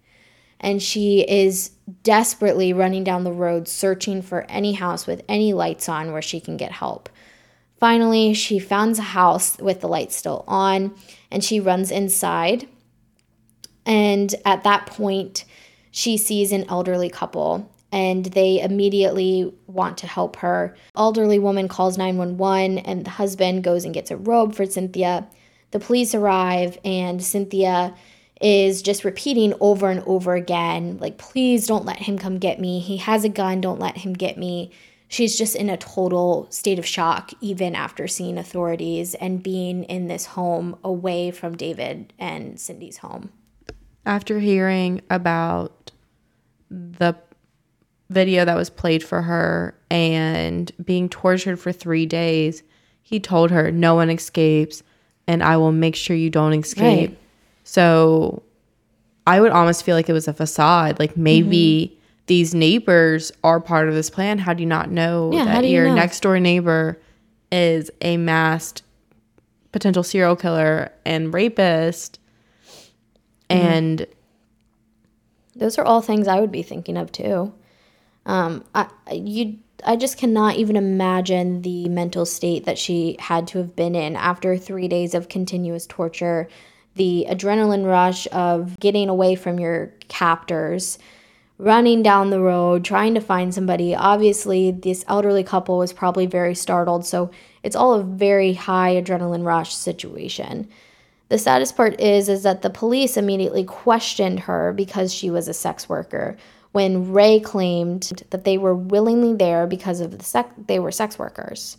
And 0.60 0.80
she 0.80 1.22
is 1.28 1.72
desperately 2.04 2.72
running 2.72 3.02
down 3.02 3.24
the 3.24 3.32
road 3.32 3.66
searching 3.66 4.22
for 4.22 4.46
any 4.48 4.74
house 4.74 5.06
with 5.06 5.24
any 5.28 5.52
lights 5.52 5.88
on 5.88 6.12
where 6.12 6.22
she 6.22 6.38
can 6.38 6.56
get 6.56 6.70
help. 6.70 7.08
Finally, 7.82 8.32
she 8.32 8.60
finds 8.60 9.00
a 9.00 9.02
house 9.02 9.58
with 9.58 9.80
the 9.80 9.88
lights 9.88 10.14
still 10.14 10.44
on 10.46 10.94
and 11.32 11.42
she 11.42 11.58
runs 11.58 11.90
inside. 11.90 12.68
And 13.84 14.32
at 14.44 14.62
that 14.62 14.86
point, 14.86 15.44
she 15.90 16.16
sees 16.16 16.52
an 16.52 16.64
elderly 16.68 17.10
couple 17.10 17.68
and 17.90 18.26
they 18.26 18.60
immediately 18.60 19.52
want 19.66 19.98
to 19.98 20.06
help 20.06 20.36
her. 20.36 20.76
Elderly 20.96 21.40
woman 21.40 21.66
calls 21.66 21.98
911 21.98 22.78
and 22.78 23.04
the 23.04 23.10
husband 23.10 23.64
goes 23.64 23.84
and 23.84 23.92
gets 23.92 24.12
a 24.12 24.16
robe 24.16 24.54
for 24.54 24.64
Cynthia. 24.64 25.26
The 25.72 25.80
police 25.80 26.14
arrive 26.14 26.78
and 26.84 27.20
Cynthia 27.20 27.96
is 28.40 28.80
just 28.80 29.02
repeating 29.02 29.54
over 29.58 29.90
and 29.90 30.04
over 30.06 30.34
again 30.34 30.98
like 31.00 31.18
please 31.18 31.66
don't 31.66 31.84
let 31.84 31.98
him 31.98 32.16
come 32.16 32.38
get 32.38 32.60
me. 32.60 32.78
He 32.78 32.98
has 32.98 33.24
a 33.24 33.28
gun, 33.28 33.60
don't 33.60 33.80
let 33.80 33.96
him 33.96 34.12
get 34.12 34.38
me. 34.38 34.70
She's 35.12 35.36
just 35.36 35.56
in 35.56 35.68
a 35.68 35.76
total 35.76 36.46
state 36.48 36.78
of 36.78 36.86
shock 36.86 37.32
even 37.42 37.76
after 37.76 38.08
seeing 38.08 38.38
authorities 38.38 39.14
and 39.16 39.42
being 39.42 39.84
in 39.84 40.06
this 40.06 40.24
home 40.24 40.78
away 40.82 41.30
from 41.30 41.54
David 41.54 42.14
and 42.18 42.58
Cindy's 42.58 42.96
home. 42.96 43.30
After 44.06 44.38
hearing 44.38 45.02
about 45.10 45.92
the 46.70 47.14
video 48.08 48.46
that 48.46 48.56
was 48.56 48.70
played 48.70 49.04
for 49.04 49.20
her 49.20 49.78
and 49.90 50.72
being 50.82 51.10
tortured 51.10 51.60
for 51.60 51.72
three 51.72 52.06
days, 52.06 52.62
he 53.02 53.20
told 53.20 53.50
her, 53.50 53.70
No 53.70 53.94
one 53.94 54.08
escapes, 54.08 54.82
and 55.26 55.42
I 55.42 55.58
will 55.58 55.72
make 55.72 55.94
sure 55.94 56.16
you 56.16 56.30
don't 56.30 56.54
escape. 56.54 57.10
Right. 57.10 57.18
So 57.64 58.44
I 59.26 59.42
would 59.42 59.52
almost 59.52 59.84
feel 59.84 59.94
like 59.94 60.08
it 60.08 60.14
was 60.14 60.26
a 60.26 60.32
facade. 60.32 60.98
Like 60.98 61.18
maybe 61.18 61.92
mm-hmm. 61.92 62.01
These 62.26 62.54
neighbors 62.54 63.32
are 63.42 63.60
part 63.60 63.88
of 63.88 63.94
this 63.94 64.10
plan. 64.10 64.38
How 64.38 64.54
do 64.54 64.62
you 64.62 64.68
not 64.68 64.90
know 64.90 65.30
yeah, 65.32 65.44
that 65.44 65.68
your 65.68 65.88
know? 65.88 65.94
next 65.94 66.20
door 66.20 66.38
neighbor 66.38 67.00
is 67.50 67.90
a 68.00 68.16
masked 68.16 68.82
potential 69.72 70.02
serial 70.02 70.36
killer 70.36 70.92
and 71.04 71.34
rapist? 71.34 72.18
Mm-hmm. 73.50 73.66
And 73.66 74.06
those 75.56 75.78
are 75.78 75.84
all 75.84 76.00
things 76.00 76.28
I 76.28 76.40
would 76.40 76.52
be 76.52 76.62
thinking 76.62 76.96
of 76.96 77.12
too. 77.12 77.52
Um, 78.24 78.64
I 78.74 78.88
you 79.12 79.58
I 79.84 79.96
just 79.96 80.16
cannot 80.16 80.56
even 80.56 80.76
imagine 80.76 81.62
the 81.62 81.88
mental 81.88 82.24
state 82.24 82.64
that 82.64 82.78
she 82.78 83.16
had 83.18 83.48
to 83.48 83.58
have 83.58 83.74
been 83.74 83.94
in 83.94 84.14
after 84.16 84.56
three 84.56 84.86
days 84.86 85.14
of 85.14 85.28
continuous 85.28 85.86
torture, 85.86 86.48
the 86.94 87.26
adrenaline 87.28 87.84
rush 87.84 88.28
of 88.30 88.78
getting 88.78 89.08
away 89.08 89.34
from 89.34 89.58
your 89.58 89.92
captors, 90.08 90.98
running 91.62 92.02
down 92.02 92.30
the 92.30 92.40
road, 92.40 92.84
trying 92.84 93.14
to 93.14 93.20
find 93.20 93.54
somebody. 93.54 93.94
Obviously, 93.94 94.72
this 94.72 95.04
elderly 95.06 95.44
couple 95.44 95.78
was 95.78 95.92
probably 95.92 96.26
very 96.26 96.56
startled, 96.56 97.06
so 97.06 97.30
it's 97.62 97.76
all 97.76 97.94
a 97.94 98.02
very 98.02 98.52
high 98.52 98.94
adrenaline 99.00 99.44
rush 99.44 99.72
situation. 99.72 100.68
The 101.28 101.38
saddest 101.38 101.76
part 101.76 102.00
is 102.00 102.28
is 102.28 102.42
that 102.42 102.62
the 102.62 102.68
police 102.68 103.16
immediately 103.16 103.64
questioned 103.64 104.40
her 104.40 104.72
because 104.72 105.14
she 105.14 105.30
was 105.30 105.46
a 105.46 105.54
sex 105.54 105.88
worker 105.88 106.36
when 106.72 107.12
Ray 107.12 107.38
claimed 107.38 108.24
that 108.30 108.44
they 108.44 108.58
were 108.58 108.74
willingly 108.74 109.34
there 109.34 109.66
because 109.66 110.00
of 110.00 110.18
the 110.18 110.24
sex 110.24 110.50
they 110.66 110.80
were 110.80 110.90
sex 110.90 111.18
workers. 111.18 111.78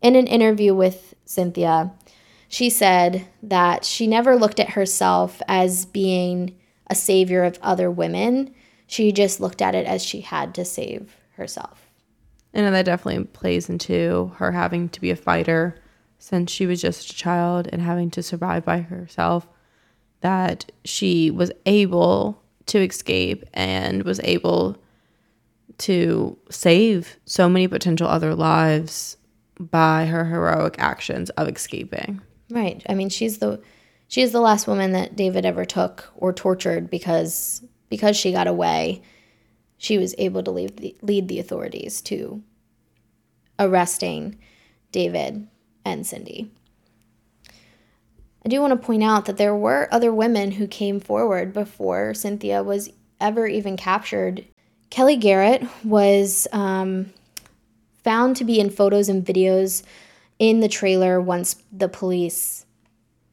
In 0.00 0.14
an 0.14 0.28
interview 0.28 0.74
with 0.74 1.14
Cynthia, 1.24 1.90
she 2.48 2.70
said 2.70 3.26
that 3.42 3.84
she 3.84 4.06
never 4.06 4.36
looked 4.36 4.60
at 4.60 4.70
herself 4.70 5.42
as 5.48 5.86
being 5.86 6.56
a 6.86 6.94
savior 6.94 7.42
of 7.42 7.58
other 7.62 7.90
women. 7.90 8.54
She 8.86 9.12
just 9.12 9.40
looked 9.40 9.60
at 9.60 9.74
it 9.74 9.86
as 9.86 10.04
she 10.04 10.20
had 10.20 10.54
to 10.54 10.64
save 10.64 11.16
herself. 11.36 11.90
And 12.54 12.74
that 12.74 12.86
definitely 12.86 13.24
plays 13.24 13.68
into 13.68 14.32
her 14.36 14.52
having 14.52 14.88
to 14.90 15.00
be 15.00 15.10
a 15.10 15.16
fighter 15.16 15.76
since 16.18 16.50
she 16.50 16.66
was 16.66 16.80
just 16.80 17.10
a 17.10 17.14
child 17.14 17.68
and 17.70 17.82
having 17.82 18.10
to 18.12 18.22
survive 18.22 18.64
by 18.64 18.80
herself. 18.80 19.46
That 20.22 20.72
she 20.84 21.30
was 21.30 21.52
able 21.66 22.42
to 22.66 22.78
escape 22.78 23.44
and 23.52 24.02
was 24.04 24.20
able 24.20 24.78
to 25.78 26.38
save 26.50 27.18
so 27.26 27.48
many 27.48 27.68
potential 27.68 28.08
other 28.08 28.34
lives 28.34 29.16
by 29.58 30.06
her 30.06 30.24
heroic 30.24 30.76
actions 30.78 31.30
of 31.30 31.48
escaping. 31.48 32.20
Right. 32.50 32.82
I 32.88 32.94
mean, 32.94 33.08
she's 33.08 33.38
the 33.38 33.60
She 34.08 34.22
is 34.22 34.32
the 34.32 34.40
last 34.40 34.66
woman 34.66 34.92
that 34.92 35.16
David 35.16 35.44
ever 35.44 35.64
took 35.64 36.12
or 36.16 36.32
tortured 36.32 36.90
because 36.90 37.62
because 37.88 38.16
she 38.16 38.32
got 38.32 38.46
away. 38.46 39.02
She 39.78 39.98
was 39.98 40.14
able 40.18 40.42
to 40.42 40.50
lead 40.50 40.76
the, 40.78 40.96
lead 41.02 41.28
the 41.28 41.38
authorities 41.38 42.00
to 42.02 42.42
arresting 43.58 44.38
David 44.92 45.46
and 45.84 46.06
Cindy. 46.06 46.50
I 48.44 48.48
do 48.48 48.60
want 48.60 48.70
to 48.70 48.86
point 48.86 49.02
out 49.02 49.24
that 49.24 49.38
there 49.38 49.56
were 49.56 49.88
other 49.90 50.12
women 50.12 50.52
who 50.52 50.68
came 50.68 51.00
forward 51.00 51.52
before 51.52 52.14
Cynthia 52.14 52.62
was 52.62 52.90
ever 53.20 53.46
even 53.46 53.76
captured. 53.76 54.44
Kelly 54.88 55.16
Garrett 55.16 55.66
was 55.84 56.46
um, 56.52 57.12
found 58.04 58.36
to 58.36 58.44
be 58.44 58.60
in 58.60 58.70
photos 58.70 59.08
and 59.08 59.24
videos 59.24 59.82
in 60.38 60.60
the 60.60 60.68
trailer 60.68 61.20
once 61.20 61.56
the 61.72 61.88
police 61.88 62.66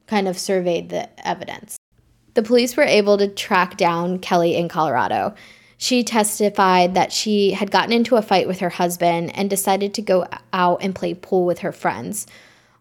kind 0.06 0.26
of 0.26 0.38
surveyed 0.38 0.88
the 0.88 1.08
evidence. 1.26 1.76
The 2.34 2.42
police 2.42 2.76
were 2.76 2.82
able 2.82 3.16
to 3.18 3.28
track 3.28 3.76
down 3.76 4.18
Kelly 4.18 4.56
in 4.56 4.68
Colorado. 4.68 5.34
She 5.76 6.02
testified 6.02 6.94
that 6.94 7.12
she 7.12 7.52
had 7.52 7.70
gotten 7.70 7.92
into 7.92 8.16
a 8.16 8.22
fight 8.22 8.48
with 8.48 8.60
her 8.60 8.70
husband 8.70 9.36
and 9.36 9.48
decided 9.48 9.94
to 9.94 10.02
go 10.02 10.26
out 10.52 10.82
and 10.82 10.94
play 10.94 11.14
pool 11.14 11.44
with 11.46 11.60
her 11.60 11.72
friends. 11.72 12.26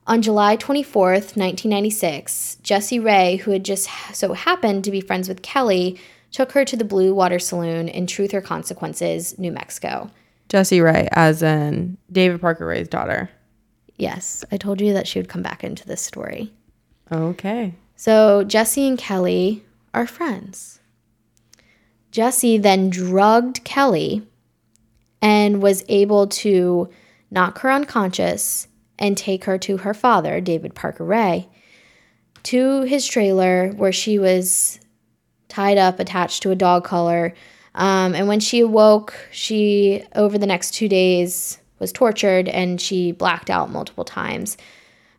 On 0.06 0.22
July 0.22 0.58
24th, 0.58 1.38
1996, 1.38 2.58
Jessie 2.62 3.00
Ray, 3.00 3.38
who 3.38 3.52
had 3.52 3.64
just 3.64 3.90
so 4.14 4.34
happened 4.34 4.84
to 4.84 4.92
be 4.92 5.02
friends 5.02 5.30
with 5.30 5.42
Kelly, 5.42 6.00
took 6.32 6.52
her 6.54 6.66
to 6.66 6.76
the 6.76 6.84
Blue 6.84 7.14
Water 7.14 7.40
Saloon 7.40 7.88
in 7.88 8.08
Truth 8.08 8.34
or 8.34 8.42
Consequences, 8.42 9.38
New 9.38 9.52
Mexico. 9.52 10.10
Jesse 10.50 10.82
Ray, 10.82 11.08
as 11.12 11.42
in 11.42 11.98
David 12.12 12.42
Parker 12.42 12.66
Ray's 12.66 12.88
daughter. 12.88 13.30
Yes, 13.98 14.44
I 14.52 14.58
told 14.58 14.82
you 14.82 14.94
that 14.94 15.08
she 15.08 15.20
would 15.20 15.30
come 15.30 15.42
back 15.44 15.64
into 15.64 15.88
this 15.88 16.02
story. 16.02 16.52
Okay. 17.12 17.76
So 17.96 18.44
Jesse 18.44 18.88
and 18.88 18.98
Kelly 18.98 19.64
are 19.94 20.08
friends. 20.08 20.80
Jesse 22.12 22.58
then 22.58 22.90
drugged 22.90 23.64
Kelly 23.64 24.28
and 25.22 25.62
was 25.62 25.84
able 25.88 26.28
to 26.28 26.90
knock 27.32 27.60
her 27.60 27.72
unconscious 27.72 28.68
and 29.00 29.18
take 29.18 29.46
her 29.46 29.58
to 29.58 29.78
her 29.78 29.94
father, 29.94 30.40
David 30.40 30.76
Parker 30.76 31.04
Ray, 31.04 31.50
to 32.44 32.82
his 32.82 33.08
trailer 33.08 33.72
where 33.72 33.92
she 33.92 34.20
was 34.20 34.80
tied 35.48 35.78
up, 35.78 36.00
attached 36.00 36.44
to 36.44 36.52
a 36.52 36.56
dog 36.56 36.84
collar. 36.84 37.34
Um, 37.76 38.14
and 38.14 38.28
when 38.28 38.40
she 38.40 38.60
awoke, 38.60 39.16
she, 39.32 40.04
over 40.16 40.38
the 40.38 40.46
next 40.46 40.74
two 40.74 40.88
days, 40.88 41.60
was 41.80 41.92
tortured 41.92 42.48
and 42.48 42.80
she 42.80 43.12
blacked 43.12 43.50
out 43.50 43.72
multiple 43.72 44.06
times. 44.06 44.58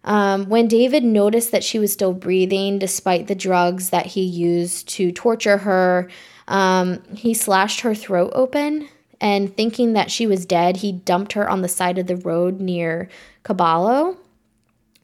Um, 0.05 0.49
when 0.49 0.69
David 0.69 1.03
noticed 1.03 1.51
that 1.51 1.65
she 1.65 1.79
was 1.79 1.93
still 1.93 2.13
breathing 2.13 2.79
despite 2.79 3.27
the 3.27 3.35
drugs 3.35 3.91
that 3.91 4.07
he 4.07 4.23
used 4.23 4.89
to 4.91 5.11
torture 5.11 5.59
her, 5.59 6.11
um, 6.47 7.03
he 7.15 7.35
slashed 7.35 7.81
her 7.81 7.95
throat 7.95 8.31
open. 8.35 8.89
And 9.21 9.57
thinking 9.57 9.95
that 9.95 10.11
she 10.11 10.27
was 10.27 10.45
dead, 10.45 10.79
he 10.79 10.93
dumped 10.93 11.33
her 11.33 11.49
on 11.49 11.63
the 11.63 11.69
side 11.69 11.97
of 11.97 12.07
the 12.07 12.17
road 12.17 12.61
near 12.61 13.09
Caballo. 13.43 14.19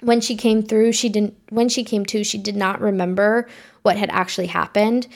When 0.01 0.21
she 0.21 0.37
came 0.37 0.63
through, 0.63 0.93
she 0.93 1.09
didn't. 1.09 1.37
When 1.49 1.69
she 1.71 1.85
came 1.85 2.05
to, 2.07 2.25
she 2.25 2.37
did 2.37 2.57
not 2.57 2.81
remember 2.81 3.49
what 3.83 3.97
had 3.97 4.11
actually 4.11 4.49
happened, 4.49 5.07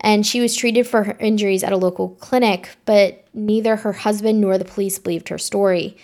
and 0.00 0.26
she 0.26 0.40
was 0.40 0.54
treated 0.54 0.86
for 0.86 1.04
her 1.04 1.16
injuries 1.18 1.64
at 1.64 1.72
a 1.72 1.76
local 1.76 2.10
clinic. 2.10 2.68
But 2.84 3.24
neither 3.34 3.76
her 3.76 3.92
husband 3.92 4.40
nor 4.40 4.58
the 4.58 4.64
police 4.64 4.98
believed 4.98 5.28
her 5.30 5.38
story. 5.38 5.96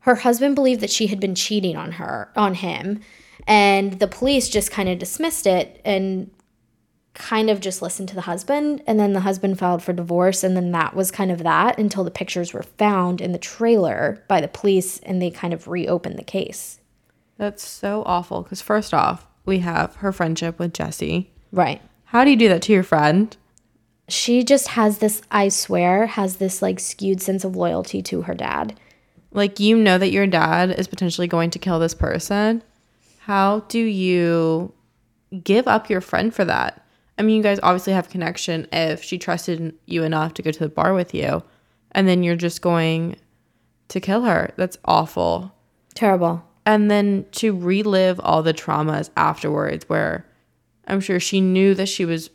Her 0.00 0.16
husband 0.16 0.54
believed 0.54 0.80
that 0.80 0.90
she 0.90 1.08
had 1.08 1.20
been 1.20 1.34
cheating 1.34 1.76
on 1.76 1.92
her, 1.92 2.30
on 2.36 2.54
him, 2.54 3.00
and 3.46 3.98
the 3.98 4.08
police 4.08 4.48
just 4.48 4.70
kind 4.70 4.88
of 4.88 4.98
dismissed 4.98 5.46
it 5.46 5.80
and 5.84 6.30
kind 7.14 7.50
of 7.50 7.60
just 7.60 7.82
listened 7.82 8.08
to 8.08 8.14
the 8.14 8.22
husband. 8.22 8.82
And 8.86 8.98
then 8.98 9.12
the 9.12 9.20
husband 9.20 9.58
filed 9.58 9.82
for 9.82 9.92
divorce, 9.92 10.44
and 10.44 10.56
then 10.56 10.70
that 10.72 10.94
was 10.94 11.10
kind 11.10 11.30
of 11.30 11.42
that 11.42 11.78
until 11.78 12.04
the 12.04 12.10
pictures 12.10 12.52
were 12.52 12.62
found 12.62 13.20
in 13.20 13.32
the 13.32 13.38
trailer 13.38 14.24
by 14.28 14.40
the 14.40 14.48
police 14.48 15.00
and 15.00 15.20
they 15.20 15.30
kind 15.30 15.52
of 15.52 15.68
reopened 15.68 16.18
the 16.18 16.24
case. 16.24 16.80
That's 17.36 17.66
so 17.66 18.02
awful. 18.06 18.42
Because, 18.42 18.62
first 18.62 18.94
off, 18.94 19.26
we 19.44 19.60
have 19.60 19.96
her 19.96 20.12
friendship 20.12 20.58
with 20.58 20.72
jesse 20.72 21.30
Right. 21.52 21.80
How 22.04 22.24
do 22.24 22.30
you 22.30 22.36
do 22.36 22.48
that 22.48 22.62
to 22.62 22.72
your 22.72 22.82
friend? 22.82 23.36
She 24.08 24.42
just 24.42 24.68
has 24.68 24.98
this, 24.98 25.20
I 25.30 25.48
swear, 25.48 26.06
has 26.06 26.36
this 26.36 26.62
like 26.62 26.80
skewed 26.80 27.20
sense 27.20 27.44
of 27.44 27.56
loyalty 27.56 28.02
to 28.02 28.22
her 28.22 28.34
dad. 28.34 28.78
Like, 29.30 29.60
you 29.60 29.76
know 29.76 29.98
that 29.98 30.10
your 30.10 30.26
dad 30.26 30.70
is 30.70 30.88
potentially 30.88 31.26
going 31.26 31.50
to 31.50 31.58
kill 31.58 31.78
this 31.78 31.94
person. 31.94 32.62
How 33.20 33.60
do 33.68 33.78
you 33.78 34.72
give 35.44 35.68
up 35.68 35.90
your 35.90 36.00
friend 36.00 36.34
for 36.34 36.44
that? 36.46 36.84
I 37.18 37.22
mean, 37.22 37.36
you 37.36 37.42
guys 37.42 37.60
obviously 37.62 37.92
have 37.92 38.08
connection 38.08 38.66
if 38.72 39.02
she 39.02 39.18
trusted 39.18 39.74
you 39.86 40.02
enough 40.04 40.34
to 40.34 40.42
go 40.42 40.50
to 40.50 40.58
the 40.58 40.68
bar 40.68 40.94
with 40.94 41.12
you, 41.14 41.42
and 41.92 42.08
then 42.08 42.22
you're 42.22 42.36
just 42.36 42.62
going 42.62 43.16
to 43.88 44.00
kill 44.00 44.22
her. 44.22 44.52
That's 44.56 44.78
awful. 44.84 45.52
Terrible. 45.94 46.44
And 46.64 46.90
then 46.90 47.26
to 47.32 47.56
relive 47.56 48.20
all 48.20 48.42
the 48.42 48.54
traumas 48.54 49.10
afterwards, 49.16 49.88
where 49.88 50.26
I'm 50.86 51.00
sure 51.00 51.18
she 51.18 51.40
knew 51.40 51.74
that 51.74 51.88
she 51.88 52.04
was 52.04 52.30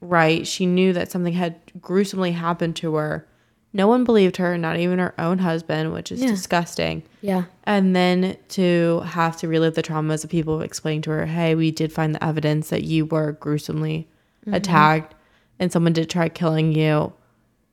right. 0.00 0.46
She 0.46 0.66
knew 0.66 0.92
that 0.92 1.10
something 1.10 1.32
had 1.32 1.60
gruesomely 1.80 2.32
happened 2.32 2.76
to 2.76 2.94
her. 2.94 3.26
No 3.72 3.86
one 3.86 4.04
believed 4.04 4.38
her, 4.38 4.56
not 4.56 4.78
even 4.78 4.98
her 4.98 5.14
own 5.18 5.38
husband, 5.38 5.92
which 5.92 6.10
is 6.10 6.22
Yeah. 6.22 6.28
disgusting. 6.28 7.02
Yeah. 7.20 7.44
And 7.64 7.94
then 7.94 8.36
to 8.50 9.00
have 9.00 9.36
to 9.38 9.48
relive 9.48 9.74
the 9.74 9.82
traumas 9.82 10.24
of 10.24 10.30
people 10.30 10.62
explaining 10.62 11.02
to 11.02 11.10
her, 11.10 11.26
hey, 11.26 11.54
we 11.54 11.70
did 11.70 11.92
find 11.92 12.14
the 12.14 12.24
evidence 12.24 12.70
that 12.70 12.84
you 12.84 13.04
were 13.04 13.32
gruesomely 13.32 14.08
mm-hmm. 14.42 14.54
attacked 14.54 15.14
and 15.58 15.70
someone 15.70 15.92
did 15.92 16.08
try 16.08 16.28
killing 16.28 16.72
you. 16.72 17.12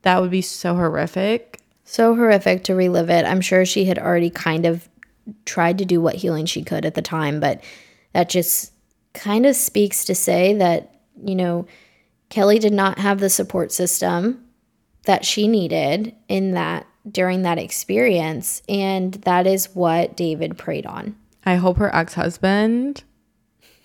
That 0.02 0.22
would 0.22 0.32
be 0.32 0.42
so 0.42 0.76
horrific. 0.76 1.62
So 1.86 2.16
horrific 2.16 2.64
to 2.66 2.76
relive 2.76 3.10
it. 3.10 3.26
I'm 3.26 3.42
sure 3.42 3.66
she 3.66 3.86
had 3.86 3.98
already 3.98 4.30
kind 4.30 4.66
of 4.66 4.90
tried 5.46 5.78
to 5.78 5.86
do 5.86 6.02
what 6.02 6.16
healing 6.16 6.46
she 6.46 6.64
could 6.64 6.86
at 6.86 6.96
the 6.96 7.02
time, 7.02 7.40
but 7.40 7.64
that 8.14 8.30
just 8.30 8.74
kind 9.14 9.46
of 9.46 9.56
speaks 9.56 10.06
to 10.06 10.16
say 10.16 10.54
that, 10.56 10.96
you 11.24 11.36
know, 11.36 11.66
Kelly 12.30 12.60
did 12.60 12.74
not 12.74 13.00
have 13.00 13.20
the 13.20 13.30
support 13.30 13.72
system 13.72 14.45
that 15.06 15.26
she 15.26 15.48
needed 15.48 16.16
in 16.28 16.52
that 16.52 16.86
during 17.10 17.44
that 17.44 17.58
experience. 17.58 18.62
And 18.68 19.14
that 19.14 19.48
is 19.48 19.68
what 19.76 20.16
David 20.16 20.58
preyed 20.58 20.86
on. 20.86 21.16
I 21.46 21.56
hope 21.56 21.78
her 21.78 21.94
ex 21.96 22.16
husband 22.16 23.04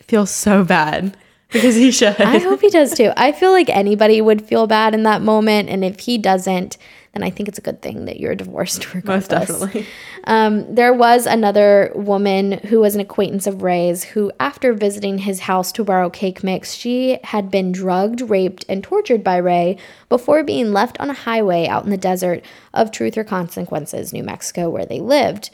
feels 0.01 0.31
so 0.31 0.65
bad 0.65 1.17
because 1.53 1.75
he 1.75 1.91
should. 1.91 2.21
I 2.21 2.39
hope 2.39 2.61
he 2.61 2.71
does 2.71 2.95
too. 2.95 3.13
I 3.17 3.33
feel 3.33 3.53
like 3.53 3.69
anybody 3.69 4.21
would 4.21 4.43
feel 4.43 4.67
bad 4.67 4.95
in 4.95 5.03
that 5.05 5.23
moment. 5.23 5.69
And 5.69 5.85
if 5.85 6.01
he 6.01 6.19
doesn't, 6.19 6.79
then 7.13 7.25
I 7.25 7.31
think 7.31 7.49
it's 7.49 7.59
a 7.59 7.63
good 7.63 7.83
thing 7.83 8.05
that 8.05 8.21
you're 8.21 8.37
divorced 8.37 8.95
regardless. 8.95 9.31
Most 9.31 9.49
definitely. 9.49 9.87
Um, 10.25 10.75
there 10.75 10.93
was 10.95 11.27
another 11.27 11.91
woman 11.95 12.53
who 12.53 12.81
was 12.81 12.95
an 12.95 13.01
acquaintance 13.01 13.47
of 13.47 13.63
Ray's 13.63 14.05
who, 14.05 14.31
after 14.39 14.73
visiting 14.73 15.19
his 15.19 15.41
house 15.41 15.73
to 15.73 15.85
borrow 15.85 16.09
cake 16.09 16.45
mix, 16.45 16.75
she 16.75 17.19
had 17.25 17.51
been 17.51 17.73
drugged, 17.73 18.21
raped, 18.21 18.65
and 18.69 18.85
tortured 18.85 19.25
by 19.25 19.39
Ray 19.39 19.77
before 20.09 20.45
being 20.45 20.73
left 20.73 21.01
on 21.01 21.11
a 21.11 21.15
highway 21.15 21.67
out 21.67 21.85
in 21.85 21.91
the 21.91 21.97
desert 21.97 22.45
of 22.73 22.93
Truth 22.93 23.19
or 23.19 23.25
Consequences, 23.25 24.13
New 24.13 24.23
Mexico, 24.23 24.71
where 24.71 24.87
they 24.87 25.01
lived. 25.01 25.51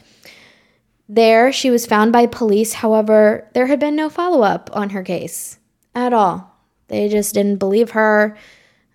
There, 1.09 1.51
she 1.51 1.71
was 1.71 1.85
found 1.85 2.11
by 2.11 2.27
police. 2.27 2.73
However, 2.73 3.47
there 3.53 3.67
had 3.67 3.79
been 3.79 3.95
no 3.95 4.09
follow 4.09 4.43
up 4.43 4.69
on 4.73 4.91
her 4.91 5.03
case 5.03 5.57
at 5.95 6.13
all. 6.13 6.53
They 6.89 7.07
just 7.09 7.33
didn't 7.33 7.57
believe 7.57 7.91
her. 7.91 8.37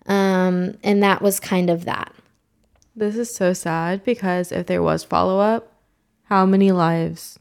Um, 0.05 0.77
and 0.83 1.01
that 1.03 1.21
was 1.21 1.39
kind 1.39 1.69
of 1.69 1.85
that. 1.85 2.13
This 2.95 3.15
is 3.15 3.33
so 3.33 3.53
sad 3.53 4.03
because 4.03 4.51
if 4.51 4.67
there 4.67 4.83
was 4.83 5.03
follow 5.03 5.39
up, 5.39 5.71
how 6.25 6.45
many 6.45 6.71
lives 6.71 7.39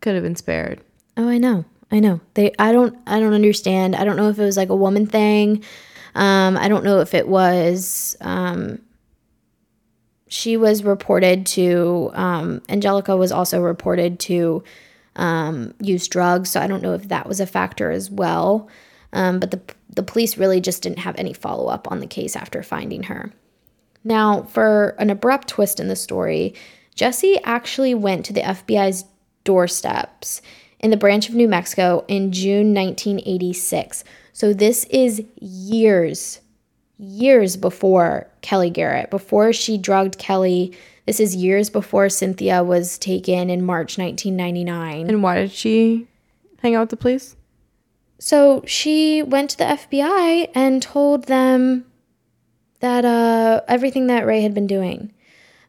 could 0.00 0.14
have 0.14 0.22
been 0.22 0.36
spared? 0.36 0.80
Oh, 1.16 1.28
I 1.28 1.38
know. 1.38 1.64
I 1.90 2.00
know. 2.00 2.20
They 2.34 2.52
I 2.58 2.72
don't 2.72 2.96
I 3.06 3.20
don't 3.20 3.34
understand. 3.34 3.94
I 3.96 4.04
don't 4.04 4.16
know 4.16 4.28
if 4.28 4.38
it 4.38 4.44
was 4.44 4.56
like 4.56 4.68
a 4.68 4.76
woman 4.76 5.06
thing. 5.06 5.62
Um 6.14 6.56
I 6.56 6.68
don't 6.68 6.84
know 6.84 7.00
if 7.00 7.14
it 7.14 7.28
was 7.28 8.16
um 8.20 8.80
she 10.28 10.56
was 10.56 10.84
reported 10.84 11.44
to 11.46 12.10
um 12.14 12.62
Angelica 12.68 13.16
was 13.16 13.32
also 13.32 13.60
reported 13.60 14.18
to 14.20 14.62
um 15.16 15.74
use 15.80 16.08
drugs, 16.08 16.50
so 16.50 16.60
I 16.60 16.66
don't 16.68 16.82
know 16.82 16.94
if 16.94 17.08
that 17.08 17.26
was 17.26 17.40
a 17.40 17.46
factor 17.46 17.90
as 17.90 18.10
well. 18.10 18.68
Um 19.12 19.40
but 19.40 19.50
the 19.50 19.60
the 19.94 20.04
police 20.04 20.38
really 20.38 20.60
just 20.60 20.82
didn't 20.84 21.00
have 21.00 21.16
any 21.18 21.32
follow 21.32 21.66
up 21.66 21.90
on 21.90 21.98
the 21.98 22.06
case 22.06 22.36
after 22.36 22.62
finding 22.62 23.04
her. 23.04 23.32
Now, 24.04 24.42
for 24.42 24.94
an 24.98 25.10
abrupt 25.10 25.48
twist 25.48 25.80
in 25.80 25.88
the 25.88 25.96
story, 25.96 26.54
Jesse 26.94 27.38
actually 27.44 27.94
went 27.94 28.24
to 28.26 28.32
the 28.32 28.40
FBI's 28.40 29.04
doorsteps 29.44 30.42
in 30.80 30.90
the 30.90 30.96
branch 30.96 31.28
of 31.28 31.34
New 31.34 31.48
Mexico 31.48 32.04
in 32.08 32.32
June 32.32 32.74
1986. 32.74 34.04
So 34.32 34.52
this 34.52 34.84
is 34.86 35.22
years, 35.40 36.40
years 36.98 37.56
before 37.56 38.26
Kelly 38.40 38.70
Garrett, 38.70 39.10
before 39.10 39.52
she 39.52 39.76
drugged 39.76 40.18
Kelly. 40.18 40.76
This 41.06 41.20
is 41.20 41.36
years 41.36 41.70
before 41.70 42.08
Cynthia 42.08 42.62
was 42.62 42.98
taken 42.98 43.50
in 43.50 43.64
March 43.64 43.98
1999. 43.98 45.08
And 45.08 45.22
why 45.22 45.36
did 45.36 45.50
she 45.50 46.06
hang 46.58 46.74
out 46.74 46.82
with 46.82 46.90
the 46.90 46.96
police? 46.96 47.36
So 48.18 48.62
she 48.66 49.22
went 49.22 49.50
to 49.50 49.58
the 49.58 49.64
FBI 49.64 50.50
and 50.54 50.82
told 50.82 51.24
them 51.24 51.86
that 52.80 53.04
uh, 53.04 53.60
everything 53.68 54.08
that 54.08 54.26
Ray 54.26 54.40
had 54.42 54.54
been 54.54 54.66
doing. 54.66 55.12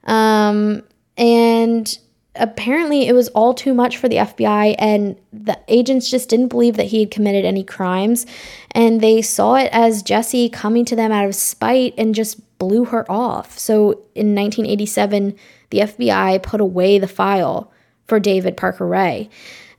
Um, 0.06 0.84
and 1.18 1.98
apparently 2.36 3.08
it 3.08 3.14
was 3.14 3.28
all 3.30 3.54
too 3.54 3.74
much 3.74 3.98
for 3.98 4.08
the 4.08 4.16
FBI, 4.16 4.76
and 4.80 5.20
the 5.32 5.60
agents 5.68 6.10
just 6.10 6.30
didn't 6.30 6.48
believe 6.48 6.78
that 6.78 6.88
he 6.88 7.02
had 7.02 7.12
committed 7.12 7.46
any 7.46 7.64
crimes. 7.64 8.26
And 8.72 9.02
they 9.02 9.22
saw 9.22 9.56
it 9.56 9.70
as 9.72 10.02
Jesse 10.02 10.50
coming 10.50 10.86
to 10.86 10.96
them 10.96 11.12
out 11.12 11.26
of 11.26 11.36
spite 11.36 11.94
and 11.98 12.16
just 12.16 12.58
blew 12.58 12.86
her 12.86 13.10
off. 13.12 13.58
So 13.58 13.92
in 14.16 14.36
1987, 14.36 15.36
the 15.70 15.80
FBI 15.80 16.42
put 16.44 16.62
away 16.62 17.00
the 17.00 17.08
file 17.08 17.72
for 18.08 18.20
David 18.20 18.58
Parker 18.58 18.88
Ray. 18.88 19.30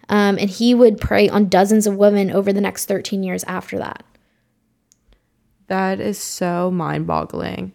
Um, 0.08 0.36
and 0.38 0.50
he 0.50 0.74
would 0.74 1.00
prey 1.00 1.28
on 1.28 1.48
dozens 1.48 1.86
of 1.86 1.96
women 1.96 2.30
over 2.30 2.52
the 2.52 2.60
next 2.60 2.86
13 2.86 3.22
years 3.22 3.44
after 3.44 3.78
that. 3.78 4.04
That 5.72 6.00
is 6.00 6.18
so 6.18 6.70
mind 6.70 7.06
boggling 7.06 7.72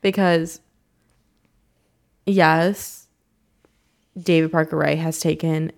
because, 0.00 0.60
yes, 2.24 3.06
David 4.20 4.50
Parker 4.50 4.76
Ray 4.76 4.96
has 4.96 5.20
taken 5.20 5.70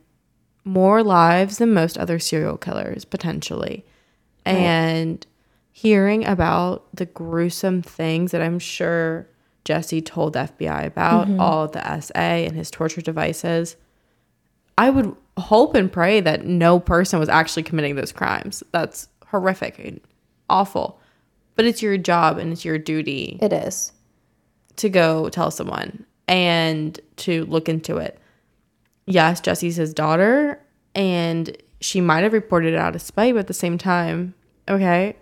more 0.64 1.02
lives 1.02 1.58
than 1.58 1.74
most 1.74 1.98
other 1.98 2.18
serial 2.18 2.56
killers, 2.56 3.04
potentially. 3.04 3.84
Right. 4.46 4.54
And 4.54 5.26
hearing 5.70 6.24
about 6.24 6.86
the 6.94 7.04
gruesome 7.04 7.82
things 7.82 8.30
that 8.30 8.40
I'm 8.40 8.58
sure 8.58 9.28
Jesse 9.66 10.00
told 10.00 10.32
the 10.32 10.48
FBI 10.48 10.86
about, 10.86 11.26
mm-hmm. 11.26 11.38
all 11.38 11.68
the 11.68 12.00
SA 12.00 12.18
and 12.18 12.56
his 12.56 12.70
torture 12.70 13.02
devices, 13.02 13.76
I 14.78 14.88
would 14.88 15.14
hope 15.36 15.74
and 15.74 15.92
pray 15.92 16.22
that 16.22 16.46
no 16.46 16.80
person 16.80 17.18
was 17.18 17.28
actually 17.28 17.64
committing 17.64 17.94
those 17.94 18.10
crimes. 18.10 18.62
That's 18.72 19.08
horrific 19.26 19.78
and 19.78 20.00
awful. 20.48 20.98
But 21.58 21.66
it's 21.66 21.82
your 21.82 21.98
job 21.98 22.38
and 22.38 22.52
it's 22.52 22.64
your 22.64 22.78
duty. 22.78 23.38
It 23.42 23.52
is. 23.52 23.92
To 24.76 24.88
go 24.88 25.28
tell 25.28 25.50
someone 25.50 26.06
and 26.26 26.98
to 27.16 27.44
look 27.44 27.68
into 27.68 27.98
it. 27.98 28.18
Yes, 29.04 29.40
Jesse's 29.40 29.76
his 29.76 29.92
daughter, 29.92 30.58
and 30.94 31.54
she 31.82 32.00
might 32.00 32.22
have 32.22 32.32
reported 32.32 32.72
it 32.72 32.78
out 32.78 32.94
of 32.94 33.02
spite, 33.02 33.34
but 33.34 33.40
at 33.40 33.46
the 33.48 33.54
same 33.54 33.76
time, 33.76 34.34
okay, 34.68 35.16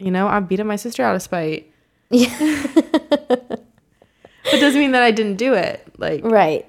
you 0.00 0.10
know, 0.10 0.26
I 0.26 0.40
beat 0.40 0.58
up 0.58 0.66
my 0.66 0.76
sister 0.76 1.04
out 1.04 1.14
of 1.14 1.22
spite. 1.22 1.70
Yeah. 2.10 2.34
it 2.40 3.60
doesn't 4.52 4.80
mean 4.80 4.92
that 4.92 5.02
I 5.02 5.12
didn't 5.12 5.36
do 5.36 5.54
it. 5.54 5.86
Like 5.98 6.24
Right 6.24 6.66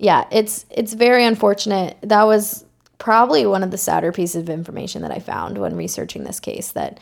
yeah, 0.00 0.26
it's 0.32 0.64
it's 0.70 0.94
very 0.94 1.26
unfortunate. 1.26 1.98
That 2.02 2.24
was 2.24 2.64
probably 2.96 3.44
one 3.46 3.62
of 3.62 3.70
the 3.70 3.78
sadder 3.78 4.12
pieces 4.12 4.42
of 4.42 4.48
information 4.48 5.02
that 5.02 5.12
I 5.12 5.18
found 5.18 5.58
when 5.58 5.76
researching 5.76 6.24
this 6.24 6.40
case 6.40 6.72
that 6.72 6.98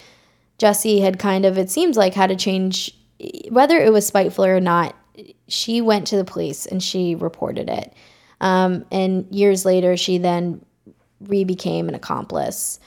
Jesse 0.58 1.00
had 1.00 1.18
kind 1.18 1.44
of 1.44 1.56
it 1.56 1.70
seems 1.70 1.96
like 1.96 2.14
had 2.14 2.28
to 2.28 2.36
change 2.36 2.94
whether 3.50 3.78
it 3.78 3.92
was 3.92 4.06
spiteful 4.06 4.44
or 4.44 4.60
not. 4.60 4.94
She 5.48 5.80
went 5.80 6.06
to 6.08 6.16
the 6.16 6.24
police 6.24 6.66
and 6.66 6.82
she 6.82 7.14
reported 7.14 7.68
it. 7.68 7.92
Um, 8.40 8.84
and 8.92 9.26
years 9.30 9.64
later, 9.64 9.96
she 9.96 10.18
then 10.18 10.64
re 11.20 11.44
became 11.44 11.88
an 11.88 11.94
accomplice 11.94 12.78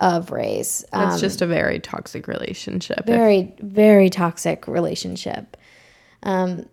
of 0.00 0.30
Ray's. 0.30 0.84
Um, 0.92 1.10
it's 1.10 1.20
just 1.20 1.42
a 1.42 1.46
very 1.46 1.78
toxic 1.78 2.26
relationship. 2.26 3.04
Very, 3.06 3.54
if- 3.58 3.58
very 3.58 4.10
toxic 4.10 4.66
relationship. 4.66 5.56
Um, 6.22 6.66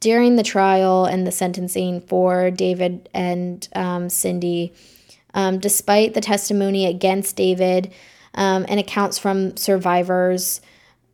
during 0.00 0.36
the 0.36 0.42
trial 0.42 1.06
and 1.06 1.26
the 1.26 1.32
sentencing 1.32 2.00
for 2.02 2.50
David 2.50 3.08
and 3.14 3.68
um, 3.74 4.08
Cindy, 4.08 4.72
um, 5.34 5.58
despite 5.58 6.14
the 6.14 6.20
testimony 6.20 6.86
against 6.86 7.36
David 7.36 7.92
um, 8.34 8.66
and 8.68 8.78
accounts 8.78 9.18
from 9.18 9.56
survivors, 9.56 10.60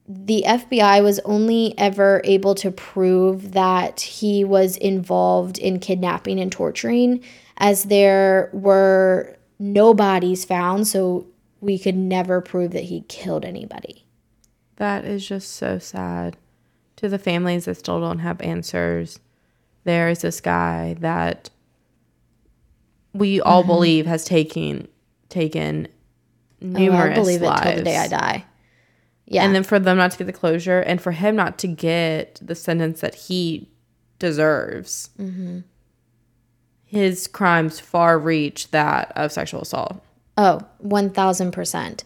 the 0.06 0.44
FBI 0.46 1.02
was 1.02 1.18
only 1.20 1.74
ever 1.78 2.20
able 2.24 2.54
to 2.56 2.70
prove 2.70 3.52
that 3.52 4.00
he 4.00 4.44
was 4.44 4.76
involved 4.76 5.58
in 5.58 5.80
kidnapping 5.80 6.38
and 6.38 6.52
torturing, 6.52 7.22
as 7.56 7.84
there 7.84 8.50
were 8.52 9.36
no 9.58 9.94
bodies 9.94 10.44
found, 10.44 10.86
so 10.86 11.26
we 11.60 11.78
could 11.78 11.96
never 11.96 12.40
prove 12.40 12.72
that 12.72 12.84
he 12.84 13.02
killed 13.02 13.44
anybody. 13.44 14.04
That 14.76 15.04
is 15.04 15.26
just 15.26 15.52
so 15.52 15.78
sad 15.78 16.36
to 16.96 17.08
the 17.08 17.18
families 17.18 17.64
that 17.64 17.76
still 17.76 18.00
don't 18.00 18.18
have 18.18 18.40
answers. 18.40 19.20
There 19.84 20.08
is 20.08 20.20
this 20.20 20.40
guy 20.40 20.96
that 21.00 21.50
we 23.14 23.40
all 23.40 23.62
mm-hmm. 23.62 23.68
believe 23.68 24.06
has 24.06 24.24
taken 24.24 24.88
taken 25.28 25.88
numerous 26.64 27.08
oh, 27.08 27.10
I 27.10 27.14
believe 27.14 27.42
lives. 27.42 27.60
it 27.60 27.64
till 27.64 27.76
the 27.76 27.82
day 27.84 27.96
I 27.96 28.08
die. 28.08 28.44
Yeah. 29.26 29.44
And 29.44 29.54
then 29.54 29.62
for 29.62 29.78
them 29.78 29.96
not 29.96 30.10
to 30.12 30.18
get 30.18 30.26
the 30.26 30.32
closure 30.32 30.80
and 30.80 31.00
for 31.00 31.12
him 31.12 31.36
not 31.36 31.58
to 31.58 31.66
get 31.66 32.40
the 32.42 32.54
sentence 32.54 33.00
that 33.00 33.14
he 33.14 33.68
deserves. 34.18 35.10
Mm-hmm. 35.18 35.60
His 36.84 37.26
crimes 37.26 37.80
far 37.80 38.18
reach 38.18 38.70
that 38.70 39.12
of 39.16 39.32
sexual 39.32 39.62
assault. 39.62 40.02
Oh, 40.36 40.60
1000%. 40.84 42.04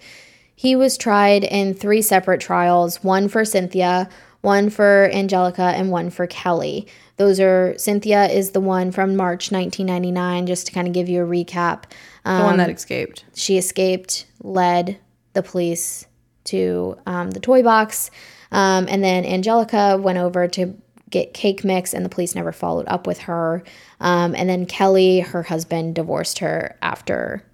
He 0.54 0.74
was 0.74 0.96
tried 0.96 1.44
in 1.44 1.74
three 1.74 2.02
separate 2.02 2.40
trials 2.40 3.02
one 3.04 3.28
for 3.28 3.44
Cynthia, 3.44 4.08
one 4.40 4.70
for 4.70 5.10
Angelica 5.12 5.62
and 5.62 5.90
one 5.90 6.10
for 6.10 6.26
Kelly. 6.26 6.86
Those 7.16 7.40
are 7.40 7.76
Cynthia 7.76 8.26
is 8.26 8.52
the 8.52 8.60
one 8.60 8.92
from 8.92 9.16
March 9.16 9.50
1999, 9.50 10.46
just 10.46 10.66
to 10.66 10.72
kind 10.72 10.86
of 10.86 10.94
give 10.94 11.08
you 11.08 11.24
a 11.24 11.26
recap. 11.26 11.84
Um, 12.24 12.38
the 12.38 12.44
one 12.44 12.56
that 12.58 12.68
um, 12.68 12.74
escaped. 12.74 13.24
She 13.34 13.58
escaped, 13.58 14.26
led 14.42 14.98
the 15.32 15.42
police 15.42 16.06
to 16.44 16.96
um, 17.06 17.30
the 17.32 17.40
toy 17.40 17.62
box. 17.62 18.10
Um, 18.50 18.86
and 18.88 19.02
then 19.04 19.24
Angelica 19.24 19.98
went 20.00 20.18
over 20.18 20.48
to 20.48 20.74
get 21.10 21.34
cake 21.34 21.64
mix, 21.64 21.92
and 21.92 22.04
the 22.04 22.08
police 22.08 22.34
never 22.34 22.52
followed 22.52 22.86
up 22.88 23.06
with 23.06 23.18
her. 23.20 23.62
Um, 24.00 24.34
and 24.34 24.48
then 24.48 24.66
Kelly, 24.66 25.20
her 25.20 25.42
husband, 25.42 25.94
divorced 25.94 26.38
her 26.38 26.76
after. 26.82 27.44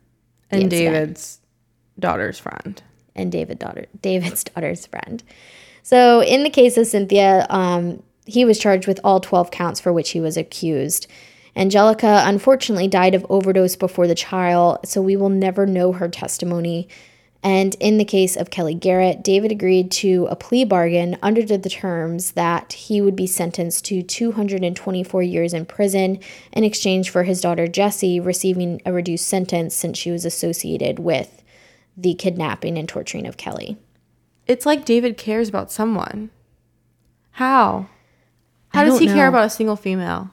and 0.51 0.71
David's 0.71 1.41
daughter's 1.99 2.39
friend. 2.39 2.83
And 3.17 3.31
David 3.31 3.59
daughter 3.59 3.87
David's 4.01 4.45
daughter's 4.45 4.87
friend. 4.87 5.23
So, 5.85 6.23
in 6.23 6.45
the 6.45 6.51
case 6.51 6.79
of 6.79 6.87
Cynthia, 6.87 7.47
um, 7.51 8.03
he 8.25 8.47
was 8.47 8.59
charged 8.59 8.89
with 8.89 8.99
all 9.05 9.21
12 9.21 9.51
counts 9.51 9.81
for 9.81 9.93
which 9.93 10.11
he 10.13 10.21
was 10.21 10.39
accused. 10.39 11.07
Angelica 11.55 12.23
unfortunately 12.25 12.89
died 12.89 13.15
of 13.15 13.27
overdose 13.29 13.77
before 13.77 14.07
the 14.07 14.15
trial, 14.15 14.81
so 14.87 15.03
we 15.03 15.15
will 15.15 15.29
never 15.29 15.67
know 15.67 15.93
her 15.93 16.09
testimony. 16.09 16.89
And 17.43 17.77
in 17.81 17.99
the 17.99 18.07
case 18.07 18.35
of 18.35 18.49
Kelly 18.49 18.73
Garrett, 18.73 19.23
David 19.23 19.53
agreed 19.53 19.91
to 19.93 20.27
a 20.31 20.37
plea 20.37 20.65
bargain 20.65 21.19
under 21.23 21.43
the 21.43 21.69
terms 21.69 22.33
that 22.33 22.73
he 22.73 23.03
would 23.03 23.15
be 23.15 23.27
sentenced 23.27 23.85
to 23.85 24.03
224 24.03 25.23
years 25.23 25.53
in 25.53 25.67
prison 25.67 26.19
in 26.53 26.65
exchange 26.65 27.11
for 27.11 27.25
his 27.25 27.43
daughter 27.43 27.69
Jessie 27.69 28.19
receiving 28.19 28.81
a 28.87 28.93
reduced 28.95 29.27
sentence 29.27 29.75
since 29.75 29.99
she 29.99 30.11
was 30.11 30.25
associated 30.25 30.99
with 30.99 31.43
the 31.95 32.15
kidnapping 32.15 32.79
and 32.79 32.89
torturing 32.89 33.27
of 33.27 33.37
Kelly. 33.37 33.77
It's 34.47 34.67
like 34.67 34.85
David 34.85 35.17
cares 35.17 35.49
about 35.49 35.73
someone. 35.73 36.31
How? 37.33 37.89
How 38.69 38.85
does 38.85 38.99
he 38.99 39.07
know. 39.07 39.15
care 39.15 39.29
about 39.29 39.47
a 39.47 39.51
single 39.51 39.77
female? 39.77 40.31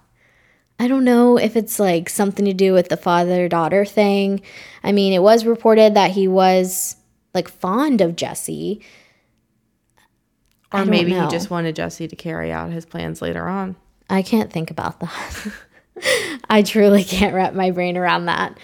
I 0.80 0.88
don't 0.88 1.04
know 1.04 1.38
if 1.38 1.56
it's 1.56 1.80
like 1.80 2.10
something 2.10 2.44
to 2.46 2.54
do 2.54 2.74
with 2.74 2.90
the 2.90 2.98
father 2.98 3.48
daughter 3.48 3.86
thing. 3.86 4.42
I 4.84 4.92
mean, 4.92 5.14
it 5.14 5.22
was 5.22 5.46
reported 5.46 5.94
that 5.94 6.12
he 6.12 6.28
was 6.28 6.96
like 7.36 7.48
fond 7.48 8.02
of 8.02 8.16
Jesse. 8.16 8.82
Or 10.74 10.86
maybe 10.86 11.12
know. 11.12 11.26
he 11.26 11.32
just 11.32 11.52
wanted 11.52 11.76
Jesse 11.76 12.08
to 12.08 12.16
carry 12.16 12.52
out 12.52 12.72
his 12.72 12.86
plans 12.86 13.22
later 13.22 13.48
on. 13.48 13.76
I 14.10 14.24
can't 14.24 14.52
think 14.52 14.72
about 14.72 15.00
that. 15.02 15.54
I 16.50 16.64
truly 16.64 17.04
can't 17.04 17.36
wrap 17.36 17.54
my 17.54 17.72
brain 17.72 17.96
around 17.96 18.26
that. 18.26 18.58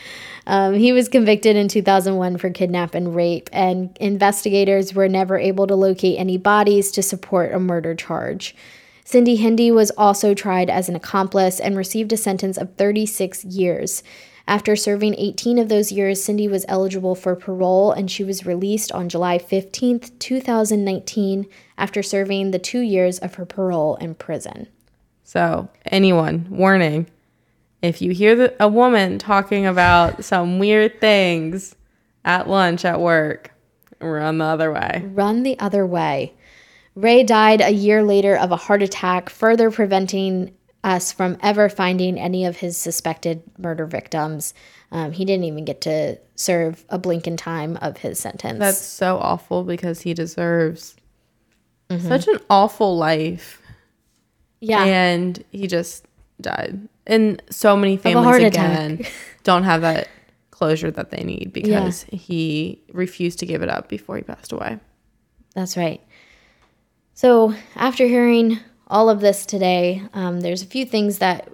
Um, 0.47 0.75
he 0.75 0.93
was 0.93 1.09
convicted 1.09 1.57
in 1.57 1.67
2001 1.67 2.37
for 2.37 2.49
kidnap 2.49 2.95
and 2.95 3.13
rape, 3.13 3.49
and 3.51 3.95
investigators 3.99 4.93
were 4.93 5.09
never 5.09 5.37
able 5.37 5.67
to 5.67 5.75
locate 5.75 6.17
any 6.17 6.37
bodies 6.37 6.89
to 6.91 7.03
support 7.03 7.53
a 7.53 7.59
murder 7.59 7.93
charge. 7.93 8.55
Cindy 9.03 9.35
Hendy 9.35 9.71
was 9.71 9.91
also 9.91 10.33
tried 10.33 10.69
as 10.69 10.87
an 10.87 10.95
accomplice 10.95 11.59
and 11.59 11.75
received 11.75 12.13
a 12.13 12.17
sentence 12.17 12.57
of 12.57 12.73
36 12.75 13.43
years. 13.43 14.03
After 14.47 14.77
serving 14.77 15.15
18 15.17 15.59
of 15.59 15.67
those 15.67 15.91
years, 15.91 16.23
Cindy 16.23 16.47
was 16.47 16.65
eligible 16.69 17.13
for 17.13 17.35
parole 17.35 17.91
and 17.91 18.09
she 18.09 18.23
was 18.23 18.45
released 18.45 18.93
on 18.93 19.09
July 19.09 19.39
15, 19.39 19.99
2019, 20.17 21.45
after 21.77 22.01
serving 22.01 22.51
the 22.51 22.59
two 22.59 22.79
years 22.79 23.19
of 23.19 23.35
her 23.35 23.45
parole 23.45 23.97
in 23.97 24.15
prison. 24.15 24.67
So, 25.25 25.67
anyone, 25.85 26.47
warning 26.49 27.07
if 27.81 28.01
you 28.01 28.11
hear 28.11 28.35
the, 28.35 28.55
a 28.59 28.67
woman 28.67 29.19
talking 29.19 29.65
about 29.65 30.23
some 30.23 30.59
weird 30.59 30.99
things 30.99 31.75
at 32.25 32.49
lunch 32.49 32.85
at 32.85 32.99
work, 32.99 33.51
run 33.99 34.39
the 34.39 34.45
other 34.45 34.71
way. 34.71 35.03
Run 35.13 35.43
the 35.43 35.59
other 35.59 35.85
way. 35.85 36.33
Ray 36.95 37.23
died 37.23 37.61
a 37.61 37.69
year 37.69 38.03
later 38.03 38.35
of 38.35 38.51
a 38.51 38.55
heart 38.55 38.81
attack, 38.81 39.29
further 39.29 39.69
preventing 39.69 40.53
us 40.83 41.11
from 41.11 41.37
ever 41.41 41.69
finding 41.69 42.19
any 42.19 42.45
of 42.45 42.57
his 42.57 42.77
suspected 42.77 43.43
murder 43.57 43.85
victims. 43.85 44.53
Um, 44.91 45.11
he 45.11 45.25
didn't 45.25 45.43
even 45.43 45.65
get 45.65 45.81
to 45.81 46.17
serve 46.35 46.85
a 46.89 46.97
blink 46.97 47.27
in 47.27 47.37
time 47.37 47.77
of 47.81 47.97
his 47.97 48.19
sentence. 48.19 48.59
That's 48.59 48.81
so 48.81 49.17
awful 49.17 49.63
because 49.63 50.01
he 50.01 50.13
deserves 50.13 50.95
mm-hmm. 51.89 52.07
such 52.07 52.27
an 52.27 52.39
awful 52.49 52.97
life. 52.97 53.61
Yeah. 54.59 54.83
And 54.83 55.43
he 55.51 55.67
just 55.67 56.05
died. 56.41 56.87
And 57.07 57.41
so 57.49 57.75
many 57.75 57.97
families 57.97 58.43
again 58.43 59.05
don't 59.43 59.63
have 59.63 59.81
that 59.81 60.09
closure 60.51 60.91
that 60.91 61.09
they 61.09 61.23
need 61.23 61.53
because 61.53 62.05
yeah. 62.09 62.19
he 62.19 62.83
refused 62.91 63.39
to 63.39 63.45
give 63.45 63.63
it 63.63 63.69
up 63.69 63.89
before 63.89 64.17
he 64.17 64.23
passed 64.23 64.51
away. 64.51 64.79
That's 65.55 65.77
right. 65.77 66.01
So, 67.13 67.55
after 67.75 68.05
hearing 68.05 68.59
all 68.87 69.09
of 69.09 69.21
this 69.21 69.45
today, 69.45 70.03
um, 70.13 70.41
there's 70.41 70.61
a 70.61 70.67
few 70.67 70.85
things 70.85 71.17
that 71.17 71.49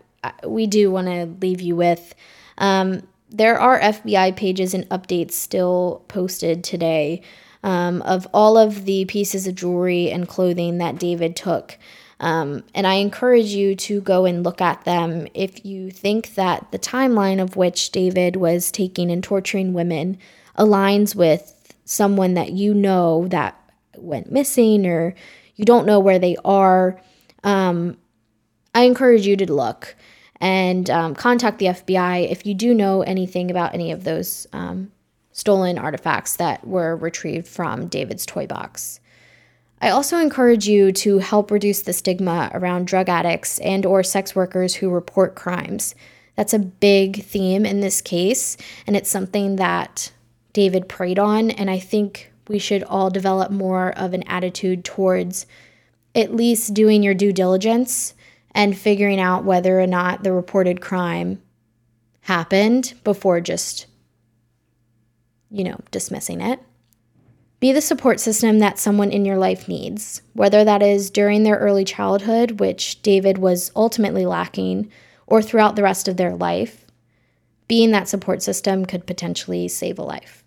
we 0.46 0.68
do 0.68 0.92
want 0.92 1.08
to 1.08 1.26
leave 1.46 1.62
you 1.62 1.76
with. 1.76 2.16
Um, 2.58 3.08
there 3.30 3.60
are 3.60 3.80
FBI 3.80 4.36
pages 4.36 4.74
and 4.74 4.88
updates 4.90 5.32
still 5.32 6.04
posted 6.08 6.64
today 6.64 7.22
um, 7.64 8.02
of 8.04 8.28
all 8.34 8.58
of 8.58 8.86
the 8.86 9.06
pieces 9.06 9.48
of 9.48 9.56
jewelry 9.56 10.12
and 10.12 10.28
clothing 10.28 10.78
that 10.78 11.00
David 11.00 11.36
took. 11.36 11.78
Um, 12.20 12.64
and 12.74 12.88
I 12.88 12.96
encourage 12.96 13.48
you 13.48 13.76
to 13.76 14.02
go 14.02 14.26
and 14.26 14.44
look 14.44 14.62
at 14.62 14.86
them 14.86 15.28
if 15.34 15.66
you 15.66 15.92
think 15.92 16.36
that 16.36 16.72
the 16.72 16.80
timeline 16.80 17.42
of 17.42 17.56
which 17.56 17.92
David 17.92 18.36
was 18.36 18.72
taking 18.72 19.12
and 19.12 19.24
torturing 19.24 19.74
women 19.74 20.18
aligns 20.58 21.16
with 21.16 21.74
someone 21.86 22.36
that 22.36 22.52
you 22.52 22.74
know 22.74 23.28
that 23.30 23.60
went 23.98 24.32
missing 24.32 24.86
or 24.86 25.16
you 25.56 25.66
don't 25.66 25.86
know 25.86 26.00
where 26.00 26.20
they 26.20 26.36
are. 26.46 27.02
Um, 27.44 27.98
I 28.74 28.84
encourage 28.84 29.28
you 29.28 29.36
to 29.38 29.52
look 29.52 29.96
and 30.40 30.90
um, 30.90 31.16
contact 31.16 31.60
the 31.60 31.68
FBI 31.68 32.30
if 32.30 32.46
you 32.46 32.54
do 32.54 32.74
know 32.74 33.02
anything 33.02 33.52
about 33.52 33.74
any 33.74 33.92
of 33.92 34.04
those 34.04 34.48
um, 34.54 34.92
stolen 35.32 35.78
artifacts 35.78 36.38
that 36.38 36.66
were 36.66 36.96
retrieved 36.96 37.48
from 37.48 37.88
David's 37.88 38.26
toy 38.26 38.48
box. 38.48 39.00
I 39.84 39.90
also 39.90 40.18
encourage 40.18 40.66
you 40.66 40.94
to 40.94 41.18
help 41.18 41.52
reduce 41.52 41.82
the 41.82 41.92
stigma 41.92 42.50
around 42.54 42.88
drug 42.88 43.10
addicts 43.10 43.60
and 43.60 43.86
or 43.86 44.02
sex 44.02 44.34
workers 44.34 44.76
who 44.76 44.90
report 44.90 45.36
crimes. 45.36 45.94
That's 46.38 46.54
a 46.54 46.60
big 46.60 47.22
theme 47.26 47.66
in 47.66 47.82
this 47.82 48.00
case 48.00 48.56
and 48.88 48.96
it's 48.96 49.10
something 49.10 49.58
that 49.58 50.14
David 50.54 50.88
preyed 50.88 51.20
on 51.20 51.52
and 51.52 51.70
I 51.70 51.80
think 51.80 52.32
we 52.48 52.60
should 52.60 52.84
all 52.84 53.10
develop 53.10 53.52
more 53.52 53.92
of 53.98 54.14
an 54.14 54.24
attitude 54.24 54.86
towards 54.86 55.48
at 56.16 56.34
least 56.34 56.74
doing 56.74 57.04
your 57.04 57.14
due 57.14 57.34
diligence 57.34 58.14
and 58.52 58.78
figuring 58.78 59.20
out 59.20 59.44
whether 59.44 59.82
or 59.82 59.88
not 59.88 60.24
the 60.24 60.32
reported 60.32 60.80
crime 60.80 61.42
happened 62.22 62.94
before 63.04 63.42
just 63.42 63.88
you 65.52 65.66
know, 65.66 65.78
dismissing 65.92 66.40
it. 66.40 66.62
Be 67.64 67.72
the 67.72 67.80
support 67.80 68.20
system 68.20 68.60
that 68.60 68.78
someone 68.78 69.10
in 69.10 69.24
your 69.24 69.38
life 69.38 69.70
needs, 69.70 70.22
whether 70.34 70.66
that 70.66 70.84
is 70.84 71.10
during 71.10 71.44
their 71.44 71.56
early 71.56 71.86
childhood, 71.86 72.60
which 72.60 73.02
David 73.02 73.38
was 73.38 73.72
ultimately 73.74 74.26
lacking, 74.26 74.92
or 75.28 75.42
throughout 75.42 75.78
the 75.78 75.84
rest 75.84 76.10
of 76.10 76.18
their 76.18 76.36
life. 76.36 76.84
Being 77.70 77.92
that 77.92 78.10
support 78.10 78.44
system 78.44 78.86
could 78.86 79.08
potentially 79.08 79.70
save 79.70 79.98
a 79.98 80.04
life. 80.04 80.44